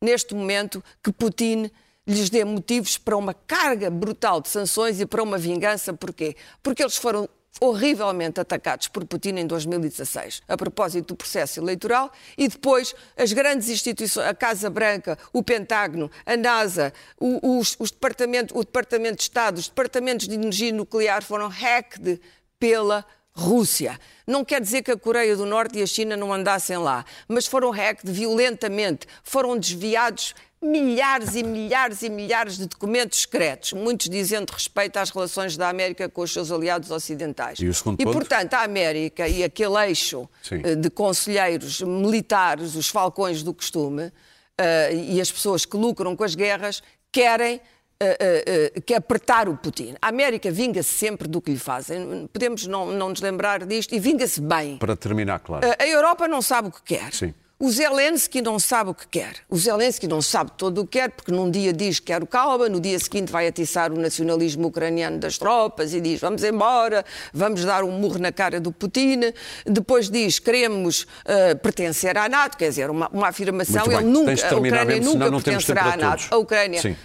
neste 0.00 0.32
momento, 0.32 0.82
que 1.02 1.12
Putin 1.12 1.68
lhes 2.06 2.30
dê 2.30 2.44
motivos 2.44 2.98
para 2.98 3.16
uma 3.16 3.34
carga 3.34 3.90
brutal 3.90 4.40
de 4.40 4.48
sanções 4.48 5.00
e 5.00 5.06
para 5.06 5.22
uma 5.22 5.38
vingança. 5.38 5.92
Porquê? 5.92 6.36
Porque 6.62 6.82
eles 6.82 6.96
foram 6.96 7.28
horrivelmente 7.60 8.40
atacados 8.40 8.88
por 8.88 9.04
Putin 9.04 9.36
em 9.36 9.46
2016, 9.46 10.42
a 10.48 10.56
propósito 10.56 11.08
do 11.08 11.16
processo 11.16 11.60
eleitoral, 11.60 12.10
e 12.36 12.48
depois 12.48 12.94
as 13.16 13.32
grandes 13.32 13.68
instituições, 13.68 14.26
a 14.26 14.34
Casa 14.34 14.70
Branca, 14.70 15.18
o 15.32 15.42
Pentágono, 15.42 16.10
a 16.24 16.36
NASA, 16.36 16.92
os, 17.20 17.76
os 17.78 17.90
departamentos, 17.90 18.56
o 18.56 18.64
Departamento 18.64 19.16
de 19.16 19.22
Estado, 19.22 19.58
os 19.58 19.68
departamentos 19.68 20.26
de 20.26 20.34
energia 20.34 20.72
nuclear 20.72 21.22
foram 21.22 21.48
hacked 21.48 22.20
pela 22.58 23.04
Rússia. 23.34 23.98
Não 24.26 24.44
quer 24.44 24.60
dizer 24.60 24.82
que 24.82 24.90
a 24.90 24.96
Coreia 24.96 25.36
do 25.36 25.46
Norte 25.46 25.78
e 25.78 25.82
a 25.82 25.86
China 25.86 26.16
não 26.16 26.32
andassem 26.32 26.76
lá, 26.76 27.04
mas 27.26 27.46
foram 27.46 27.70
hacked 27.70 28.10
violentamente, 28.10 29.06
foram 29.22 29.58
desviados 29.58 30.34
milhares 30.62 31.34
e 31.34 31.42
milhares 31.42 32.02
e 32.02 32.08
milhares 32.08 32.56
de 32.56 32.66
documentos 32.66 33.22
secretos, 33.22 33.72
muitos 33.72 34.08
dizendo 34.08 34.50
respeito 34.50 34.96
às 34.96 35.10
relações 35.10 35.56
da 35.56 35.68
América 35.68 36.08
com 36.08 36.22
os 36.22 36.32
seus 36.32 36.52
aliados 36.52 36.90
ocidentais. 36.90 37.58
E, 37.58 37.66
e 37.98 38.04
portanto, 38.04 38.54
a 38.54 38.62
América 38.62 39.26
e 39.26 39.42
aquele 39.42 39.76
eixo 39.86 40.28
Sim. 40.42 40.62
Eh, 40.62 40.76
de 40.76 40.88
conselheiros 40.88 41.80
militares, 41.82 42.76
os 42.76 42.88
falcões 42.88 43.42
do 43.42 43.52
costume, 43.52 44.04
uh, 44.04 44.94
e 44.94 45.20
as 45.20 45.30
pessoas 45.30 45.64
que 45.64 45.76
lucram 45.76 46.14
com 46.14 46.24
as 46.24 46.34
guerras, 46.34 46.82
querem 47.10 47.60
Uh, 48.02 48.76
uh, 48.76 48.82
que 48.82 48.94
apertar 48.94 49.48
o 49.48 49.56
Putin. 49.56 49.94
A 50.02 50.08
América 50.08 50.50
vinga-se 50.50 50.88
sempre 50.88 51.28
do 51.28 51.40
que 51.40 51.52
lhe 51.52 51.56
fazem. 51.56 52.28
Podemos 52.32 52.66
não, 52.66 52.90
não 52.90 53.10
nos 53.10 53.20
lembrar 53.20 53.64
disto 53.64 53.94
e 53.94 54.00
vinga-se 54.00 54.40
bem. 54.40 54.76
Para 54.76 54.96
terminar, 54.96 55.38
claro. 55.38 55.64
A 55.78 55.86
Europa 55.86 56.26
não 56.26 56.42
sabe 56.42 56.66
o 56.66 56.72
que 56.72 56.82
quer. 56.82 57.14
Sim. 57.14 57.32
O 57.62 57.70
Zelensky 57.70 58.42
não 58.42 58.58
sabe 58.58 58.90
o 58.90 58.94
que 58.94 59.06
quer. 59.06 59.34
O 59.48 59.56
Zelensky 59.56 60.08
não 60.08 60.20
sabe 60.20 60.50
todo 60.58 60.80
o 60.80 60.84
que 60.84 60.98
quer, 60.98 61.10
porque 61.10 61.30
num 61.30 61.48
dia 61.48 61.72
diz 61.72 62.00
que 62.00 62.06
quer 62.06 62.20
o 62.20 62.26
calma, 62.26 62.68
no 62.68 62.80
dia 62.80 62.98
seguinte 62.98 63.30
vai 63.30 63.46
atiçar 63.46 63.92
o 63.92 63.96
nacionalismo 63.96 64.66
ucraniano 64.66 65.16
das 65.16 65.38
tropas 65.38 65.94
e 65.94 66.00
diz 66.00 66.20
vamos 66.20 66.42
embora, 66.42 67.04
vamos 67.32 67.64
dar 67.64 67.84
um 67.84 67.92
murro 67.92 68.18
na 68.18 68.32
cara 68.32 68.58
do 68.58 68.72
Putin. 68.72 69.32
Depois 69.64 70.10
diz 70.10 70.40
queremos 70.40 71.02
uh, 71.02 71.56
pertencer 71.62 72.18
à 72.18 72.28
NATO, 72.28 72.58
quer 72.58 72.70
dizer, 72.70 72.90
uma, 72.90 73.08
uma 73.12 73.28
afirmação. 73.28 73.84
Ele 73.86 74.06
nunca, 74.06 74.32
a 74.32 74.56
Ucrânia 74.56 75.00
nunca 75.00 75.30
pertencerá 75.30 75.92
à 75.92 75.96
NATO. 75.96 76.26
A 76.32 76.36
Ucrânia 76.38 76.82
Sim 76.82 76.96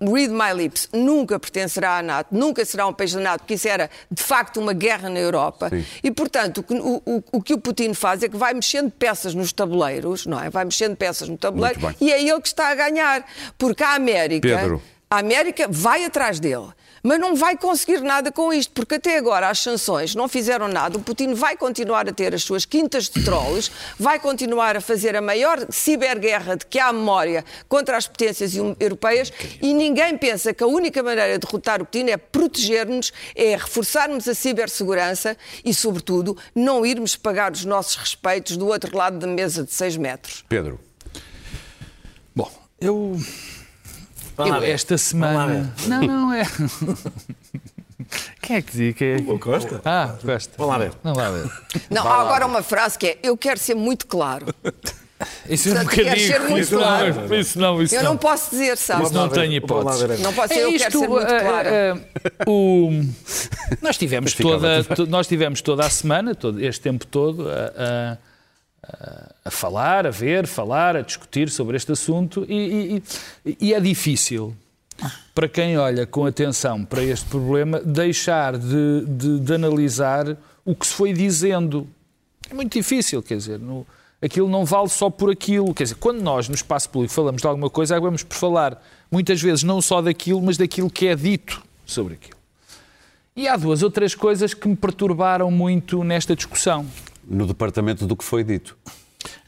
read 0.00 0.32
my 0.32 0.52
lips, 0.52 0.88
nunca 0.92 1.38
pertencerá 1.38 1.98
à 1.98 2.02
NATO, 2.02 2.28
nunca 2.32 2.64
será 2.64 2.86
um 2.86 2.92
país 2.92 3.12
da 3.12 3.20
NATO, 3.20 3.40
porque 3.40 3.54
isso 3.54 3.68
era 3.68 3.88
de 4.10 4.22
facto 4.22 4.60
uma 4.60 4.72
guerra 4.72 5.08
na 5.08 5.20
Europa. 5.20 5.68
Sim. 5.70 5.84
E, 6.02 6.10
portanto, 6.10 6.64
o, 6.68 7.02
o, 7.06 7.24
o, 7.32 7.42
que 7.42 7.54
o 7.54 7.58
Putin 7.58 7.94
faz 7.94 8.22
é 8.22 8.28
que 8.28 8.36
vai 8.36 8.52
mexendo 8.52 8.90
peças 8.90 9.34
nos 9.34 9.52
tabuleiros, 9.52 10.26
não 10.26 10.40
é? 10.40 10.50
Vai 10.50 10.64
mexendo 10.64 10.96
peças 10.96 11.28
no 11.28 11.38
tabuleiro 11.38 11.80
e 12.00 12.12
é 12.12 12.20
ele 12.20 12.40
que 12.40 12.48
está 12.48 12.68
a 12.68 12.74
ganhar. 12.74 13.24
Porque 13.56 13.82
a 13.82 13.94
América. 13.94 14.48
Pedro. 14.48 14.82
A 15.08 15.18
América 15.18 15.66
vai 15.68 16.04
atrás 16.04 16.38
dele 16.38 16.68
mas 17.02 17.18
não 17.18 17.34
vai 17.34 17.56
conseguir 17.56 18.00
nada 18.00 18.30
com 18.30 18.52
isto, 18.52 18.72
porque 18.72 18.96
até 18.96 19.16
agora 19.16 19.48
as 19.48 19.58
sanções 19.58 20.14
não 20.14 20.28
fizeram 20.28 20.68
nada. 20.68 20.98
O 20.98 21.02
Putin 21.02 21.34
vai 21.34 21.56
continuar 21.56 22.08
a 22.08 22.12
ter 22.12 22.34
as 22.34 22.42
suas 22.42 22.64
quintas 22.64 23.08
de 23.08 23.24
trolls, 23.24 23.70
vai 23.98 24.18
continuar 24.18 24.76
a 24.76 24.80
fazer 24.80 25.16
a 25.16 25.20
maior 25.20 25.66
ciberguerra 25.70 26.56
de 26.56 26.66
que 26.66 26.78
há 26.78 26.92
memória 26.92 27.44
contra 27.68 27.96
as 27.96 28.06
potências 28.06 28.54
europeias 28.78 29.32
e 29.60 29.72
ninguém 29.72 30.16
pensa 30.16 30.52
que 30.52 30.62
a 30.62 30.66
única 30.66 31.02
maneira 31.02 31.38
de 31.38 31.46
derrotar 31.46 31.80
o 31.82 31.84
Putin 31.84 32.10
é 32.10 32.16
proteger-nos, 32.16 33.12
é 33.34 33.56
reforçarmos 33.56 34.28
a 34.28 34.34
cibersegurança 34.34 35.36
e, 35.64 35.72
sobretudo, 35.72 36.36
não 36.54 36.84
irmos 36.84 37.16
pagar 37.16 37.52
os 37.52 37.64
nossos 37.64 37.96
respeitos 37.96 38.56
do 38.56 38.66
outro 38.66 38.96
lado 38.96 39.18
da 39.18 39.26
mesa 39.26 39.64
de 39.64 39.72
6 39.72 39.96
metros. 39.96 40.44
Pedro. 40.48 40.80
Bom, 42.34 42.50
eu 42.80 43.18
eu, 44.48 44.62
esta 44.64 44.96
semana. 44.98 45.72
Não, 45.86 46.00
não 46.02 46.32
é. 46.34 46.44
Quem 48.42 48.56
é 48.56 48.62
que 48.62 48.70
dizia? 48.70 48.92
Quem 48.92 49.08
é 49.12 49.16
que... 49.22 49.30
O 49.30 49.38
Costa. 49.38 49.80
Ah, 49.84 50.14
Costa. 50.24 50.52
Vamos 50.56 50.72
lá 50.72 50.78
ver. 50.78 50.92
Vamos 51.04 51.18
lá 51.18 51.30
ver. 51.30 51.50
Não, 51.90 52.06
há 52.08 52.20
agora 52.22 52.46
uma 52.46 52.62
frase 52.62 52.98
que 52.98 53.06
é: 53.06 53.18
Eu 53.22 53.36
quero 53.36 53.58
ser 53.60 53.74
muito 53.74 54.06
claro. 54.06 54.46
Isso 55.48 55.68
é 55.68 55.72
um 55.80 55.84
bocadinho. 55.84 56.16
ser 56.16 56.40
muito 56.40 56.58
Isso 56.60 56.74
não, 56.74 56.80
claro. 56.80 57.34
isso 57.36 57.58
não, 57.58 57.82
isso 57.82 57.94
Eu 57.94 58.02
não. 58.02 58.10
não 58.12 58.16
posso 58.16 58.50
dizer, 58.52 58.78
sabe? 58.78 59.02
Isso 59.04 59.12
não 59.12 59.28
tenho 59.28 59.52
hipótese. 59.52 60.22
Não 60.22 60.32
pode 60.32 60.54
ser, 60.54 60.60
É 60.60 60.64
eu 60.64 60.78
quero 60.78 60.98
ser 60.98 61.08
muito 61.08 61.26
eh, 61.30 61.40
clara. 61.40 61.68
eh, 61.70 61.94
o... 62.46 62.90
Nós 63.82 63.98
tivemos 63.98 64.32
toda, 64.32 64.82
nós 65.08 65.26
tivemos 65.26 65.60
toda 65.60 65.84
a 65.84 65.90
semana, 65.90 66.34
todo 66.34 66.58
este 66.64 66.80
tempo 66.80 67.06
todo, 67.06 67.46
a, 67.50 68.16
a- 68.82 69.50
falar, 69.50 70.06
a 70.06 70.10
ver, 70.10 70.46
falar, 70.46 70.96
a 70.96 71.02
discutir 71.02 71.50
sobre 71.50 71.76
este 71.76 71.92
assunto 71.92 72.44
e, 72.48 73.02
e- 73.44 73.56
e 73.60 73.74
é 73.74 73.80
difícil 73.80 74.54
para 75.34 75.48
quem 75.48 75.78
olha 75.78 76.06
com 76.06 76.26
atenção 76.26 76.84
para 76.84 77.02
este 77.02 77.26
problema 77.26 77.80
deixar 77.80 78.56
de, 78.58 79.04
de- 79.06 79.40
de 79.40 79.54
analisar 79.54 80.36
o 80.64 80.74
que 80.74 80.86
se 80.86 80.92
foi 80.94 81.12
dizendo. 81.12 81.86
É 82.50 82.54
muito 82.54 82.72
difícil, 82.72 83.22
quer 83.22 83.36
dizer, 83.38 83.58
no- 83.58 83.86
aquilo 84.20 84.48
não 84.48 84.64
vale 84.64 84.88
só 84.88 85.08
por 85.08 85.30
aquilo. 85.30 85.72
Quer 85.72 85.84
dizer, 85.84 85.94
quando 85.96 86.20
nós 86.20 86.48
no 86.48 86.54
espaço 86.54 86.90
público 86.90 87.14
falamos 87.14 87.40
de 87.40 87.48
alguma 87.48 87.70
coisa, 87.70 87.94
acabamos 87.96 88.22
por 88.22 88.34
falar 88.36 88.82
muitas 89.10 89.40
vezes 89.40 89.62
não 89.62 89.80
só 89.80 90.02
daquilo, 90.02 90.42
mas 90.42 90.56
daquilo 90.58 90.90
que 90.90 91.06
é 91.06 91.16
dito 91.16 91.62
sobre 91.86 92.14
aquilo. 92.14 92.38
E 93.34 93.48
há 93.48 93.56
duas 93.56 93.82
ou 93.82 93.90
três 93.90 94.14
coisas 94.14 94.52
que 94.52 94.68
me 94.68 94.76
perturbaram 94.76 95.50
muito 95.50 96.04
nesta 96.04 96.36
discussão. 96.36 96.84
No 97.30 97.46
departamento 97.46 98.06
do 98.06 98.16
que 98.16 98.24
foi 98.24 98.42
dito. 98.44 98.76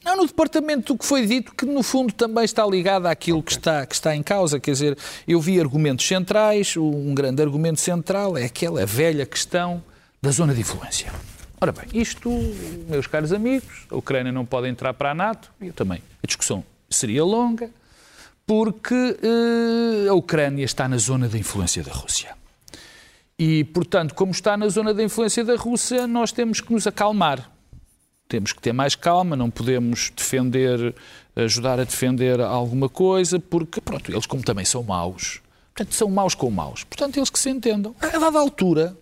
Não, 0.04 0.16
no 0.16 0.26
departamento 0.26 0.92
do 0.92 0.98
que 0.98 1.04
foi 1.04 1.26
dito, 1.26 1.54
que 1.54 1.66
no 1.66 1.82
fundo 1.82 2.12
também 2.12 2.44
está 2.44 2.66
ligado 2.66 3.06
àquilo 3.06 3.42
que 3.42 3.52
está, 3.52 3.84
que 3.86 3.94
está 3.94 4.14
em 4.14 4.22
causa. 4.22 4.58
Quer 4.58 4.72
dizer, 4.72 4.98
eu 5.26 5.40
vi 5.40 5.60
argumentos 5.60 6.06
centrais, 6.06 6.76
um 6.76 7.14
grande 7.14 7.42
argumento 7.42 7.80
central 7.80 8.36
é 8.36 8.44
aquela 8.44 8.84
velha 8.86 9.26
questão 9.26 9.82
da 10.20 10.30
zona 10.30 10.54
de 10.54 10.60
influência. 10.60 11.12
Ora 11.60 11.70
bem, 11.70 11.84
isto, 11.94 12.28
meus 12.88 13.06
caros 13.06 13.32
amigos, 13.32 13.86
a 13.88 13.96
Ucrânia 13.96 14.32
não 14.32 14.44
pode 14.44 14.68
entrar 14.68 14.92
para 14.94 15.12
a 15.12 15.14
NATO, 15.14 15.50
e 15.60 15.68
eu 15.68 15.72
também. 15.72 16.02
A 16.22 16.26
discussão 16.26 16.64
seria 16.90 17.24
longa, 17.24 17.70
porque 18.44 18.94
eh, 19.22 20.08
a 20.08 20.14
Ucrânia 20.14 20.64
está 20.64 20.88
na 20.88 20.96
zona 20.96 21.28
de 21.28 21.38
influência 21.38 21.82
da 21.84 21.92
Rússia. 21.92 22.34
E, 23.38 23.62
portanto, 23.64 24.14
como 24.14 24.32
está 24.32 24.56
na 24.56 24.68
zona 24.68 24.92
da 24.92 25.04
influência 25.04 25.44
da 25.44 25.54
Rússia, 25.54 26.06
nós 26.06 26.32
temos 26.32 26.60
que 26.60 26.72
nos 26.72 26.86
acalmar. 26.86 27.51
Temos 28.32 28.54
que 28.54 28.62
ter 28.62 28.72
mais 28.72 28.94
calma, 28.94 29.36
não 29.36 29.50
podemos 29.50 30.08
defender, 30.16 30.94
ajudar 31.36 31.78
a 31.78 31.84
defender 31.84 32.40
alguma 32.40 32.88
coisa, 32.88 33.38
porque, 33.38 33.78
pronto, 33.78 34.10
eles 34.10 34.24
como 34.24 34.42
também 34.42 34.64
são 34.64 34.82
maus, 34.82 35.42
portanto, 35.74 35.94
são 35.94 36.08
maus 36.08 36.34
com 36.34 36.50
maus. 36.50 36.82
Portanto, 36.82 37.18
eles 37.18 37.28
que 37.28 37.38
se 37.38 37.50
entendam. 37.50 37.94
A 38.00 38.06
dada 38.18 38.38
altura, 38.38 38.96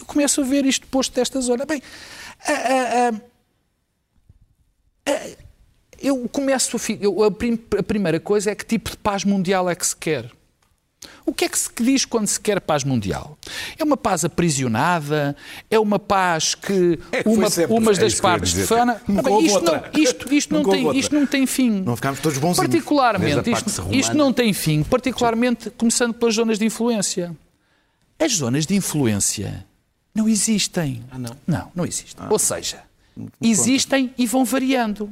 eu 0.00 0.06
começo 0.06 0.40
a 0.40 0.44
ver 0.44 0.64
isto 0.64 0.86
posto 0.86 1.14
desta 1.14 1.38
zona. 1.42 1.66
Bem, 1.66 1.82
a- 2.46 3.10
a- 5.10 5.12
a- 5.12 5.30
eu 6.00 6.26
começo 6.30 6.74
a, 6.78 6.80
eu- 7.02 7.22
a 7.24 7.30
prim- 7.30 7.60
a 7.78 7.82
primeira 7.82 8.18
coisa 8.18 8.50
é 8.50 8.54
que 8.54 8.64
tipo 8.64 8.88
de 8.90 8.96
paz 8.96 9.24
mundial 9.24 9.68
é 9.68 9.74
que 9.74 9.86
se 9.86 9.94
quer. 9.94 10.30
O 11.24 11.32
que 11.32 11.44
é 11.44 11.48
que 11.48 11.58
se 11.58 11.68
diz 11.80 12.04
quando 12.04 12.26
se 12.26 12.40
quer 12.40 12.60
paz 12.60 12.84
mundial? 12.84 13.36
É 13.78 13.84
uma 13.84 13.96
paz 13.96 14.24
aprisionada? 14.24 15.36
É 15.70 15.78
uma 15.78 15.98
paz 15.98 16.54
que, 16.54 16.98
É 17.12 17.22
que 17.22 17.28
uma, 17.28 17.50
sempre. 17.50 17.76
umas 17.76 17.98
É 17.98 18.00
das 18.00 18.18
partes 18.18 18.52
defana? 18.54 19.00
Bem, 19.06 19.44
isto, 19.44 19.60
não, 19.60 19.82
isto, 19.94 20.34
isto, 20.34 20.54
não 20.54 20.64
tem, 20.64 20.96
isto 20.98 21.14
não 21.14 21.26
tem 21.26 21.46
fim. 21.46 21.82
Não 21.82 21.94
ficámos 21.94 22.20
todos 22.20 22.38
bonzinhos. 22.38 22.68
Particularmente, 22.68 23.50
isto, 23.50 23.88
isto 23.92 24.16
não 24.16 24.32
tem 24.32 24.52
fim, 24.52 24.82
particularmente 24.82 25.70
começando 25.70 26.14
pelas 26.14 26.34
zonas 26.34 26.58
de 26.58 26.64
influência. 26.64 27.36
As 28.18 28.32
zonas 28.32 28.66
de 28.66 28.74
influência 28.74 29.64
não 30.14 30.28
existem. 30.28 31.04
Ah, 31.10 31.18
não? 31.18 31.36
Não, 31.46 31.72
não 31.74 31.86
existem. 31.86 32.26
Ou 32.28 32.38
seja, 32.38 32.82
existem 33.40 34.12
e 34.18 34.26
vão 34.26 34.44
variando. 34.44 35.10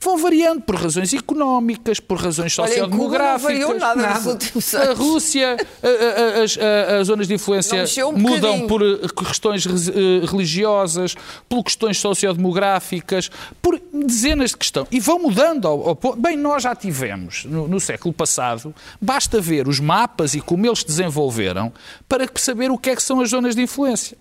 Vão 0.00 0.16
variando 0.16 0.60
por 0.62 0.76
razões 0.76 1.12
económicas, 1.12 1.98
por 1.98 2.16
razões 2.18 2.56
Olha, 2.58 2.68
sociodemográficas. 2.68 3.42
variou 3.42 3.74
nada 3.78 4.14
nos 4.14 4.26
últimos 4.26 4.74
A 4.74 4.82
anos. 4.82 4.98
Rússia, 4.98 5.56
a- 5.82 6.38
a- 6.38 7.00
as, 7.00 7.06
zonas 7.06 7.26
de 7.26 7.34
influência 7.34 7.84
um 8.06 8.12
mudam 8.12 8.40
bocadinho. 8.60 8.68
por 8.68 8.82
eh, 8.82 9.24
questões 9.26 9.66
eh, 9.66 10.26
religiosas, 10.26 11.14
por 11.48 11.64
questões 11.64 11.98
sociodemográficas, 11.98 13.30
por 13.60 13.80
dezenas 13.92 14.50
de 14.50 14.56
questões. 14.58 14.86
E 14.92 15.00
vão 15.00 15.18
mudando. 15.18 15.66
Ao, 15.66 15.88
ao 15.88 15.96
ponto- 15.96 16.20
Bem, 16.20 16.36
nós 16.36 16.62
já 16.62 16.74
tivemos, 16.76 17.44
no, 17.44 17.66
no 17.66 17.80
século 17.80 18.14
passado, 18.14 18.72
basta 19.00 19.40
ver 19.40 19.66
os 19.66 19.80
mapas 19.80 20.34
e 20.34 20.40
como 20.40 20.66
eles 20.66 20.80
se 20.80 20.86
desenvolveram 20.86 21.72
para 22.08 22.28
saber 22.36 22.70
o 22.70 22.78
que 22.78 22.90
é 22.90 22.96
que 22.96 23.02
são 23.02 23.20
as 23.20 23.30
zonas 23.30 23.56
de 23.56 23.62
influência. 23.62 24.16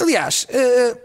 Aliás, 0.00 0.46
eh, 0.48 0.96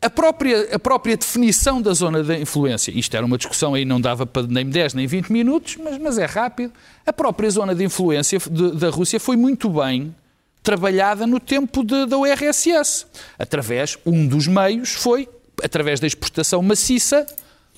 a 0.00 0.08
própria, 0.10 0.74
a 0.74 0.78
própria 0.78 1.16
definição 1.16 1.82
da 1.82 1.92
zona 1.92 2.22
de 2.22 2.36
influência, 2.40 2.90
isto 2.96 3.16
era 3.16 3.26
uma 3.26 3.36
discussão 3.36 3.74
aí, 3.74 3.84
não 3.84 4.00
dava 4.00 4.24
para 4.24 4.46
nem 4.46 4.64
10 4.68 4.94
nem 4.94 5.06
20 5.06 5.32
minutos, 5.32 5.76
mas, 5.76 5.98
mas 5.98 6.18
é 6.18 6.24
rápido. 6.24 6.72
A 7.04 7.12
própria 7.12 7.50
zona 7.50 7.74
de 7.74 7.84
influência 7.84 8.38
de- 8.38 8.72
da 8.76 8.90
Rússia 8.90 9.18
foi 9.18 9.36
muito 9.36 9.68
bem 9.68 10.14
trabalhada 10.62 11.26
no 11.26 11.40
tempo 11.40 11.82
de- 11.82 12.06
da 12.06 12.16
URSS. 12.16 13.06
Através, 13.38 13.98
um 14.06 14.26
dos 14.26 14.46
meios 14.46 14.90
foi 14.94 15.28
através 15.64 15.98
da 15.98 16.06
exportação 16.06 16.62
maciça 16.62 17.26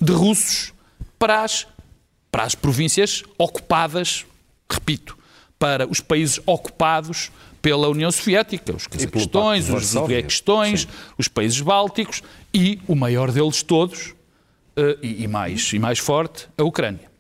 de 0.00 0.12
russos 0.12 0.72
para 1.18 1.42
as, 1.42 1.66
para 2.30 2.42
as 2.44 2.54
províncias 2.54 3.22
ocupadas, 3.38 4.26
repito, 4.70 5.16
para 5.58 5.86
os 5.86 6.00
países 6.00 6.40
ocupados 6.46 7.30
pela 7.62 7.88
União 7.88 8.10
Soviética, 8.10 8.74
os 8.74 8.86
Cazaquistões, 8.86 9.68
os. 9.68 9.94
Uzbequistões, 9.94 10.88
os 11.18 11.28
países 11.28 11.60
bálticos 11.60 12.22
e 12.52 12.80
o 12.86 12.94
maior 12.94 13.30
deles 13.30 13.62
todos, 13.62 14.14
eh, 14.76 14.98
e, 15.02 15.24
e 15.24 15.28
mais, 15.28 15.72
e 15.72 15.78
mais 15.78 15.98
forte, 15.98 16.48
a 16.56 16.64
Ucrânia. 16.64 17.10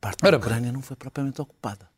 Parte 0.00 0.20
da 0.20 0.28
Ora. 0.28 0.36
Ucrânia 0.36 0.72
não 0.72 0.82
foi 0.82 0.96
propriamente 0.96 1.40
ocupada. 1.40 1.91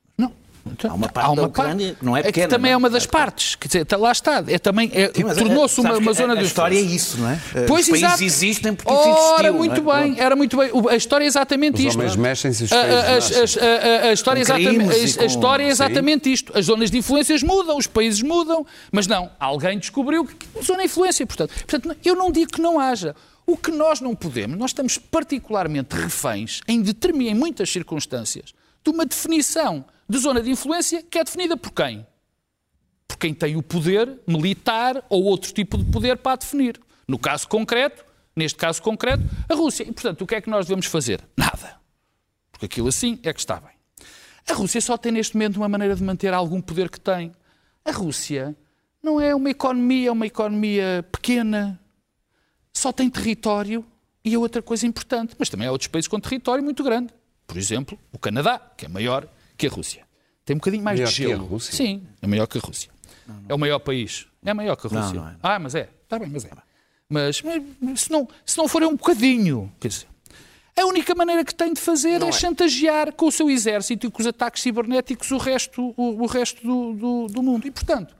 Então, 0.67 0.91
Há 0.91 0.95
uma 0.95 1.09
parte 1.09 1.37
da 1.37 1.43
Ucrânia 1.47 1.95
que 1.95 2.05
não 2.05 2.17
é 2.17 2.23
que 2.23 2.29
pequena, 2.29 2.49
também 2.49 2.71
é 2.71 2.75
não? 2.75 2.79
uma 2.79 2.89
das 2.89 3.05
partes. 3.05 3.55
Quer 3.55 3.67
dizer, 3.69 3.83
está- 3.83 3.97
lá 3.99 4.11
está. 4.11 4.43
É 4.49 4.59
também, 4.59 4.91
é, 4.95 5.09
tornou-se 5.09 5.79
é- 5.79 5.83
uma, 5.83 5.99
uma 5.99 6.11
que 6.13 6.17
zona 6.19 6.33
a, 6.33 6.37
de 6.37 6.43
a 6.43 6.47
história 6.47 6.79
é 6.79 6.81
isso, 6.81 7.19
não 7.19 7.29
é? 7.31 7.41
Eh, 7.55 7.67
Pois, 7.67 7.83
Os 7.87 7.91
países 7.91 8.09
exato. 8.09 8.25
existem 8.25 8.75
porque 8.75 8.91
Ora, 8.93 9.11
existiu. 9.49 9.55
muito 9.55 9.83
não 9.83 9.95
é? 9.95 10.03
bem, 10.05 10.21
era 10.21 10.35
muito 10.35 10.57
bem. 10.57 10.71
A 10.91 10.97
história 10.97 11.25
é 11.25 11.27
exatamente 11.27 11.75
Os 11.81 11.81
isto. 11.89 11.99
homens 11.99 12.17
mexem-se 12.17 12.63
e 12.63 12.67
os 12.67 12.73
A- 12.73 12.81
a- 12.81 13.03
países 13.05 13.37
as- 13.37 13.57
a, 13.59 13.61
a- 14.07 14.09
a 14.09 14.13
história 14.15 14.41
é 14.41 14.45
Com 14.47 14.53
exatamente, 14.55 15.19
a- 15.19 15.23
a 15.23 15.27
história 15.27 15.63
é 15.65 15.69
exatamente 15.69 16.33
isto. 16.33 16.59
As 16.59 16.65
zonas 16.65 16.91
de 16.91 16.97
influências 16.99 17.43
mudam, 17.43 17.77
os 17.77 17.87
países 17.87 18.23
mudam, 18.23 18.67
mas 18.91 19.07
não, 19.07 19.31
alguém 19.39 19.79
descobriu 19.79 20.25
que 20.25 20.35
zona 20.65 20.79
de 20.81 20.85
influência. 20.87 21.27
Portanto, 21.27 21.51
portanto, 21.67 21.97
eu 22.05 22.17
não 22.17 22.33
digo 22.33 22.51
que 22.53 22.61
não 22.61 22.81
haja. 22.81 23.15
O 23.47 23.59
que 23.59 23.71
nós 23.71 24.01
não 24.01 24.15
podemos, 24.15 24.57
nós 24.59 24.71
estamos 24.71 24.97
particularmente 24.97 25.95
reféns, 25.95 26.61
em, 26.67 26.81
determin- 26.81 27.29
em 27.29 27.35
muitas 27.35 27.71
circunstâncias, 27.71 28.55
de 28.83 28.91
uma 28.91 29.05
definição 29.05 29.85
de 30.15 30.23
zona 30.23 30.41
de 30.41 30.51
influência 30.51 31.03
que 31.03 31.19
é 31.19 31.25
definida 31.25 31.57
por 31.57 31.73
quem? 31.73 32.07
por 33.07 33.19
quem 33.19 33.35
tem 33.35 33.57
o 33.57 33.63
poder 33.63 34.21
militar 34.27 35.05
ou 35.09 35.25
outro 35.25 35.53
tipo 35.53 35.79
de 35.79 35.85
poder 35.85 36.17
para 36.17 36.33
a 36.33 36.37
definir. 36.37 36.81
No 37.07 37.19
caso 37.19 37.47
concreto, 37.49 38.05
neste 38.35 38.59
caso 38.59 38.83
concreto, 38.83 39.23
a 39.49 39.55
Rússia. 39.55 39.85
E, 39.85 39.93
portanto, 39.93 40.23
o 40.23 40.27
que 40.27 40.35
é 40.35 40.41
que 40.41 40.51
nós 40.51 40.67
devemos 40.67 40.87
fazer? 40.87 41.23
Nada. 41.37 41.77
Porque 42.51 42.67
aquilo 42.67 42.89
assim 42.89 43.21
é 43.23 43.33
que 43.33 43.41
está 43.41 43.61
bem. 43.61 43.75
A 44.49 44.55
Rússia 44.55 44.81
só 44.81 44.97
tem 44.97 45.13
neste 45.13 45.35
momento 45.35 45.57
uma 45.57 45.69
maneira 45.69 45.95
de 45.95 46.03
manter 46.03 46.35
algum 46.35 46.61
poder 46.61 46.91
que 46.91 47.01
tem. 47.01 47.33
A 47.85 47.93
Rússia 47.93 48.57
não 49.03 49.21
é 49.21 49.35
uma 49.35 49.51
economia, 49.51 50.09
é 50.09 50.13
uma 50.13 50.27
economia 50.27 51.07
pequena, 51.13 51.81
só 52.73 52.91
tem 52.91 53.09
território 53.09 53.85
e 54.25 54.35
é 54.35 54.39
outra 54.39 54.61
coisa 54.61 54.87
importante. 54.87 55.35
Mas 55.39 55.49
também 55.49 55.69
há 55.69 55.73
outros 55.73 55.89
países 55.89 56.09
com 56.09 56.19
território 56.19 56.65
muito 56.65 56.83
grande. 56.83 57.13
Por 57.47 57.57
exemplo, 57.57 57.99
o 58.13 58.19
Canadá, 58.19 58.59
que 58.77 58.87
é 58.87 58.89
maior 58.89 59.29
que 59.69 59.75
a 59.75 59.77
Rússia. 59.77 60.05
Tem 60.45 60.55
um 60.55 60.59
bocadinho 60.59 60.83
mais 60.85 60.99
Maior 60.99 61.11
de 61.11 61.17
que 61.17 61.25
a 61.25 61.29
gelo. 61.29 61.47
Rússia? 61.47 61.73
Sim, 61.75 62.07
é 62.21 62.27
maior 62.27 62.47
que 62.47 62.59
a 62.59 62.61
Rússia. 62.61 62.91
É 63.49 63.55
o 63.55 63.59
maior 63.59 63.79
país. 63.79 64.27
É 64.45 64.53
maior 64.53 64.77
que 64.77 64.87
a 64.87 64.91
Não, 64.91 65.01
Rússia. 65.01 65.21
não 65.21 65.29
é. 65.29 65.37
Ah, 65.43 65.59
mas 65.59 65.75
é. 65.75 65.89
Está 66.03 66.19
bem, 66.19 66.29
mas 66.29 66.45
é. 66.45 66.51
Mas, 67.09 67.43
mas 67.81 68.01
se, 68.01 68.11
não, 68.11 68.29
se 68.45 68.59
não 68.59 68.69
for 68.69 68.83
é 68.83 68.87
um 68.87 68.97
bocadinho. 68.97 69.73
Quer 69.81 69.89
dizer, 69.89 70.07
a 70.77 70.85
única 70.87 71.15
maneira 71.15 71.45
que 71.45 71.55
tem 71.55 71.73
de 71.73 71.81
fazer 71.81 72.23
é, 72.23 72.33
chantagear 72.33 73.13
com 73.13 73.27
o 73.27 73.33
seu 73.33 73.49
exército 73.49 74.07
e 74.07 74.11
com 74.11 74.21
os 74.21 74.27
ataques 74.27 74.63
cibernéticos 74.63 75.31
o 75.31 75.39
resto, 75.39 75.95
o, 75.97 76.23
o 76.23 76.27
resto 76.27 76.63
do, 76.63 76.95
do, 76.95 77.27
do 77.29 77.43
mundo. 77.43 77.67
E, 77.67 77.71
portanto, 77.71 78.15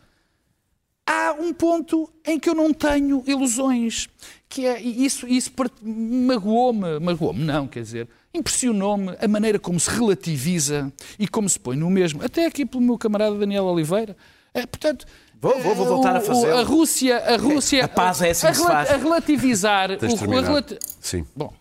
há 1.07 1.35
um 1.39 1.53
ponto 1.53 2.11
em 2.27 2.39
que 2.39 2.49
eu 2.49 2.55
não 2.55 2.73
tenho 2.73 3.23
ilusões, 3.27 4.09
que 4.49 4.67
é, 4.67 4.81
e 4.81 5.05
isso, 5.05 5.27
isso 5.27 5.51
magoou-me, 5.83 6.99
magoou-me 7.01 7.43
não, 7.45 7.67
quer 7.67 7.83
dizer, 7.83 8.09
impressionou-me 8.33 9.17
a 9.21 9.29
maneira 9.29 9.59
como 9.59 9.79
se 9.79 9.91
relativiza 9.91 10.93
e 11.19 11.27
como 11.29 11.49
se 11.49 11.59
põe 11.59 11.77
no 11.77 11.91
mesmo, 11.91 12.25
até 12.25 12.47
aqui 12.47 12.65
pelo 12.65 12.83
meu 12.83 12.97
camarada 12.99 13.37
Daniel 13.37 13.65
Oliveira, 13.65 14.17
É, 14.57 14.65
portanto... 14.67 15.05
Vou- 15.43 15.59
vou- 15.61 15.75
vou 15.75 15.85
voltar 15.87 16.15
o- 16.15 16.19
a 16.19 16.21
fazer. 16.21 16.53
A 16.53 16.63
Rússia, 16.63 17.19
a 17.19 17.37
Rússia... 17.37 17.85
A 17.85 17.89
paz 17.89 18.23
é 18.23 18.31
assim 18.31 18.47
a, 18.47 18.51
que 18.53 18.57
se 18.57 18.63
faz. 18.65 18.89
a 18.93 18.97
relativizar... 18.97 19.91
O- 19.91 19.95
a 19.95 20.41
relati- 20.41 20.79
Sim. 21.01 21.27
Bom, 21.35 21.53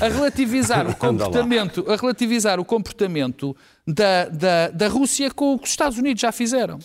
a 0.00 0.08
relativizar 0.08 0.84
o 0.90 0.94
comportamento, 0.96 1.84
a 1.88 1.94
relativizar 1.96 2.58
o 2.58 2.64
comportamento 2.64 3.56
da, 3.86 4.24
da, 4.24 4.68
da 4.70 4.88
Rússia 4.88 5.30
com 5.30 5.54
o 5.54 5.58
que 5.58 5.64
os 5.66 5.70
Estados 5.70 5.96
Unidos 5.98 6.20
já 6.20 6.32
fizeram. 6.32 6.80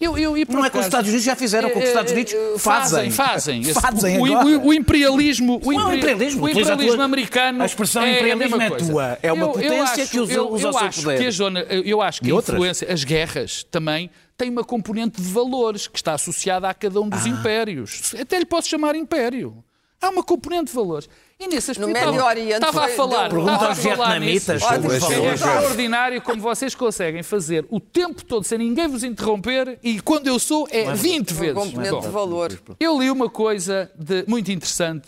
Eu, 0.00 0.18
eu, 0.18 0.34
Não 0.48 0.64
é 0.64 0.70
que 0.70 0.78
os 0.78 0.84
Estados 0.86 1.08
Unidos 1.08 1.24
já 1.24 1.36
fizeram, 1.36 1.70
com 1.70 1.78
os 1.78 1.84
Estados 1.86 2.12
Unidos 2.12 2.32
Eh, 2.32 2.52
eh, 2.54 2.58
fazem. 2.58 3.10
Fazem, 3.10 3.62
fazem. 3.62 3.74
Fazem 3.74 4.18
o, 4.18 4.22
o- 4.24 4.66
o 4.68 4.74
imperialismo, 4.74 5.60
o, 5.64 5.72
Não 5.72 5.80
é 5.80 5.84
o 5.84 5.86
imperi- 5.88 5.98
imperialismo, 5.98 6.42
o 6.42 6.46
a 6.46 6.50
imperialismo 6.50 7.02
americano. 7.02 7.62
a 7.62 7.66
expressão 7.66 8.02
é 8.02 8.12
imperialismo 8.16 8.56
a 8.56 8.58
mesma 8.58 8.64
é 8.64 8.70
coisa. 8.78 8.92
tua. 8.92 9.18
É 9.22 9.32
uma 9.32 9.48
potência 9.52 10.06
que 10.06 10.20
usa- 10.20 10.32
eu, 10.32 10.50
usa 10.52 10.66
eu 10.66 10.70
o 10.70 10.72
seu 10.72 10.86
acho 10.88 11.02
poder. 11.02 11.18
Que 11.20 11.26
a 11.26 11.30
zona, 11.30 11.60
eu 11.60 12.02
acho 12.02 12.20
que 12.20 12.28
E 12.28 12.30
a 12.30 12.34
outras? 12.34 12.54
influência, 12.56 12.92
as 12.92 13.04
guerras 13.04 13.64
também 13.70 14.10
têm 14.36 14.50
uma 14.50 14.64
componente 14.64 15.20
de 15.22 15.28
valores 15.28 15.86
que 15.86 15.96
está 15.96 16.14
associada 16.14 16.68
a 16.68 16.74
cada 16.74 17.00
um 17.00 17.06
Ah. 17.10 17.16
dos 17.16 17.26
impérios. 17.26 18.14
Até 18.20 18.38
lhe 18.38 18.44
posso 18.46 18.68
chamar 18.68 18.94
império. 18.96 19.62
Há 20.00 20.10
uma 20.10 20.22
componente 20.24 20.66
de 20.66 20.72
valores. 20.74 21.08
E 21.44 21.48
nesse 21.48 21.70
aspecto, 21.72 21.92
Médio 21.92 22.10
estava- 22.10 22.26
Oriente 22.28 22.52
estava 22.54 22.84
a 22.84 22.88
falar, 22.88 23.26
estava 23.26 23.50
a 23.50 23.68
aos 23.68 23.78
falar 23.78 24.18
vietnamitas 24.18 24.62
nisso. 24.62 25.00
sobre 25.00 25.26
É 25.28 25.34
extraordinário 25.34 26.22
como 26.22 26.40
vocês 26.40 26.74
conseguem 26.74 27.22
fazer 27.22 27.66
o 27.70 27.78
tempo 27.78 28.24
todo 28.24 28.44
sem 28.44 28.56
ninguém 28.58 28.88
vos 28.88 29.04
interromper 29.04 29.78
e 29.82 30.00
quando 30.00 30.26
eu 30.26 30.38
sou 30.38 30.66
é 30.70 30.92
20 30.94 31.32
Um 31.32 31.36
vezes. 31.36 31.54
componente 31.54 31.90
Bom, 31.90 32.00
de 32.00 32.08
valor. 32.08 32.58
eu 32.80 32.98
li 33.00 33.10
uma 33.10 33.28
coisa 33.28 33.90
de- 33.98 34.24
muito 34.26 34.50
interessante 34.50 35.06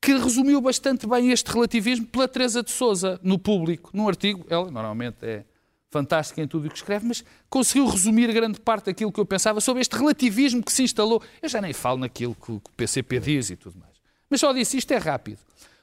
que 0.00 0.12
resumiu 0.14 0.60
bastante 0.60 1.06
bem 1.06 1.30
este 1.30 1.50
relativismo 1.52 2.06
pela 2.06 2.28
Teresa 2.28 2.62
de 2.62 2.70
Souza 2.70 3.18
no 3.22 3.38
público, 3.38 3.90
num 3.92 4.08
artigo. 4.08 4.44
Ela 4.48 4.70
normalmente 4.70 5.16
é 5.22 5.44
fantástica 5.90 6.40
em 6.40 6.48
tudo 6.48 6.66
o 6.66 6.70
que 6.70 6.76
escreve, 6.76 7.06
mas 7.06 7.22
conseguiu 7.50 7.86
resumir 7.86 8.32
grande 8.32 8.58
parte 8.58 8.86
daquilo 8.86 9.12
que 9.12 9.20
eu 9.20 9.26
pensava 9.26 9.60
sobre 9.60 9.82
este 9.82 9.94
relativismo 9.96 10.62
que 10.62 10.72
se 10.72 10.82
instalou. 10.82 11.20
Eu 11.42 11.48
já 11.48 11.60
nem 11.60 11.72
falo 11.72 11.98
naquilo 11.98 12.34
que 12.34 12.52
o 12.52 12.62
PCP 12.76 13.20
diz 13.20 13.50
e 13.50 13.56
tudo 13.56 13.76
mais. 13.78 13.91
Mas 14.32 14.40
só 14.40 14.50
disse 14.50 14.78
isto 14.78 14.90
é 14.92 14.96
rápido. 14.96 15.36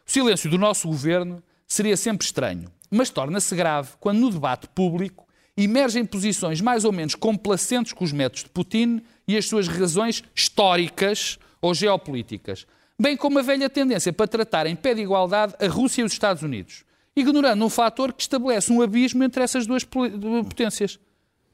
O 0.07 0.11
silêncio 0.11 0.49
do 0.49 0.57
nosso 0.57 0.87
governo 0.87 1.39
seria 1.67 1.95
sempre 1.95 2.25
estranho, 2.25 2.67
mas 2.89 3.11
torna-se 3.11 3.55
grave 3.55 3.91
quando 3.99 4.17
no 4.17 4.31
debate 4.31 4.67
público 4.69 5.27
emergem 5.55 6.03
posições 6.03 6.59
mais 6.59 6.83
ou 6.83 6.91
menos 6.91 7.13
complacentes 7.13 7.93
com 7.93 8.03
os 8.03 8.11
métodos 8.11 8.45
de 8.45 8.49
Putin 8.49 9.03
e 9.27 9.37
as 9.37 9.45
suas 9.45 9.67
razões 9.67 10.23
históricas 10.33 11.37
ou 11.61 11.75
geopolíticas, 11.75 12.65
bem 12.99 13.15
como 13.15 13.37
a 13.37 13.43
velha 13.43 13.69
tendência 13.69 14.11
para 14.11 14.25
tratar 14.25 14.65
em 14.65 14.75
pé 14.75 14.95
de 14.95 15.01
igualdade 15.01 15.53
a 15.63 15.67
Rússia 15.67 16.01
e 16.01 16.05
os 16.05 16.11
Estados 16.11 16.41
Unidos, 16.41 16.83
ignorando 17.15 17.63
um 17.63 17.69
fator 17.69 18.11
que 18.11 18.23
estabelece 18.23 18.73
um 18.73 18.81
abismo 18.81 19.23
entre 19.23 19.43
essas 19.43 19.67
duas 19.67 19.83
potências, 19.83 20.97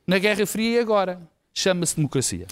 na 0.08 0.18
Guerra 0.18 0.46
Fria 0.46 0.78
e 0.78 0.80
agora. 0.80 1.20
Chama-se 1.54 1.98
democracia. 1.98 2.48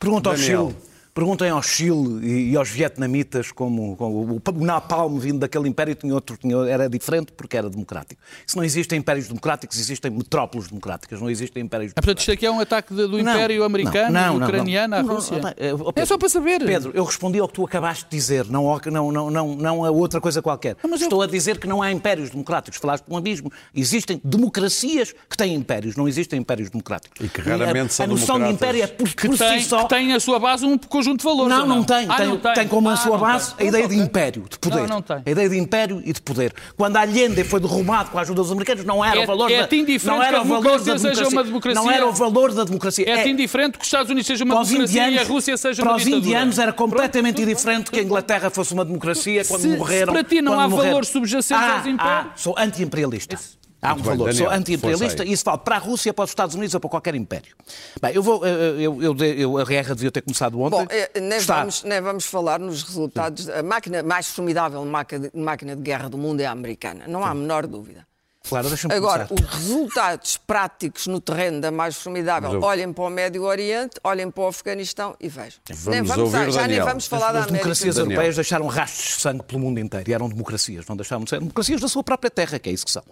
Pergunta 0.00 0.30
ao 0.30 0.34
Daniel. 0.34 0.70
Chile. 0.72 0.93
Perguntem 1.14 1.48
ao 1.48 1.62
Chile 1.62 2.26
e, 2.26 2.50
e 2.50 2.56
aos 2.56 2.68
vietnamitas 2.68 3.52
como, 3.52 3.94
como 3.96 4.16
o, 4.44 4.50
o 4.52 4.64
napalm 4.64 5.16
vindo 5.18 5.38
daquele 5.38 5.68
império 5.68 5.94
tinha 5.94 6.12
outro, 6.12 6.36
tinha, 6.36 6.56
era 6.66 6.88
diferente 6.88 7.30
porque 7.30 7.56
era 7.56 7.70
democrático. 7.70 8.20
Se 8.44 8.56
não 8.56 8.64
existem 8.64 8.98
impérios 8.98 9.28
democráticos, 9.28 9.78
existem 9.78 10.10
metrópoles 10.10 10.66
democráticas, 10.66 11.20
não 11.20 11.30
existem 11.30 11.62
impérios 11.62 11.92
Ah, 11.94 12.02
portanto, 12.02 12.18
isto 12.18 12.32
aqui 12.32 12.44
é 12.44 12.50
um 12.50 12.58
ataque 12.58 12.92
de- 12.92 13.06
do 13.06 13.22
Não, 13.22 13.32
Império 13.32 13.62
Americano, 13.62 14.10
não, 14.12 14.32
não, 14.32 14.38
não, 14.40 14.46
ucraniano 14.48 14.88
não. 14.90 14.98
à 14.98 15.02
Não, 15.04 15.14
Rússia. 15.14 15.38
não, 15.38 15.48
é, 15.50 15.52
é 15.68 15.92
Pedro, 15.92 16.06
só 16.06 16.18
para 16.18 16.28
saber. 16.28 16.64
Pedro, 16.64 16.90
eu 16.92 17.04
respondi 17.04 17.38
ao 17.38 17.46
que 17.46 17.54
tu 17.54 17.64
acabaste 17.64 18.04
de 18.04 18.10
dizer, 18.16 18.46
não, 18.50 18.76
não, 18.90 19.12
não, 19.12 19.30
não, 19.30 19.54
não 19.54 19.84
a 19.84 19.90
outra 19.92 20.20
coisa 20.20 20.42
qualquer. 20.42 20.76
mas 20.82 21.00
eu- 21.00 21.04
Estou 21.06 21.22
a 21.22 21.26
dizer 21.28 21.58
que 21.58 21.68
não 21.68 21.80
há 21.80 21.92
impérios 21.92 22.30
democráticos. 22.30 22.80
Falaste 22.80 23.04
de 23.06 23.12
um 23.12 23.16
abismo. 23.16 23.52
Existem 23.72 24.20
democracias 24.24 25.14
que 25.30 25.36
têm 25.36 25.54
impérios, 25.54 25.94
não 25.94 26.08
existem 26.08 26.40
impérios 26.40 26.70
democráticos. 26.70 27.24
E 27.24 27.28
que 27.28 27.40
raramente 27.40 27.86
a, 27.86 27.88
são 27.90 28.04
A 28.04 28.08
noção 28.08 28.36
de 28.38 28.46
democratas. 28.46 28.54
império 28.76 28.82
é 28.82 28.86
por, 28.88 29.08
que, 29.14 29.28
por 29.28 29.38
tem, 29.38 29.60
si 29.60 29.68
só. 29.68 29.82
que 29.84 29.88
tem 29.90 30.12
a 30.12 30.18
sua 30.18 30.40
base 30.40 30.64
um 30.64 30.76
conjunto 31.04 31.18
de 31.20 31.24
valores. 31.24 31.50
Não, 31.56 31.62
ou 31.62 31.68
não, 31.68 31.84
tem. 31.84 32.06
Ah, 32.08 32.14
tem, 32.16 32.26
não 32.28 32.36
tem. 32.38 32.54
tem 32.54 32.68
como 32.68 32.88
a 32.88 32.92
Ah, 32.92 32.96
sua 32.96 33.12
não 33.12 33.20
base 33.20 33.54
tem. 33.54 33.66
a 33.66 33.68
ideia 33.68 33.88
de 33.88 33.96
Não, 33.96 34.04
império, 34.04 34.44
de 34.50 34.58
poder. 34.58 34.80
Não, 34.80 34.86
não 34.86 35.02
tem. 35.02 35.22
A 35.26 35.30
ideia 35.30 35.48
de 35.48 35.58
império 35.58 36.02
e 36.04 36.12
de 36.12 36.20
poder. 36.22 36.52
Quando 36.76 36.96
Allende 36.96 37.44
foi 37.44 37.60
derrubado 37.60 38.10
com 38.10 38.18
a 38.18 38.22
ajuda 38.22 38.42
dos 38.42 38.50
americanos, 38.50 38.84
não 38.84 39.04
era 39.04 39.20
É- 39.20 39.24
o 39.24 39.26
valor 39.26 39.50
é 39.50 39.60
da 39.60 39.66
te 39.68 39.76
indiferente 39.76 40.16
não 40.18 40.22
era 40.22 40.32
que 40.32 40.38
a 40.38 40.42
o 40.42 40.44
valor 40.44 40.62
democracia 40.62 40.98
seja 40.98 41.08
democracia. 41.10 41.38
uma 41.38 41.44
democracia. 41.44 41.82
Não 41.82 41.90
era 41.90 42.06
o 42.06 42.12
valor 42.12 42.52
da 42.52 42.64
democracia. 42.64 43.04
É-te 43.08 43.28
indiferente 43.28 43.72
que 43.78 43.82
os 43.82 43.86
Estados 43.86 44.10
Unidos 44.10 44.26
sejam 44.26 44.44
uma 44.46 44.54
para 44.54 44.62
os 44.62 44.68
democracia 44.68 45.02
indianos, 45.06 45.20
e 45.20 45.24
a 45.24 45.34
Rússia 45.34 45.56
seja 45.56 45.82
para 45.82 45.90
uma 45.92 45.96
os 45.98 46.04
ditadura. 46.04 46.26
indianos 46.26 46.58
era 46.58 46.72
completamente 46.72 47.34
Pronto, 47.36 47.50
indiferente 47.50 47.90
que 47.90 48.00
a 48.00 48.02
Inglaterra 48.02 48.50
fosse 48.50 48.72
uma 48.72 48.84
democracia 48.84 49.44
quando 49.44 49.62
Se- 49.62 49.70
se 49.70 49.76
morreram. 49.76 50.12
para 50.12 50.24
ti 50.24 50.40
não 50.42 50.58
há 50.58 50.68
morreram. 50.68 51.02
subjacentes 51.04 51.50
Ah, 51.64 51.76
aos 51.78 51.86
impérios- 51.86 52.00
ah, 52.26 52.32
sou 52.36 52.54
anti-imperialista. 52.58 53.38
Há 53.84 53.88
um 53.92 53.96
Muito 53.96 54.08
bem, 54.08 54.16
valor. 54.16 54.26
Daniel, 54.32 54.44
sou 54.46 54.54
anti-imperialista 54.54 55.24
e 55.24 55.32
isso 55.32 55.44
vale 55.44 55.58
para 55.58 55.76
a 55.76 55.78
Rússia, 55.78 56.14
para 56.14 56.24
os 56.24 56.30
Estados 56.30 56.54
Unidos 56.54 56.72
ou 56.74 56.80
para 56.80 56.88
qualquer 56.90 57.14
império. 57.14 57.54
Bem, 58.00 58.14
eu 58.14 58.22
vou. 58.22 58.44
Eu, 58.46 58.80
eu, 58.80 59.02
eu, 59.02 59.16
eu- 59.18 59.58
a 59.58 59.64
guerra 59.64 59.94
devia 59.94 60.10
ter 60.10 60.22
começado 60.22 60.58
ontem. 60.60 60.78
Bom, 60.78 60.86
eh, 60.88 61.20
nem, 61.20 61.38
Está. 61.38 61.58
vamos, 61.60 61.82
nem 61.84 62.00
vamos 62.00 62.24
falar 62.24 62.58
nos 62.58 62.82
resultados. 62.82 63.48
A 63.50 63.62
máquina 63.62 64.02
mais 64.02 64.26
formidável 64.28 64.82
máquina 64.86 65.28
de, 65.28 65.38
máquina 65.38 65.76
de 65.76 65.82
guerra 65.82 66.08
do 66.08 66.16
mundo 66.16 66.40
é 66.40 66.46
a 66.46 66.50
americana, 66.52 67.04
não 67.06 67.22
há 67.24 67.30
a 67.30 67.34
menor 67.34 67.66
dúvida. 67.66 68.06
Claro, 68.46 68.68
Agora, 68.90 69.24
começar. 69.26 69.46
os 69.48 69.54
resultados 69.54 70.36
práticos 70.36 71.06
no 71.06 71.18
terreno 71.18 71.62
da 71.62 71.70
mais 71.70 71.96
formidável, 71.96 72.52
eu- 72.52 72.62
olhem 72.62 72.92
para 72.92 73.04
o 73.04 73.08
Médio 73.08 73.42
Oriente, 73.44 73.94
olhem 74.04 74.30
para 74.30 74.44
o 74.44 74.46
Afeganistão 74.48 75.16
e 75.18 75.28
vejam. 75.30 75.60
Vamos 75.66 75.86
nem 75.86 76.02
vamos 76.02 76.34
ouvir, 76.34 76.50
já 76.52 76.66
nem 76.68 76.78
vamos 76.80 77.06
falar 77.06 77.28
As 77.28 77.32
da 77.32 77.38
América. 77.38 77.52
democracias 77.54 77.94
do 77.94 78.00
Sul. 78.02 78.10
europeias 78.10 78.34
deixaram 78.36 78.66
rastros 78.66 79.16
de 79.16 79.22
sangue 79.22 79.42
pelo 79.44 79.60
mundo 79.60 79.80
inteiro 79.80 80.10
e 80.10 80.12
eram 80.12 80.28
democracias, 80.28 80.84
não 80.86 80.94
deixaram 80.94 81.24
de 81.24 81.30
ser 81.30 81.38
democracias 81.38 81.80
da 81.80 81.88
sua 81.88 82.04
própria 82.04 82.30
terra, 82.30 82.58
que 82.58 82.68
é 82.68 82.72
isso 82.72 82.84
que 82.84 82.90
são. 82.92 83.02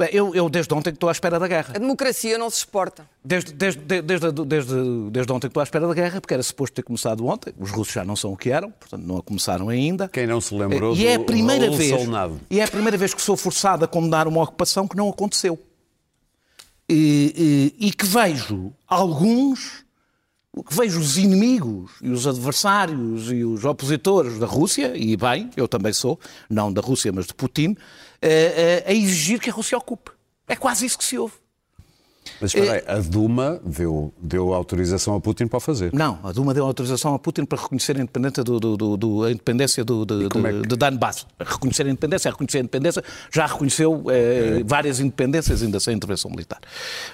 Bem, 0.00 0.10
eu, 0.12 0.32
eu 0.32 0.48
desde 0.48 0.72
ontem 0.72 0.90
que 0.90 0.96
estou 0.96 1.08
à 1.08 1.12
espera 1.12 1.40
da 1.40 1.48
guerra. 1.48 1.72
A 1.74 1.78
democracia 1.78 2.38
não 2.38 2.48
se 2.48 2.58
exporta. 2.58 3.04
Desde, 3.24 3.52
desde, 3.52 3.80
desde, 3.80 4.06
desde, 4.06 4.44
desde, 4.44 5.10
desde 5.10 5.32
ontem 5.32 5.48
que 5.48 5.50
estou 5.50 5.60
à 5.60 5.64
espera 5.64 5.88
da 5.88 5.94
guerra, 5.94 6.20
porque 6.20 6.34
era 6.34 6.42
suposto 6.42 6.76
ter 6.76 6.82
começado 6.84 7.26
ontem. 7.26 7.52
Os 7.58 7.72
russos 7.72 7.94
já 7.94 8.04
não 8.04 8.14
são 8.14 8.32
o 8.32 8.36
que 8.36 8.50
eram, 8.50 8.70
portanto 8.70 9.02
não 9.02 9.16
a 9.16 9.22
começaram 9.22 9.68
ainda. 9.68 10.06
Quem 10.08 10.24
não 10.26 10.40
se 10.40 10.54
lembrou 10.54 10.94
e 10.94 11.04
é 11.04 11.14
a 11.14 11.18
do 11.18 11.24
primeira 11.24 11.64
Raul 11.66 11.76
vez 11.76 11.90
Solnado. 12.00 12.40
E 12.48 12.60
é 12.60 12.64
a 12.64 12.68
primeira 12.68 12.96
vez 12.96 13.12
que 13.12 13.20
sou 13.20 13.36
forçado 13.36 13.84
a 13.84 13.88
condenar 13.88 14.28
uma 14.28 14.40
ocupação 14.42 14.86
que 14.86 14.96
não 14.96 15.08
aconteceu. 15.08 15.58
E, 16.88 17.74
e- 17.80 17.88
e 17.88 17.92
que 17.92 18.06
vejo 18.06 18.72
alguns, 18.86 19.84
que 20.66 20.74
vejo 20.74 21.00
os 21.00 21.18
inimigos 21.18 21.90
e 22.00 22.08
os 22.10 22.24
adversários 22.26 23.30
e 23.32 23.44
os 23.44 23.64
opositores 23.64 24.38
da 24.38 24.46
Rússia, 24.46 24.92
e 24.96 25.16
bem, 25.16 25.50
eu 25.56 25.66
também 25.68 25.92
sou, 25.92 26.18
não 26.48 26.72
da 26.72 26.80
Rússia, 26.80 27.12
mas 27.12 27.26
de 27.26 27.34
Putin, 27.34 27.76
a 28.86 28.92
exigir 28.92 29.38
que 29.40 29.50
a 29.50 29.52
Rússia 29.52 29.76
ocupe. 29.78 30.10
É 30.48 30.56
quase 30.56 30.86
isso 30.86 30.98
que 30.98 31.04
se 31.04 31.18
ouve. 31.18 31.34
Mas 32.40 32.54
espera 32.54 32.74
aí, 32.74 32.82
a 32.86 33.00
Duma 33.00 33.58
deu, 33.64 34.12
deu 34.20 34.52
autorização 34.52 35.14
a 35.16 35.20
Putin 35.20 35.46
para 35.46 35.56
o 35.56 35.60
fazer. 35.60 35.90
Não, 35.94 36.18
a 36.22 36.30
Duma 36.30 36.52
deu 36.52 36.64
autorização 36.66 37.14
a 37.14 37.18
Putin 37.18 37.44
para 37.46 37.60
reconhecer 37.60 37.96
a 37.96 38.00
independência 38.00 38.44
do, 38.44 38.60
do- 38.60 38.76
do- 38.76 38.96
do- 38.98 39.24
a 39.24 39.30
independência 39.30 39.82
do, 39.82 40.04
de, 40.04 40.28
como 40.28 40.46
é 40.46 40.52
que- 40.52 40.60
de 40.68 40.76
Donbass. 40.76 41.26
Reconhecer 41.40 41.86
a 41.86 41.88
independência, 41.90 42.30
reconhecer 42.30 42.58
a 42.58 42.60
independência, 42.60 43.02
já 43.32 43.46
reconheceu 43.46 44.04
eh, 44.10 44.62
várias 44.64 45.00
independências 45.00 45.62
ainda 45.62 45.80
sem 45.80 45.94
intervenção 45.96 46.30
militar. 46.30 46.60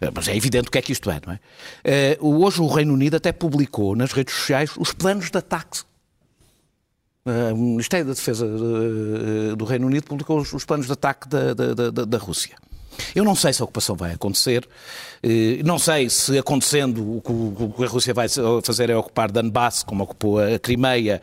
Eh, 0.00 0.10
Mas 0.12 0.26
é 0.26 0.36
evidente 0.36 0.66
o 0.68 0.70
que 0.70 0.78
é 0.78 0.82
que 0.82 0.90
isto 0.92 1.08
é, 1.08 1.20
não 1.24 1.32
é? 1.34 1.40
Eh, 1.84 2.18
hoje 2.20 2.60
o 2.60 2.66
Reino 2.66 2.92
Unido 2.92 3.16
até 3.16 3.30
publicou 3.30 3.94
nas 3.94 4.10
redes 4.12 4.34
sociais 4.34 4.72
os 4.76 4.92
planos 4.92 5.30
de 5.30 5.38
ataque. 5.38 5.82
O 7.26 7.56
Ministério 7.56 8.04
da 8.06 8.12
Defesa 8.12 8.44
eh, 8.46 9.56
do 9.56 9.64
Reino 9.64 9.86
Unido 9.86 10.04
publicou 10.04 10.38
os, 10.38 10.52
os 10.52 10.64
planos 10.64 10.84
de 10.86 10.92
ataque 10.92 11.26
da, 11.26 11.54
da- 11.54 11.90
da- 11.90 12.04
da- 12.04 12.18
Rússia. 12.18 12.54
Eu 13.14 13.24
não 13.24 13.34
sei 13.34 13.52
se 13.52 13.60
a 13.60 13.64
ocupação 13.64 13.96
vai 13.96 14.12
acontecer, 14.12 14.68
eh, 15.22 15.60
não 15.64 15.78
sei 15.78 16.10
se 16.10 16.36
acontecendo 16.38 17.16
o 17.16 17.22
que, 17.76 17.82
a 17.82 17.86
Rússia 17.88 18.12
vai 18.12 18.26
fazer 18.62 18.90
é 18.90 18.96
ocupar 18.96 19.32
Donbass, 19.32 19.82
como 19.82 20.04
ocupou 20.04 20.38
a 20.38 20.58
Crimeia, 20.58 21.22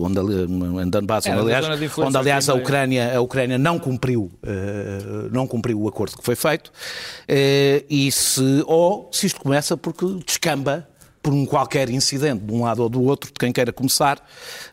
onde, 0.00 0.90
Donbass, 0.90 1.24
onde, 1.26 1.38
aliás, 1.40 1.64
onde, 2.08 2.16
aliás, 2.18 2.48
a. 2.48 2.54
Ucrânia, 2.54 3.16
a 3.16 3.20
Ucrânia 3.22 3.58
não 3.58 3.78
cumpriu, 3.78 4.30
não 5.32 5.46
cumpriu 5.46 5.80
o 5.80 5.88
acordo 5.88 6.16
que 6.18 6.22
foi 6.24 6.36
feito, 6.36 6.70
e 7.88 8.12
se, 8.12 8.62
ou 8.66 9.08
se 9.12 9.26
isto 9.26 9.40
começa 9.40 9.76
porque 9.76 10.04
descamba 10.26 10.86
por 11.24 11.32
um 11.32 11.46
qualquer 11.46 11.88
incidente 11.88 12.44
de 12.44 12.52
um 12.52 12.62
lado 12.64 12.82
ou 12.82 12.88
do 12.90 13.02
outro, 13.02 13.28
de 13.32 13.38
quem 13.38 13.50
queira 13.50 13.72
começar, 13.72 14.18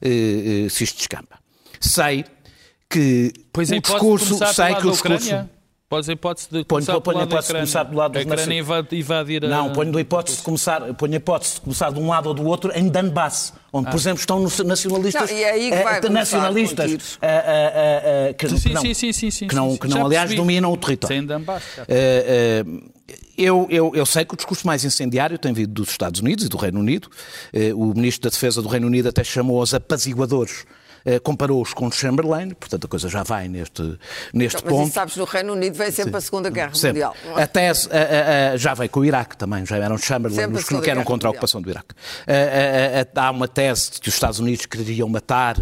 eh, 0.02 0.66
eh, 0.66 0.70
se 0.70 0.84
isto 0.84 0.97
descamba. 0.97 1.39
Sei 1.80 2.26
que 2.89 3.32
Pois 3.54 3.72
a 3.72 3.78
o 3.78 3.80
discurso, 3.82 4.38
sei 4.54 4.76
que 4.76 4.86
o 4.88 4.91
discurso... 4.91 5.47
Podes 5.89 6.08
a 6.08 6.14
hipótese 6.14 6.47
de 6.49 6.64
Ponho- 6.64 6.86
começar 6.86 6.93
ponho 6.93 7.04
pelo 7.04 7.20
a 7.20 7.24
hipótese 7.24 7.47
de 7.49 7.54
começar 7.54 7.84
do 7.84 7.97
lado 7.97 8.12
Que 8.14 8.20
a 8.20 8.24
dos 8.24 8.32
Ucrânia 8.34 8.60
invade- 8.62 8.97
invadir 8.97 9.43
a... 9.43 9.47
Não, 9.49 9.74
ponho 9.74 9.97
a 9.97 9.99
hipótese 10.02 10.38
de 10.38 10.43
começar, 10.43 10.82
ponho 10.93 11.14
a 11.14 11.16
hipótese 11.18 11.56
de 11.56 11.62
começar 11.62 11.91
de 11.91 11.99
um 11.99 12.08
lado 12.08 12.28
ou 12.28 12.34
do 12.34 12.45
outro 12.45 12.72
em 12.74 12.88
Donbass, 12.88 13.54
onde, 13.74 13.89
por 13.89 13.97
exemplo, 13.97 14.20
estão 14.22 14.39
nacionalistas, 14.66 15.30
Não, 15.30 15.38
e 15.38 15.43
é 15.43 15.52
aí 15.52 15.70
que 15.70 15.76
eh, 15.76 15.84
vai 15.84 16.02
nacionalistas 16.10 17.20
que, 18.38 18.74
não, 18.74 18.82
sim, 18.82 18.93
sim, 18.93 19.32
sim, 19.32 19.47
que 19.47 19.56
não, 19.56 19.78
aliás, 20.06 20.30
percebi. 20.30 20.36
dominam 20.36 20.72
o 20.72 20.78
território. 20.78 21.18
Sem 21.18 21.26
Donbass. 21.26 21.64
já. 21.76 21.84
Eu, 23.38 23.68
eu, 23.70 23.91
eu 23.95 24.06
sei 24.06 24.24
que 24.24 24.34
o 24.34 24.38
discurso 24.38 24.66
mais 24.68 24.86
incendiário 24.86 25.38
tem 25.38 25.52
vindo 25.54 25.72
dos 25.72 25.89
Estados 25.89 26.22
Unidos 26.22 26.45
e 26.45 26.49
do 26.49 26.58
Reino 26.58 26.80
Unido. 26.80 27.10
Eh, 27.52 27.74
o 27.74 27.93
Ministro 27.93 28.24
da 28.24 28.30
Defesa 28.30 28.62
do 28.62 28.68
Reino 28.68 28.88
Unido 28.88 29.10
até 29.10 29.24
chamou 29.24 29.62
os 29.62 29.74
apaziguadores 29.74 30.66
comparou-os 31.24 31.74
com 31.74 31.89
Chamberlain, 31.91 32.49
portanto 32.52 32.86
a 32.86 32.88
coisa 32.88 33.10
já 33.10 33.24
vai 33.24 33.47
neste, 33.47 33.97
neste 34.34 34.62
Mas 34.64 34.72
ponto. 34.74 34.84
isso, 34.86 34.93
sabes, 34.93 35.16
no 35.18 35.26
Reino 35.26 35.54
Unido 35.54 35.74
vem 35.76 35.91
sempre 35.91 36.16
a 36.18 36.22
Segunda 36.22 36.49
Guerra 36.49 36.74
Sempre. 36.74 37.04
Mundial. 37.04 37.16
A 37.36 37.47
tese 37.47 37.89
a- 37.91 37.95
a- 37.95 38.54
a- 38.54 38.58
já 38.58 38.74
veio 38.74 38.89
com 38.89 38.99
o 39.02 39.06
Iraque 39.06 39.36
também, 39.38 39.66
já 39.66 39.78
eram 39.78 39.97
Chamberlain 39.97 40.36
Sempre 40.39 40.58
os 40.58 40.64
que 40.64 40.68
Segunda 40.70 40.89
eram 40.89 41.04
contra 41.04 41.28
a 41.30 41.32
ocupação 41.32 41.62
do 41.62 41.70
Iraque. 41.70 41.95
A- 42.28 43.22
a- 43.22 43.28
há 43.28 43.32
uma 43.32 43.47
tese 43.47 43.91
de 43.93 44.02
que 44.02 44.10
os 44.10 44.14
Estados 44.14 44.39
Unidos 44.39 44.66
queriam 44.66 45.08
matar 45.10 45.58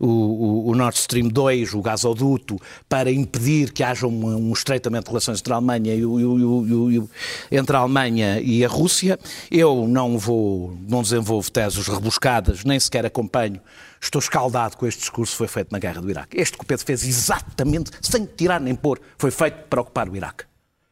o, 0.00 0.06
o- 0.06 0.68
o 0.70 0.74
Nord 0.74 0.96
Stream 0.98 1.28
2, 1.28 1.74
o 1.74 1.82
gasoduto, 1.82 2.56
para 2.88 3.10
impedir 3.10 3.72
que 3.72 3.82
haja 3.82 4.06
um, 4.06 4.48
um 4.48 4.52
estreitamento 4.52 5.04
de 5.04 5.10
relações 5.10 5.40
entre 5.40 5.52
a 5.52 5.56
Alemanha 5.56 5.94
e, 5.94 6.04
o- 6.04 7.08
entre 7.50 7.76
a 7.76 7.80
Alemanha 7.80 8.40
e 8.40 8.64
a 8.64 8.68
Rússia. 8.68 9.18
Eu 9.50 9.86
não 9.88 10.18
vou, 10.18 10.76
não 10.88 11.02
desenvolvo 11.02 11.50
teses 11.50 11.86
rebuscadas, 11.86 12.64
nem 12.64 12.78
sequer 12.80 13.04
acompanho. 13.06 13.60
Estou 14.00 14.18
escaldado 14.18 14.76
com 14.76 14.86
este 14.86 15.00
discurso 15.00 15.32
que 15.32 15.38
foi 15.38 15.48
feito 15.48 15.72
na 15.72 15.78
guerra 15.78 16.00
do 16.00 16.10
Iraque. 16.10 16.40
Este 16.40 16.56
que 16.56 16.64
o 16.64 16.66
Pedro 16.66 16.84
fez 16.84 17.04
exatamente, 17.04 17.90
sem 18.00 18.24
tirar 18.26 18.60
nem 18.60 18.74
pôr, 18.74 19.00
foi 19.16 19.30
feito 19.30 19.66
para 19.68 19.80
ocupar 19.80 20.08
o 20.08 20.16
Iraque. 20.16 20.44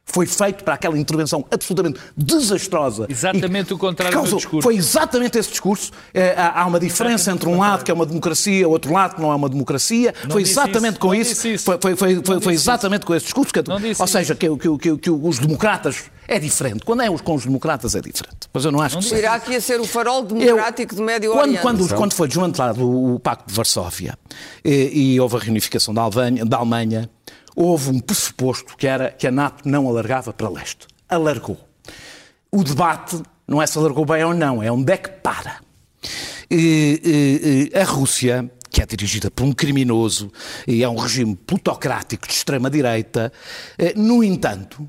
Foi 0.09 0.25
feito 0.25 0.63
para 0.63 0.75
aquela 0.75 0.97
intervenção 0.97 1.45
absolutamente 1.51 1.99
desastrosa. 2.17 3.07
Exatamente 3.09 3.71
e 3.71 3.75
o 3.75 3.79
contrário 3.79 4.13
que 4.13 4.17
causou- 4.23 4.39
do 4.39 4.43
discurso. 4.43 4.63
Foi 4.63 4.77
exatamente 4.77 5.37
esse 5.37 5.51
discurso. 5.51 5.91
Eh, 6.15 6.33
há 6.37 6.63
há 6.63 6.67
uma 6.67 6.79
diferença 6.79 7.33
entre 7.33 7.49
um 7.49 7.59
lado 7.59 7.85
que 7.85 7.91
é 7.91 7.95
uma 7.95 8.07
democracia, 8.07 8.69
outro 8.69 8.93
lado 8.93 9.17
que 9.17 9.21
não 9.21 9.33
é 9.33 9.35
uma 9.35 9.49
democracia. 9.49 10.15
foi 10.31 10.43
disse 10.45 10.53
exatamente 10.55 10.93
isso, 10.93 11.01
com 11.01 11.09
não 11.09 11.15
isso. 11.15 11.49
isso. 11.49 11.65
Foi, 11.65 11.79
foi, 11.81 11.97
foi, 11.97 12.15
foi- 12.25 12.35
Não 12.37 12.41
foi 12.41 12.55
exatamente 12.55 13.05
com 13.05 13.15
esse 13.15 13.25
discurso. 13.27 13.53
Que, 13.53 13.63
Não 13.69 13.81
disse 13.81 14.01
ou 14.01 14.07
seja, 14.07 14.35
que, 14.35 14.49
que, 14.57 14.79
que, 14.79 14.97
que 14.97 15.11
os 15.11 15.39
democratas 15.41 16.05
é 16.29 16.39
diferente. 16.39 16.85
Quando 16.85 17.03
é 17.03 17.11
os 17.11 17.21
com 17.21 17.35
os 17.35 17.45
democratas 17.45 17.95
é 17.97 18.01
diferente. 18.01 18.49
Mas 18.55 18.65
eu 18.65 18.71
não 18.73 18.81
acho 18.81 18.99
que 18.99 19.05
O 19.05 19.09
seja. 19.09 19.23
Iraque 19.23 19.53
ia 19.53 19.61
ser 19.61 19.81
o 19.81 19.85
farol 19.85 20.19
Eu- 20.21 20.23
democrático 20.23 20.95
do 20.95 21.03
Médio 21.03 21.33
quando, 21.33 21.43
Oriente. 21.43 21.63
quando, 21.63 21.95
quando 21.95 22.13
foi 22.15 22.29
desmantelado 22.29 22.81
o, 22.89 23.15
o 23.17 23.19
Pacto 23.21 23.49
de 23.49 23.55
Varsóvia 23.55 24.17
e, 24.65 25.15
e 25.15 25.21
houve 25.21 25.37
a 25.37 25.41
reunificação 25.41 25.93
da, 25.93 26.03
Alvanha- 26.03 26.45
da 26.45 26.57
Alemanha, 26.59 27.11
houve 27.57 27.89
um 27.91 27.99
pressuposto 27.99 28.77
que 28.77 28.87
era 28.87 29.11
que 29.11 29.27
a 29.27 29.31
NATO 29.31 29.67
não 29.67 29.89
alargava 29.89 30.33
para 30.33 30.49
leste. 30.51 30.87
Alargou. 31.09 31.59
O 32.53 32.63
debate 32.63 33.21
não 33.49 33.63
é 33.63 33.67
se 33.67 33.79
alargou 33.79 34.05
bem 34.05 34.23
ou 34.23 34.35
não, 34.35 34.63
é 34.63 34.71
onde 34.71 34.93
é 34.93 34.97
que 34.99 35.09
para. 35.09 35.61
E, 36.51 37.01
e, 37.03 37.71
e, 37.75 37.79
a 37.79 37.85
Rússia, 37.85 38.51
que 38.71 38.83
é 38.83 38.87
dirigida 38.87 39.31
por 39.31 39.45
um 39.45 39.53
criminoso 39.53 40.31
e 40.67 40.85
é 40.85 40.89
um 40.89 40.97
regime 40.97 41.35
plutocrático 41.35 42.27
de 42.27 42.35
extrema-direita, 42.35 43.33
eh, 43.79 43.95
no 43.97 44.23
entanto, 44.23 44.89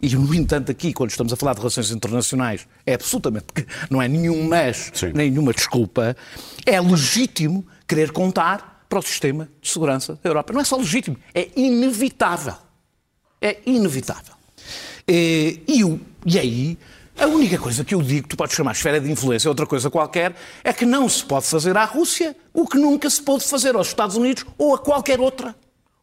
e 0.00 0.14
no 0.14 0.32
entanto 0.34 0.70
aqui, 0.70 0.92
quando 0.92 1.10
estamos 1.10 1.32
a 1.32 1.36
falar 1.36 1.54
de 1.54 1.58
relações 1.58 1.90
internacionais, 1.90 2.66
é 2.86 2.94
absolutamente, 2.94 3.46
não 3.90 4.00
é 4.00 4.08
nenhum 4.08 4.48
mas, 4.48 4.90
Sim. 4.94 5.12
nem 5.14 5.30
nenhuma 5.30 5.52
desculpa, 5.52 6.16
é 6.64 6.80
legítimo 6.80 7.66
querer 7.86 8.12
contar 8.12 8.77
para 8.88 8.98
o 8.98 9.02
sistema 9.02 9.48
de 9.60 9.68
segurança 9.70 10.18
da 10.22 10.30
Europa. 10.30 10.52
Não 10.52 10.60
é 10.60 10.64
só 10.64 10.76
legítimo, 10.76 11.16
é 11.34 11.48
inevitável. 11.56 12.54
É 13.40 13.58
inevitável. 13.66 14.34
E, 15.06 15.60
e, 15.66 15.84
o- 15.84 16.00
e 16.26 16.38
aí, 16.38 16.78
a 17.18 17.26
única 17.26 17.58
coisa 17.58 17.84
que 17.84 17.94
eu 17.94 18.02
digo, 18.02 18.28
tu 18.28 18.36
podes 18.36 18.54
chamar 18.56 18.72
esfera 18.72 19.00
de 19.00 19.10
influência, 19.10 19.48
outra 19.48 19.66
coisa 19.66 19.90
qualquer, 19.90 20.34
é 20.64 20.72
que 20.72 20.84
não 20.84 21.08
se 21.08 21.24
pode 21.24 21.46
fazer 21.46 21.76
à 21.76 21.84
Rússia 21.84 22.36
o 22.52 22.66
que 22.66 22.76
nunca 22.78 23.08
se 23.08 23.22
pôde 23.22 23.44
fazer 23.44 23.74
aos 23.76 23.88
Estados 23.88 24.16
Unidos 24.16 24.44
ou 24.56 24.74
a 24.74 24.78
qualquer 24.78 25.20
outra. 25.20 25.54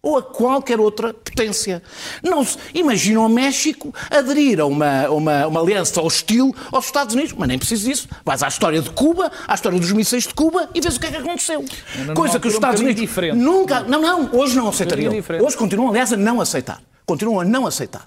Ou 0.05 0.17
a 0.19 0.21
qualquer 0.21 0.79
outra 0.79 1.15
potência. 1.15 1.81
Não 2.21 2.45
se, 2.45 2.59
imagina 2.75 3.21
o 3.21 3.27
México 3.27 3.91
aderir 4.11 4.59
a 4.59 4.65
uma, 4.67 5.09
uma, 5.09 5.47
uma 5.47 5.59
aliança 5.59 5.99
hostil 5.99 6.55
aos 6.71 6.85
Estados 6.85 7.15
Unidos, 7.15 7.33
mas 7.35 7.47
nem 7.47 7.57
preciso 7.57 7.89
disso. 7.89 8.07
Vais 8.23 8.43
à 8.43 8.47
história 8.47 8.79
de 8.83 8.91
Cuba, 8.91 9.31
à 9.47 9.55
história 9.55 9.79
dos 9.79 9.91
mísseis 9.91 10.27
de 10.27 10.33
Cuba 10.35 10.69
e 10.75 10.79
vês 10.79 10.95
o 10.95 10.99
que 10.99 11.07
é 11.07 11.09
que 11.09 11.17
aconteceu. 11.17 11.65
numa 11.97 12.13
Coisa 12.13 12.39
que 12.39 12.47
os 12.47 12.53
um 12.53 12.57
Estados 12.57 12.79
bocadinho 12.81 12.85
Unidos 12.85 13.01
diferente. 13.01 13.35
nunca. 13.37 13.79
Não, 13.81 13.99
não, 13.99 14.29
hoje 14.31 14.55
não 14.55 14.69
aceitariam. 14.69 15.11
Hoje 15.43 15.57
continuam, 15.57 15.89
aliás, 15.89 16.13
a 16.13 16.17
não 16.17 16.39
aceitar. 16.39 16.79
Continuam 17.03 17.39
a 17.39 17.43
não 17.43 17.65
aceitar. 17.65 18.05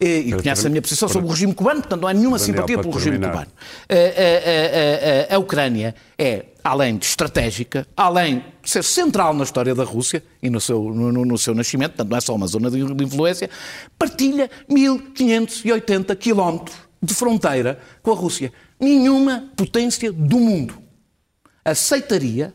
E, 0.00 0.06
e 0.06 0.32
conhece 0.32 0.66
a 0.66 0.70
minha 0.70 0.82
posição 0.82 1.08
sobre 1.08 1.28
o 1.28 1.30
regime 1.30 1.54
cubano, 1.54 1.80
portanto 1.80 2.00
não 2.00 2.08
há 2.08 2.12
nenhuma 2.12 2.38
Daniel, 2.38 2.54
simpatia 2.54 2.76
para 2.76 2.82
pelo 2.82 2.94
regime 2.94 3.18
terminar. 3.18 3.32
cubano. 3.32 3.52
A, 3.88 5.30
a- 5.30 5.32
a- 5.32 5.36
a- 5.36 5.38
Ucrânia 5.38 5.94
é, 6.18 6.46
além 6.62 6.96
de 6.96 7.06
estratégica, 7.06 7.86
além 7.96 8.44
de 8.62 8.70
ser 8.70 8.82
central 8.84 9.34
na 9.34 9.44
história 9.44 9.74
da 9.74 9.84
Rússia 9.84 10.22
e 10.42 10.48
no 10.50 10.60
seu, 10.60 10.82
no- 10.94 11.24
no 11.24 11.38
seu 11.38 11.54
nascimento, 11.54 11.90
portanto 11.92 12.10
não 12.10 12.18
é 12.18 12.20
só 12.20 12.34
uma 12.34 12.46
zona 12.46 12.70
de, 12.70 12.82
de 12.94 13.04
influência, 13.04 13.48
partilha 13.98 14.50
1580 14.68 16.14
quilómetros 16.16 16.76
de 17.02 17.12
fronteira 17.14 17.78
com 18.02 18.10
a 18.10 18.14
Rússia. 18.14 18.52
Nenhuma 18.80 19.48
potência 19.56 20.10
do 20.12 20.38
mundo 20.40 20.74
aceitaria 21.64 22.52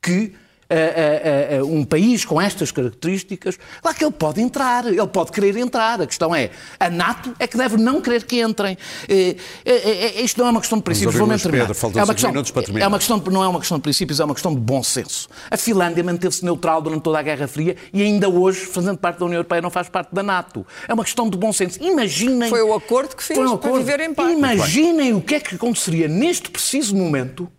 que 0.00 0.32
ah, 0.72 1.54
ah, 1.54 1.60
ah, 1.60 1.64
um 1.64 1.84
país 1.84 2.24
com 2.24 2.40
estas 2.40 2.70
características, 2.70 3.58
claro 3.80 3.96
que 3.96 4.04
ele 4.04 4.12
pode 4.12 4.40
entrar, 4.40 4.86
ele 4.86 5.06
pode 5.06 5.32
querer 5.32 5.56
entrar. 5.56 6.00
A 6.00 6.06
questão 6.06 6.34
é, 6.34 6.50
a 6.78 6.88
NATO 6.88 7.34
é 7.38 7.46
que 7.46 7.56
deve 7.56 7.76
não 7.76 8.00
querer 8.00 8.24
que 8.24 8.40
entrem. 8.40 8.76
Eh, 9.08 9.36
eh, 9.64 10.16
eh, 10.16 10.22
isto 10.22 10.38
não 10.40 10.48
é 10.48 10.50
uma 10.50 10.60
questão 10.60 10.78
de 10.78 10.84
princípios, 10.84 11.14
vou 11.14 11.28
terminar. 11.28 11.66
Pedro, 11.68 11.98
é 11.98 12.04
uma 12.04 12.14
questão, 12.14 12.32
terminar. 12.32 12.84
é 12.84 12.88
uma 12.88 12.98
questão 12.98 13.22
não 13.30 13.44
é 13.44 13.48
uma 13.48 13.58
questão 13.58 13.78
de 13.78 13.82
princípios, 13.82 14.20
é 14.20 14.24
uma 14.24 14.34
questão 14.34 14.54
de 14.54 14.60
bom 14.60 14.82
senso. 14.82 15.28
A 15.50 15.56
Finlândia 15.56 16.02
manteve-se 16.02 16.44
neutral 16.44 16.80
durante 16.80 17.02
toda 17.02 17.18
a 17.18 17.22
Guerra 17.22 17.46
Fria 17.46 17.76
e 17.92 18.02
ainda 18.02 18.28
hoje, 18.28 18.60
fazendo 18.60 18.98
parte 18.98 19.18
da 19.18 19.26
União 19.26 19.38
Europeia, 19.38 19.60
não 19.60 19.70
faz 19.70 19.88
parte 19.88 20.14
da 20.14 20.22
NATO. 20.22 20.66
É 20.88 20.94
uma 20.94 21.04
questão 21.04 21.28
de 21.28 21.36
bom 21.36 21.52
senso. 21.52 21.82
Imaginem. 21.82 22.48
Foi 22.48 22.62
o 22.62 22.74
acordo 22.74 23.16
que 23.16 23.22
fez 23.22 23.38
Foi 23.38 23.46
um 23.46 23.56
para 23.56 23.68
acordo. 23.68 23.84
viver 23.84 24.00
em 24.00 24.14
paz. 24.14 24.32
Imaginem 24.32 25.14
o 25.14 25.20
que 25.20 25.34
é 25.34 25.40
que 25.40 25.54
aconteceria 25.54 26.08
neste 26.08 26.50
preciso 26.50 26.96
momento 26.96 27.50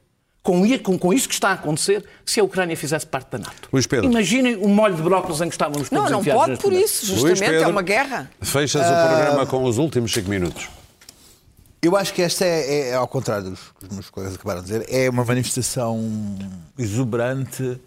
com, 0.44 0.66
i- 0.66 0.78
com, 0.78 1.00
com 1.00 1.14
isto 1.14 1.30
que 1.30 1.34
está 1.34 1.50
a 1.50 1.54
acontecer 1.54 2.04
se 2.26 2.40
a 2.40 2.44
Ucrânia 2.44 2.76
fizesse 2.78 3.08
parte 3.08 3.32
da 3.32 3.38
NATO. 3.40 3.70
Luís 3.72 3.88
Pedro. 3.88 4.06
Imaginem 4.12 4.58
o 4.58 4.68
molho 4.68 4.94
de 4.94 5.02
brócolis 5.02 5.40
em 5.42 5.48
que 5.48 5.56
estávamos 5.56 5.90
todos 5.90 6.12
Não, 6.12 6.22
não 6.22 6.24
pode 6.24 6.58
por 6.58 6.70
momento. 6.70 6.86
isso, 6.86 7.06
Luís 7.08 7.22
justamente, 7.22 7.44
é 7.44 7.50
Pedro, 7.58 7.70
uma 7.72 7.82
guerra. 7.82 8.30
Fechas 8.42 8.82
o 8.82 8.86
Ah. 8.94 9.08
programa 9.08 9.46
com 9.46 9.64
os 9.64 9.78
últimos 9.78 10.12
5 10.14 10.30
minutos. 10.30 10.68
Eu 11.82 11.96
acho 11.98 12.14
que 12.14 12.22
esta 12.22 12.46
é, 12.46 12.90
é, 12.90 12.94
ao 12.96 13.08
contrário 13.08 13.50
dos 13.52 13.60
que 13.80 13.86
os 13.88 13.94
meus 13.94 14.10
colegas 14.10 14.36
acabaram 14.36 14.62
de 14.62 14.68
dizer, 14.68 14.86
é 14.90 15.10
uma 15.10 15.26
manifestação 15.26 16.00
exuberante 16.78 17.78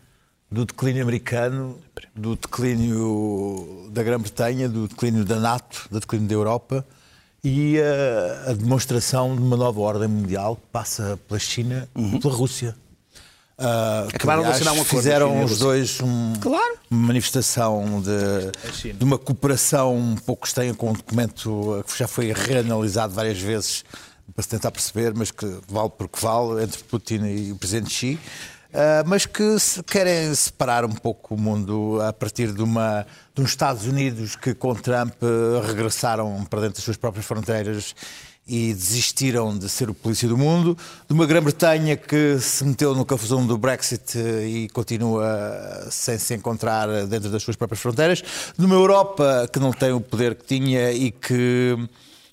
do 0.51 0.65
declínio 0.65 1.03
americano, 1.03 1.79
do 2.15 2.37
declínio 2.37 3.89
da 3.91 4.03
Grã-Bretanha, 4.03 4.69
do 4.69 4.87
declínio 4.89 5.25
da 5.25 5.37
NATO, 5.41 5.87
do 5.91 5.99
declínio 6.01 6.29
da 6.29 6.35
Europa 6.35 6.87
e 7.49 7.77
a, 7.81 8.51
a 8.51 8.53
demonstração 8.55 9.37
de 9.37 9.41
uma 9.43 9.57
nova 9.57 9.81
ordem 9.81 10.09
mundial 10.09 10.57
que 10.57 10.63
passa 10.73 11.17
pela 11.29 11.39
China 11.39 11.89
e 11.97 12.19
pela 12.19 12.35
Rússia. 12.35 12.75
Que, 13.57 14.17
Acabaram 14.17 14.43
de 14.43 14.49
aliás, 14.49 14.57
assinar 14.57 14.75
um 14.75 14.83
acordo 14.83 14.91
da 14.97 14.99
Fizeram 15.03 15.45
os 15.45 15.59
dois 15.59 16.01
um- 16.03 16.33
Claro. 16.41 16.77
uma 16.91 17.07
manifestação 17.07 18.03
de, 18.03 18.93
de 18.93 19.05
uma 19.05 19.17
cooperação 19.17 19.97
um 19.97 20.17
pouco 20.17 20.47
estranha 20.47 20.75
com 20.75 20.91
um 20.91 20.93
documento 20.93 21.83
que 21.87 21.97
já 21.99 22.07
foi 22.07 22.33
reanalisado 22.33 23.15
várias 23.15 23.39
vezes 23.39 23.83
para 24.35 24.43
se 24.43 24.49
tentar 24.49 24.71
perceber, 24.73 25.15
mas 25.15 25.31
que 25.31 25.47
vale 25.69 25.89
porque 25.97 26.19
vale, 26.21 26.65
entre 26.65 26.83
Putin 26.85 27.25
e 27.25 27.53
o 27.53 27.57
presidente 27.57 27.91
Xi, 27.95 28.19
mas 29.07 29.25
que 29.25 29.59
se 29.59 29.83
querem 29.83 30.35
separar 30.35 30.85
um 30.85 30.93
pouco 30.93 31.35
o 31.35 31.41
mundo 31.41 32.01
a 32.03 32.13
partir 32.13 32.53
de, 32.53 32.63
uma, 32.63 33.07
de 33.35 33.43
uns 33.43 33.51
Estados 33.51 33.87
Unidos 33.87 34.37
que 34.37 34.55
com 34.55 34.75
Trump 34.75 35.15
eh, 35.23 35.67
regressaram 35.67 36.45
para 36.45 36.61
dentro 36.61 36.77
das 36.77 36.85
suas 36.85 36.97
próprias 36.97 37.25
fronteiras 37.25 37.95
e 38.47 38.73
desistiram 38.73 39.59
de 39.59 39.69
ser 39.69 39.91
o 39.91 39.95
polícia 39.95 40.29
do 40.29 40.37
mundo, 40.37 40.77
de 41.09 41.13
uma 41.15 41.27
Grã-Bretanha 41.27 41.97
que 41.97 42.39
se 42.39 42.65
meteu 42.65 42.95
no 42.95 43.05
confusão 43.05 43.47
do 43.47 43.57
Brexit 43.57 44.19
eh, 44.19 44.47
e 44.47 44.69
continua 44.69 45.89
sem 45.91 46.19
se 46.19 46.35
encontrar 46.35 47.07
dentro 47.07 47.31
das 47.31 47.43
suas 47.43 47.57
próprias 47.57 47.81
fronteiras, 47.81 48.23
de 48.59 48.65
uma 48.65 48.75
Europa 48.75 49.49
que 49.53 49.59
não 49.59 49.73
tem 49.73 49.93
o 49.93 50.01
poder 50.01 50.35
que 50.35 50.45
tinha 50.45 50.93
e 50.93 51.11
que 51.11 51.77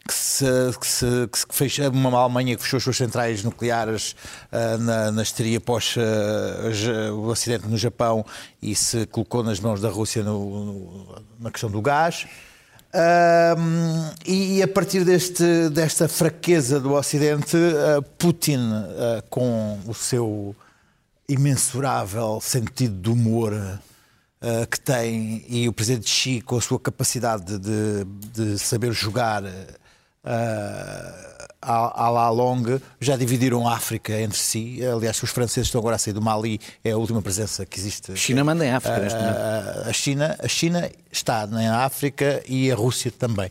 que 0.07 0.13
se, 0.13 0.45
que 0.79 0.85
se, 0.87 1.27
que 1.31 1.39
se 1.39 1.45
fecha, 1.49 1.89
uma 1.89 2.19
Alemanha 2.19 2.55
que 2.57 2.61
fechou 2.63 2.77
as 2.77 2.83
suas 2.83 2.97
centrais 2.97 3.41
nucleares 3.43 4.15
ah, 4.51 4.77
na, 4.77 5.11
na 5.11 5.21
histeria 5.23 5.57
após 5.59 5.95
ah, 5.97 6.71
ja- 6.71 7.13
o 7.13 7.31
acidente 7.31 7.67
no 7.67 7.77
Japão 7.77 8.25
e 8.61 8.75
se 8.75 9.05
colocou 9.05 9.43
nas 9.43 9.59
mãos 9.61 9.79
da 9.79 9.89
Rússia 9.89 10.21
no- 10.23 10.65
no- 10.65 11.15
na 11.39 11.49
questão 11.51 11.69
do 11.71 11.81
gás. 11.81 12.27
Ahm, 12.95 14.11
e 14.25 14.61
a 14.61 14.67
partir 14.67 15.03
deste, 15.03 15.69
desta 15.69 16.07
fraqueza 16.07 16.79
do 16.79 16.93
Ocidente, 16.93 17.55
ah, 17.57 18.01
Putin, 18.17 18.59
ah, 18.71 19.23
com 19.29 19.79
o 19.87 19.93
seu 19.93 20.55
imensurável 21.29 22.39
sentido 22.41 23.01
de 23.01 23.09
humor 23.09 23.53
ah, 24.41 24.65
que 24.69 24.79
tem 24.79 25.45
e 25.47 25.67
o 25.69 25.73
presidente 25.73 26.09
Xi 26.09 26.41
com 26.41 26.57
a 26.57 26.61
sua 26.61 26.79
capacidade 26.79 27.57
de, 27.57 28.03
de 28.33 28.59
saber 28.59 28.91
jogar 28.91 29.43
ah, 30.23 31.47
à, 31.61 32.05
à 32.05 32.09
la 32.09 32.29
longue 32.29 32.81
já 32.99 33.15
dividiram 33.15 33.67
a 33.67 33.75
África 33.75 34.19
entre 34.19 34.37
si. 34.37 34.79
Aliás, 34.85 35.21
os 35.23 35.29
franceses 35.29 35.67
estão 35.67 35.79
agora 35.79 35.95
a 35.95 35.99
sair 35.99 36.13
do 36.13 36.21
Mali, 36.21 36.59
é 36.83 36.91
a 36.91 36.97
última 36.97 37.21
presença 37.21 37.65
que 37.65 37.79
existe. 37.79 38.11
A 38.11 38.15
China 38.15 38.43
manda 38.43 38.65
em 38.65 38.71
África 38.71 38.99
neste 38.99 39.17
momento. 39.19 39.37
Ah, 39.37 39.83
a 39.89 39.93
China, 39.93 40.35
a 40.39 40.47
China 40.47 40.89
está 41.11 41.47
na 41.47 41.83
África 41.85 42.43
e 42.47 42.71
a 42.71 42.75
Rússia 42.75 43.11
também. 43.11 43.49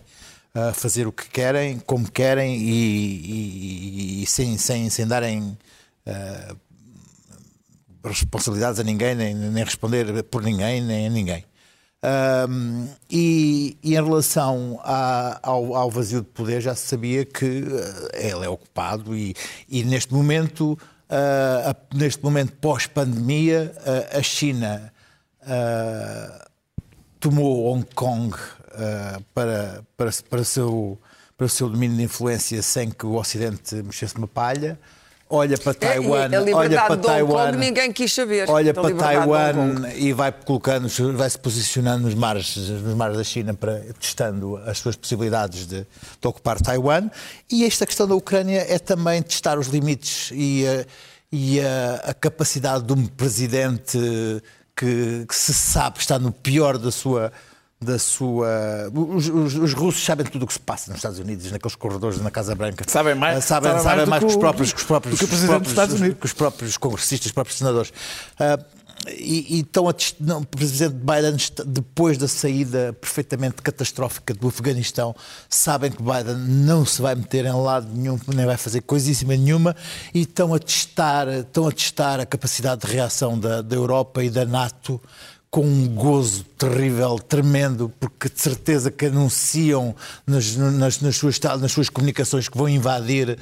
A 0.54 0.72
fazer 0.74 1.06
o 1.06 1.12
que 1.12 1.28
querem, 1.30 1.78
como 1.78 2.10
querem 2.10 2.56
e, 2.58 4.20
e- 4.20 4.22
e 4.22 4.26
sem, 4.26 4.58
sem, 4.58 4.90
sem 4.90 5.06
darem 5.06 5.56
ah, 6.06 6.54
responsabilidades 8.04 8.78
a 8.80 8.82
ninguém, 8.84 9.14
nem, 9.14 9.34
nem 9.34 9.64
responder 9.64 10.22
por 10.24 10.42
ninguém, 10.42 10.80
nem 10.82 11.06
a 11.06 11.10
ninguém. 11.10 11.44
Um, 12.04 12.88
e, 13.08 13.76
e, 13.80 13.92
em 13.94 14.04
relação 14.04 14.80
ao, 14.82 15.76
ao, 15.76 15.88
vazio 15.88 16.20
de 16.20 16.26
poder, 16.26 16.60
já 16.60 16.74
se 16.74 16.88
sabia 16.88 17.24
que 17.24 17.62
uh, 17.62 18.08
ele 18.12 18.44
é 18.44 18.48
ocupado, 18.48 19.16
e, 19.16 19.36
e 19.68 19.84
neste 19.84 20.12
momento, 20.12 20.72
uh, 20.72 21.70
a, 21.70 21.76
neste 21.94 22.22
momento 22.24 22.54
pós-pandemia, 22.54 23.72
uh, 23.78 24.18
a 24.18 24.22
China 24.22 24.92
tomou 27.18 27.66
Hong 27.66 27.84
Kong 27.96 28.36
para, 29.34 29.82
para, 29.96 30.10
para, 30.30 30.44
seu, 30.44 31.00
para 31.36 31.46
o 31.46 31.48
seu 31.48 31.68
domínio 31.68 31.96
de 31.96 32.04
influência 32.04 32.62
sem 32.62 32.90
que 32.92 33.04
o 33.04 33.14
Ocidente 33.14 33.74
mexesse 33.82 34.14
uma 34.14 34.28
palha 34.28 34.78
olha 35.32 35.56
para 35.56 35.72
Taiwan, 35.72 36.28
é, 36.30 36.54
olha 36.54 36.82
para 36.82 36.96
Taiwan, 36.98 37.46
Kong, 37.46 37.56
ninguém 37.56 37.90
quis 37.90 38.12
saber. 38.12 38.48
Olha 38.50 38.74
para 38.74 38.94
Taiwan 38.94 39.88
e 39.96 40.12
vai 40.12 40.30
colocando, 40.30 40.88
vai 41.14 41.30
se 41.30 41.38
posicionando 41.38 42.04
nos 42.04 42.14
mares, 42.14 42.54
nos 42.56 42.94
mares 42.94 43.16
da 43.16 43.24
China 43.24 43.54
para 43.54 43.80
testando 43.98 44.58
as 44.66 44.78
suas 44.78 44.94
possibilidades 44.94 45.66
de, 45.66 45.86
de 46.20 46.28
ocupar 46.28 46.60
Taiwan. 46.60 47.10
E 47.50 47.64
esta 47.64 47.86
questão 47.86 48.06
da 48.06 48.14
Ucrânia 48.14 48.66
é 48.68 48.78
também 48.78 49.22
testar 49.22 49.58
os 49.58 49.68
limites 49.68 50.30
e, 50.34 50.66
a, 50.66 50.84
e 51.32 51.60
a, 51.60 52.10
a 52.10 52.14
capacidade 52.14 52.84
de 52.84 52.92
um 52.92 53.06
presidente 53.06 53.98
que, 54.76 55.24
que 55.26 55.34
se 55.34 55.54
sabe 55.54 55.98
está 55.98 56.18
no 56.18 56.30
pior 56.30 56.76
da 56.76 56.90
sua 56.90 57.32
da 57.84 57.98
sua. 57.98 58.48
Os, 58.92 59.28
os, 59.28 59.54
os, 59.54 59.72
russos 59.74 60.04
sabem 60.04 60.24
tudo 60.24 60.44
o 60.44 60.46
que 60.46 60.52
se 60.52 60.60
passa 60.60 60.90
nos 60.90 60.98
Estados 60.98 61.18
Unidos, 61.18 61.50
naqueles 61.50 61.74
corredores 61.74 62.20
na 62.20 62.30
Casa 62.30 62.54
Branca. 62.54 62.84
Sabem 62.88 63.14
mais, 63.14 63.44
sabem, 63.44 63.70
sabem, 63.70 63.84
sabem 63.84 64.06
mais, 64.06 64.22
que, 64.22 64.30
os 64.30 64.36
próprios, 64.36 64.72
que 64.72 64.78
os 64.78 64.84
próprios, 64.84 65.18
que 65.18 65.24
o 65.24 65.28
Presidente 65.28 65.48
próprios, 65.48 65.74
dos 65.74 65.82
Estados 65.82 66.00
Unidos. 66.00 66.18
Que 66.18 66.26
os 66.26 66.32
próprios 66.32 66.76
congressistas, 66.76 67.26
os 67.26 67.32
próprios 67.32 67.58
senadores. 67.58 67.90
Uh, 67.90 68.82
e, 69.08 69.56
e 69.56 69.60
então 69.60 69.88
a, 69.88 69.94
não, 70.20 70.40
o 70.40 70.46
presidente 70.46 70.94
Biden, 70.94 71.36
depois 71.66 72.16
da 72.16 72.28
saída 72.28 72.92
perfeitamente 73.00 73.56
catastrófica 73.56 74.32
do 74.34 74.48
Afeganistão, 74.48 75.14
sabem 75.48 75.90
que 75.90 76.02
Biden 76.02 76.36
não 76.36 76.86
se 76.86 77.02
vai 77.02 77.14
meter 77.14 77.44
em 77.44 77.52
lado 77.52 77.88
nenhum, 77.92 78.18
nem 78.28 78.46
vai 78.46 78.56
fazer 78.56 78.82
coisíssima 78.82 79.36
nenhuma, 79.36 79.74
e 80.14 80.20
estão 80.20 80.54
a 80.54 80.58
testar, 80.58 81.28
estão 81.28 81.66
a, 81.66 81.72
testar 81.72 82.20
a 82.20 82.26
capacidade 82.26 82.86
de 82.86 82.92
reação 82.92 83.38
da, 83.38 83.60
da 83.60 83.74
Europa 83.74 84.22
e 84.22 84.30
da 84.30 84.44
NATO 84.44 85.00
com 85.52 85.66
um 85.66 85.86
gozo 85.86 86.44
terrível, 86.56 87.18
tremendo, 87.18 87.92
porque 88.00 88.30
de 88.30 88.40
certeza 88.40 88.90
que 88.90 89.04
anunciam 89.04 89.94
nas, 90.26 90.56
nas, 90.56 90.98
nas, 91.02 91.16
suas, 91.16 91.38
nas 91.60 91.70
suas 91.70 91.90
comunicações 91.90 92.48
que 92.48 92.56
vão 92.56 92.66
invadir 92.66 93.38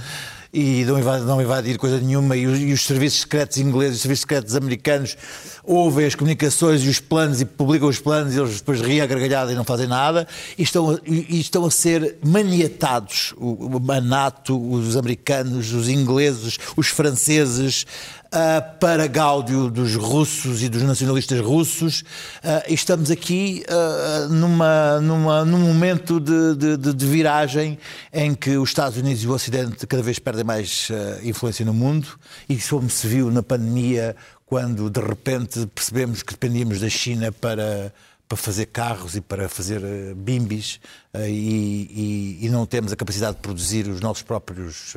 e 0.53 0.85
não 0.85 0.99
invadir, 0.99 1.27
não 1.27 1.41
invadir 1.41 1.79
coisa 1.79 2.01
nenhuma, 2.01 2.37
e 2.37 2.47
os, 2.47 2.59
e 2.59 2.73
os, 2.73 2.85
serviços 2.85 3.21
secretos 3.21 3.59
ingleses, 3.59 3.97
os 3.97 4.03
serviços 4.03 4.23
secretos 4.23 4.57
americanos 4.57 5.17
ouvem 5.63 6.07
as 6.07 6.15
comunicações 6.15 6.83
e 6.83 6.89
os 6.89 6.99
planos 6.99 7.41
e 7.41 7.45
publicam 7.45 7.89
os 7.89 7.99
planos 7.99 8.35
e 8.35 8.41
eles 8.41 8.59
depois 8.59 8.81
riem 8.81 9.01
a 9.01 9.07
gargalhada 9.07 9.53
e 9.53 9.55
não 9.55 9.65
fazem 9.65 9.87
nada, 9.87 10.27
e 10.59 10.63
estão, 10.63 10.99
e 11.07 11.41
estão 11.41 11.65
a 11.65 11.71
ser 11.71 12.19
maniatados, 12.25 13.33
o, 13.37 13.81
a 13.91 14.01
NATO, 14.01 14.61
os 14.61 14.97
americanos, 14.97 15.73
os 15.73 15.89
ingleses, 15.89 16.59
os 16.77 16.89
franceses, 16.89 17.87
uh, 18.31 18.79
para 18.79 19.07
gáudio 19.07 19.71
dos 19.71 19.95
russos 19.95 20.63
e 20.63 20.69
dos 20.69 20.83
nacionalistas 20.83 21.41
russos, 21.41 22.01
uh, 22.01 22.63
e 22.69 22.75
estamos 22.75 23.11
aqui 23.11 23.65
uh, 23.69 24.33
numa, 24.33 25.01
numa, 25.01 25.45
num 25.45 25.59
momento 25.59 26.21
de, 26.21 26.77
de, 26.77 26.95
de, 26.95 27.07
viragem 27.07 27.79
em 28.13 28.35
que 28.35 28.57
os 28.57 28.71
Estados 28.71 28.97
Unidos 28.97 29.23
e 29.23 29.27
o 29.27 29.33
Ocidente 29.33 29.87
cada 29.87 30.03
vez 30.03 30.19
perdem 30.19 30.40
mais 30.45 30.89
influência 31.23 31.65
no 31.65 31.75
mundo, 31.75 32.19
e 32.49 32.57
como 32.59 32.89
se 32.89 33.07
viu 33.07 33.31
na 33.31 33.43
pandemia, 33.43 34.17
quando 34.47 34.91
de 34.91 35.01
repente 35.01 35.67
percebemos 35.75 36.23
que 36.23 36.33
dependíamos 36.33 36.81
da 36.81 36.89
China 36.89 37.33
para 37.33 37.93
para 38.29 38.37
fazer 38.37 38.67
carros 38.67 39.17
e 39.17 39.21
para 39.21 39.49
fazer 39.49 39.83
bimbis 40.15 40.79
e, 41.27 42.39
e, 42.41 42.47
e, 42.47 42.49
não 42.49 42.65
temos 42.65 42.93
a 42.93 42.97
capacidade 42.97 43.35
de 43.35 43.43
produzir 43.43 43.89
os 43.89 44.01
nossos 44.01 44.23
próprios 44.23 44.95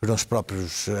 os 0.00 0.08
nossos 0.08 0.24
próprios 0.24 0.86
uh, 0.88 0.92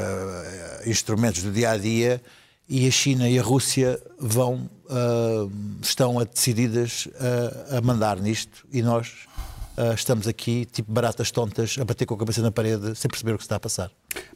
instrumentos 0.84 1.42
do 1.42 1.50
dia 1.50 1.70
a 1.70 1.78
dia 1.78 2.22
e 2.68 2.86
a 2.86 2.90
China 2.90 3.26
e 3.26 3.38
a 3.38 3.42
Rússia 3.42 3.98
vão 4.18 4.68
uh, 4.84 5.50
estão 5.80 6.22
decididas 6.24 7.08
a, 7.70 7.80
mandar 7.80 8.18
nisto 8.20 8.66
e 8.70 8.82
nós 8.82 9.08
uh, 9.08 9.45
estamos 9.94 10.26
aqui 10.26 10.64
tipo 10.66 10.90
baratas 10.90 11.30
tontas 11.30 11.76
a 11.80 11.84
bater 11.84 12.06
com 12.06 12.14
a 12.14 12.18
cabeça 12.18 12.42
na 12.42 12.50
parede 12.50 12.94
sem 12.94 13.08
perceber 13.08 13.34
o 13.34 13.38
que 13.38 13.44
está 13.44 13.56
a 13.56 13.60
passar. 13.60 13.90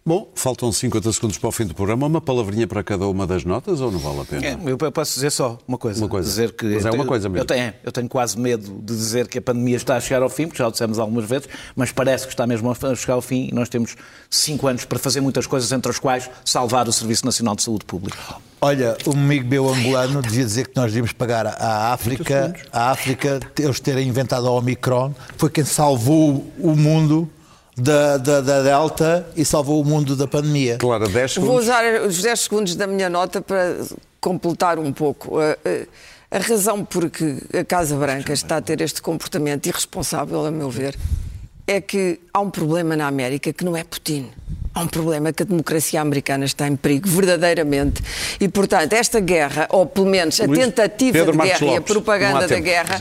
Bom, 0.05 0.31
faltam 0.35 0.72
50 0.72 1.12
segundos 1.12 1.39
para 1.39 1.49
o 1.49 1.53
fim 1.53 1.66
do 1.66 1.74
programa. 1.74 2.07
Uma 2.07 2.20
palavrinha 2.20 2.66
para 2.66 2.83
cada 2.83 3.07
uma 3.07 3.26
das 3.26 3.45
notas 3.45 3.81
ou 3.81 3.93
não 3.93 3.99
vale 3.99 4.20
a 4.20 4.24
pena? 4.24 4.47
É, 4.47 4.59
eu 4.64 4.93
posso 4.93 5.14
dizer 5.14 5.31
só 5.31 5.59
uma 5.68 5.78
coisa. 5.78 6.01
Uma 6.01 6.09
coisa. 6.09 6.28
Dizer 6.28 6.53
que 6.53 6.66
mas 6.66 6.87
é 6.87 6.91
uma 6.91 7.05
coisa 7.05 7.28
mesmo. 7.28 7.43
Eu 7.43 7.47
tenho, 7.47 7.72
eu 7.85 7.93
tenho 7.93 8.09
quase 8.09 8.39
medo 8.39 8.81
de 8.83 8.97
dizer 8.97 9.28
que 9.28 9.39
a 9.39 9.43
pandemia 9.43 9.76
está 9.76 9.97
a 9.97 10.01
chegar 10.01 10.22
ao 10.22 10.31
fim, 10.31 10.47
porque 10.47 10.59
já 10.59 10.68
o 10.68 10.70
dissemos 10.70 10.99
algumas 10.99 11.26
vezes, 11.26 11.49
mas 11.76 11.93
parece 11.93 12.26
que 12.26 12.33
está 12.33 12.47
mesmo 12.47 12.70
a 12.70 12.95
chegar 12.95 13.14
ao 13.14 13.22
fim 13.22 13.49
e 13.51 13.55
nós 13.55 13.68
temos 13.68 13.95
cinco 14.28 14.66
anos 14.66 14.85
para 14.85 14.99
fazer 14.99 15.20
muitas 15.20 15.47
coisas, 15.47 15.70
entre 15.70 15.91
as 15.91 15.99
quais 15.99 16.31
salvar 16.45 16.89
o 16.89 16.93
Serviço 16.93 17.24
Nacional 17.26 17.55
de 17.55 17.62
Saúde 17.62 17.85
Pública. 17.85 18.18
Olha, 18.62 18.97
um 19.07 19.12
amigo 19.12 19.49
meu 19.49 19.72
angolano 19.72 20.20
devia 20.20 20.45
dizer 20.45 20.68
que 20.68 20.76
nós 20.76 20.87
devíamos 20.87 21.12
pagar 21.12 21.47
à 21.47 21.93
África, 21.93 22.55
à 22.72 22.91
África, 22.91 23.41
eles 23.59 23.81
terem 23.81 24.09
inventado 24.09 24.47
a 24.47 24.51
Omicron, 24.51 25.14
foi 25.37 25.49
quem 25.49 25.64
salvou 25.64 26.47
o 26.59 26.76
mundo 26.76 27.28
da, 27.81 28.16
da, 28.16 28.41
da, 28.41 28.62
Delta 28.62 29.26
e 29.37 29.45
salvou 29.45 29.81
o 29.81 29.85
mundo 29.85 30.14
da 30.14 30.26
pandemia. 30.26 30.76
Claro, 30.78 31.09
10 31.09 31.33
segundos. 31.33 31.55
Vou 31.55 31.62
usar 31.62 31.85
os 32.03 32.20
10 32.22 32.41
segundos 32.41 32.76
da 32.76 32.87
minha 32.87 33.09
nota 33.09 33.41
para 33.41 33.76
completar 34.20 34.78
um 34.78 34.93
pouco. 34.93 35.39
A, 35.41 36.39
razão 36.39 36.85
por 36.85 37.11
que 37.11 37.39
a 37.59 37.64
Casa 37.64 37.97
Branca 37.97 38.33
está 38.33 38.59
a 38.59 38.62
ter 38.62 38.81
este 38.81 39.03
comportamento 39.03 39.66
irresponsável, 39.66 40.47
a 40.47 40.51
meu 40.51 40.70
ver, 40.70 40.97
é 41.66 41.81
que 41.81 42.20
há 42.33 42.41
um 42.41 42.51
problema 42.51 42.97
na 42.97 43.07
América 43.07 43.53
que 43.53 43.64
não 43.64 43.76
é 43.76 43.83
Putin. 43.83 44.31
Há 44.73 44.83
um 44.83 44.87
problema 44.87 45.33
que 45.33 45.43
a 45.43 45.47
democracia 45.47 46.01
americana 46.01 46.45
está 46.45 46.68
em 46.68 46.77
perigo, 46.77 47.09
verdadeiramente. 47.09 48.03
E, 48.41 48.49
portanto, 48.49 48.93
esta 48.93 49.18
guerra, 49.18 49.66
ou 49.71 49.85
pelo 49.85 50.07
menos 50.07 50.41
a 50.41 50.47
Luís, 50.47 50.61
tentativa 50.61 51.12
Pedro 51.12 51.33
de 51.33 51.39
guerra 51.39 51.59
Lopes, 51.61 51.75
e 51.75 51.77
a 51.77 51.81
propaganda 51.81 52.47
da 52.47 52.61
guerra, 52.61 52.99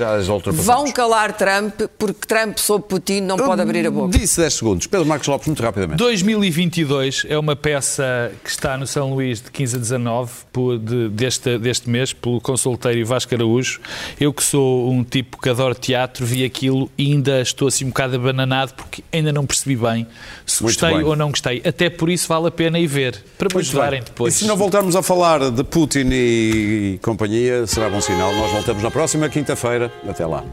vão 0.51 0.91
calar 0.91 1.33
Trump, 1.33 1.81
porque 1.97 2.27
Trump, 2.27 2.57
sob 2.57 2.85
Putin, 2.87 3.21
não 3.21 3.37
pode 3.37 3.61
abrir 3.61 3.85
a 3.85 3.91
boca. 3.91 4.17
Disse 4.17 4.41
10 4.41 4.53
segundos. 4.53 4.87
Pedro 4.87 5.05
Marcos 5.05 5.27
Lopes, 5.27 5.47
muito 5.47 5.61
rapidamente. 5.61 5.97
2022 5.99 7.25
é 7.29 7.37
uma 7.37 7.55
peça 7.55 8.31
que 8.43 8.49
está 8.49 8.75
no 8.75 8.87
São 8.87 9.13
Luís 9.13 9.39
de 9.39 9.51
15 9.51 9.75
a 9.75 9.79
19 9.79 10.31
por, 10.51 10.79
de, 10.79 11.09
deste, 11.09 11.59
deste 11.59 11.87
mês, 11.87 12.13
pelo 12.13 12.41
consulteiro 12.41 13.05
Vasco 13.05 13.35
Araújo. 13.35 13.79
Eu 14.19 14.33
que 14.33 14.43
sou 14.43 14.91
um 14.91 15.03
tipo 15.03 15.39
que 15.39 15.49
adoro 15.49 15.75
teatro, 15.75 16.25
vi 16.25 16.43
aquilo 16.43 16.89
e 16.97 17.11
ainda 17.11 17.41
estou 17.41 17.67
assim 17.67 17.85
um 17.85 17.89
bocado 17.89 18.15
abananado, 18.15 18.73
porque 18.73 19.03
ainda 19.13 19.31
não 19.31 19.45
percebi 19.45 19.75
bem 19.75 20.07
se 20.45 20.63
muito 20.63 20.79
gostei 20.79 20.97
bem. 20.97 21.05
ou 21.05 21.15
não 21.15 21.31
gostei 21.59 21.69
até 21.69 21.89
por 21.89 22.09
isso 22.09 22.27
vale 22.27 22.47
a 22.47 22.51
pena 22.51 22.79
ir 22.79 22.87
ver, 22.87 23.21
para 23.37 23.47
me 23.53 23.59
ajudarem 23.61 24.01
depois. 24.01 24.35
E 24.35 24.39
se 24.39 24.47
não 24.47 24.55
voltarmos 24.55 24.95
a 24.95 25.03
falar 25.03 25.51
de 25.51 25.63
Putin 25.63 26.09
e 26.11 26.99
companhia, 27.01 27.65
será 27.67 27.89
bom 27.89 28.01
sinal. 28.01 28.33
Nós 28.35 28.51
voltamos 28.51 28.83
na 28.83 28.91
próxima 28.91 29.29
quinta-feira. 29.29 29.91
Até 30.07 30.25
lá. 30.25 30.43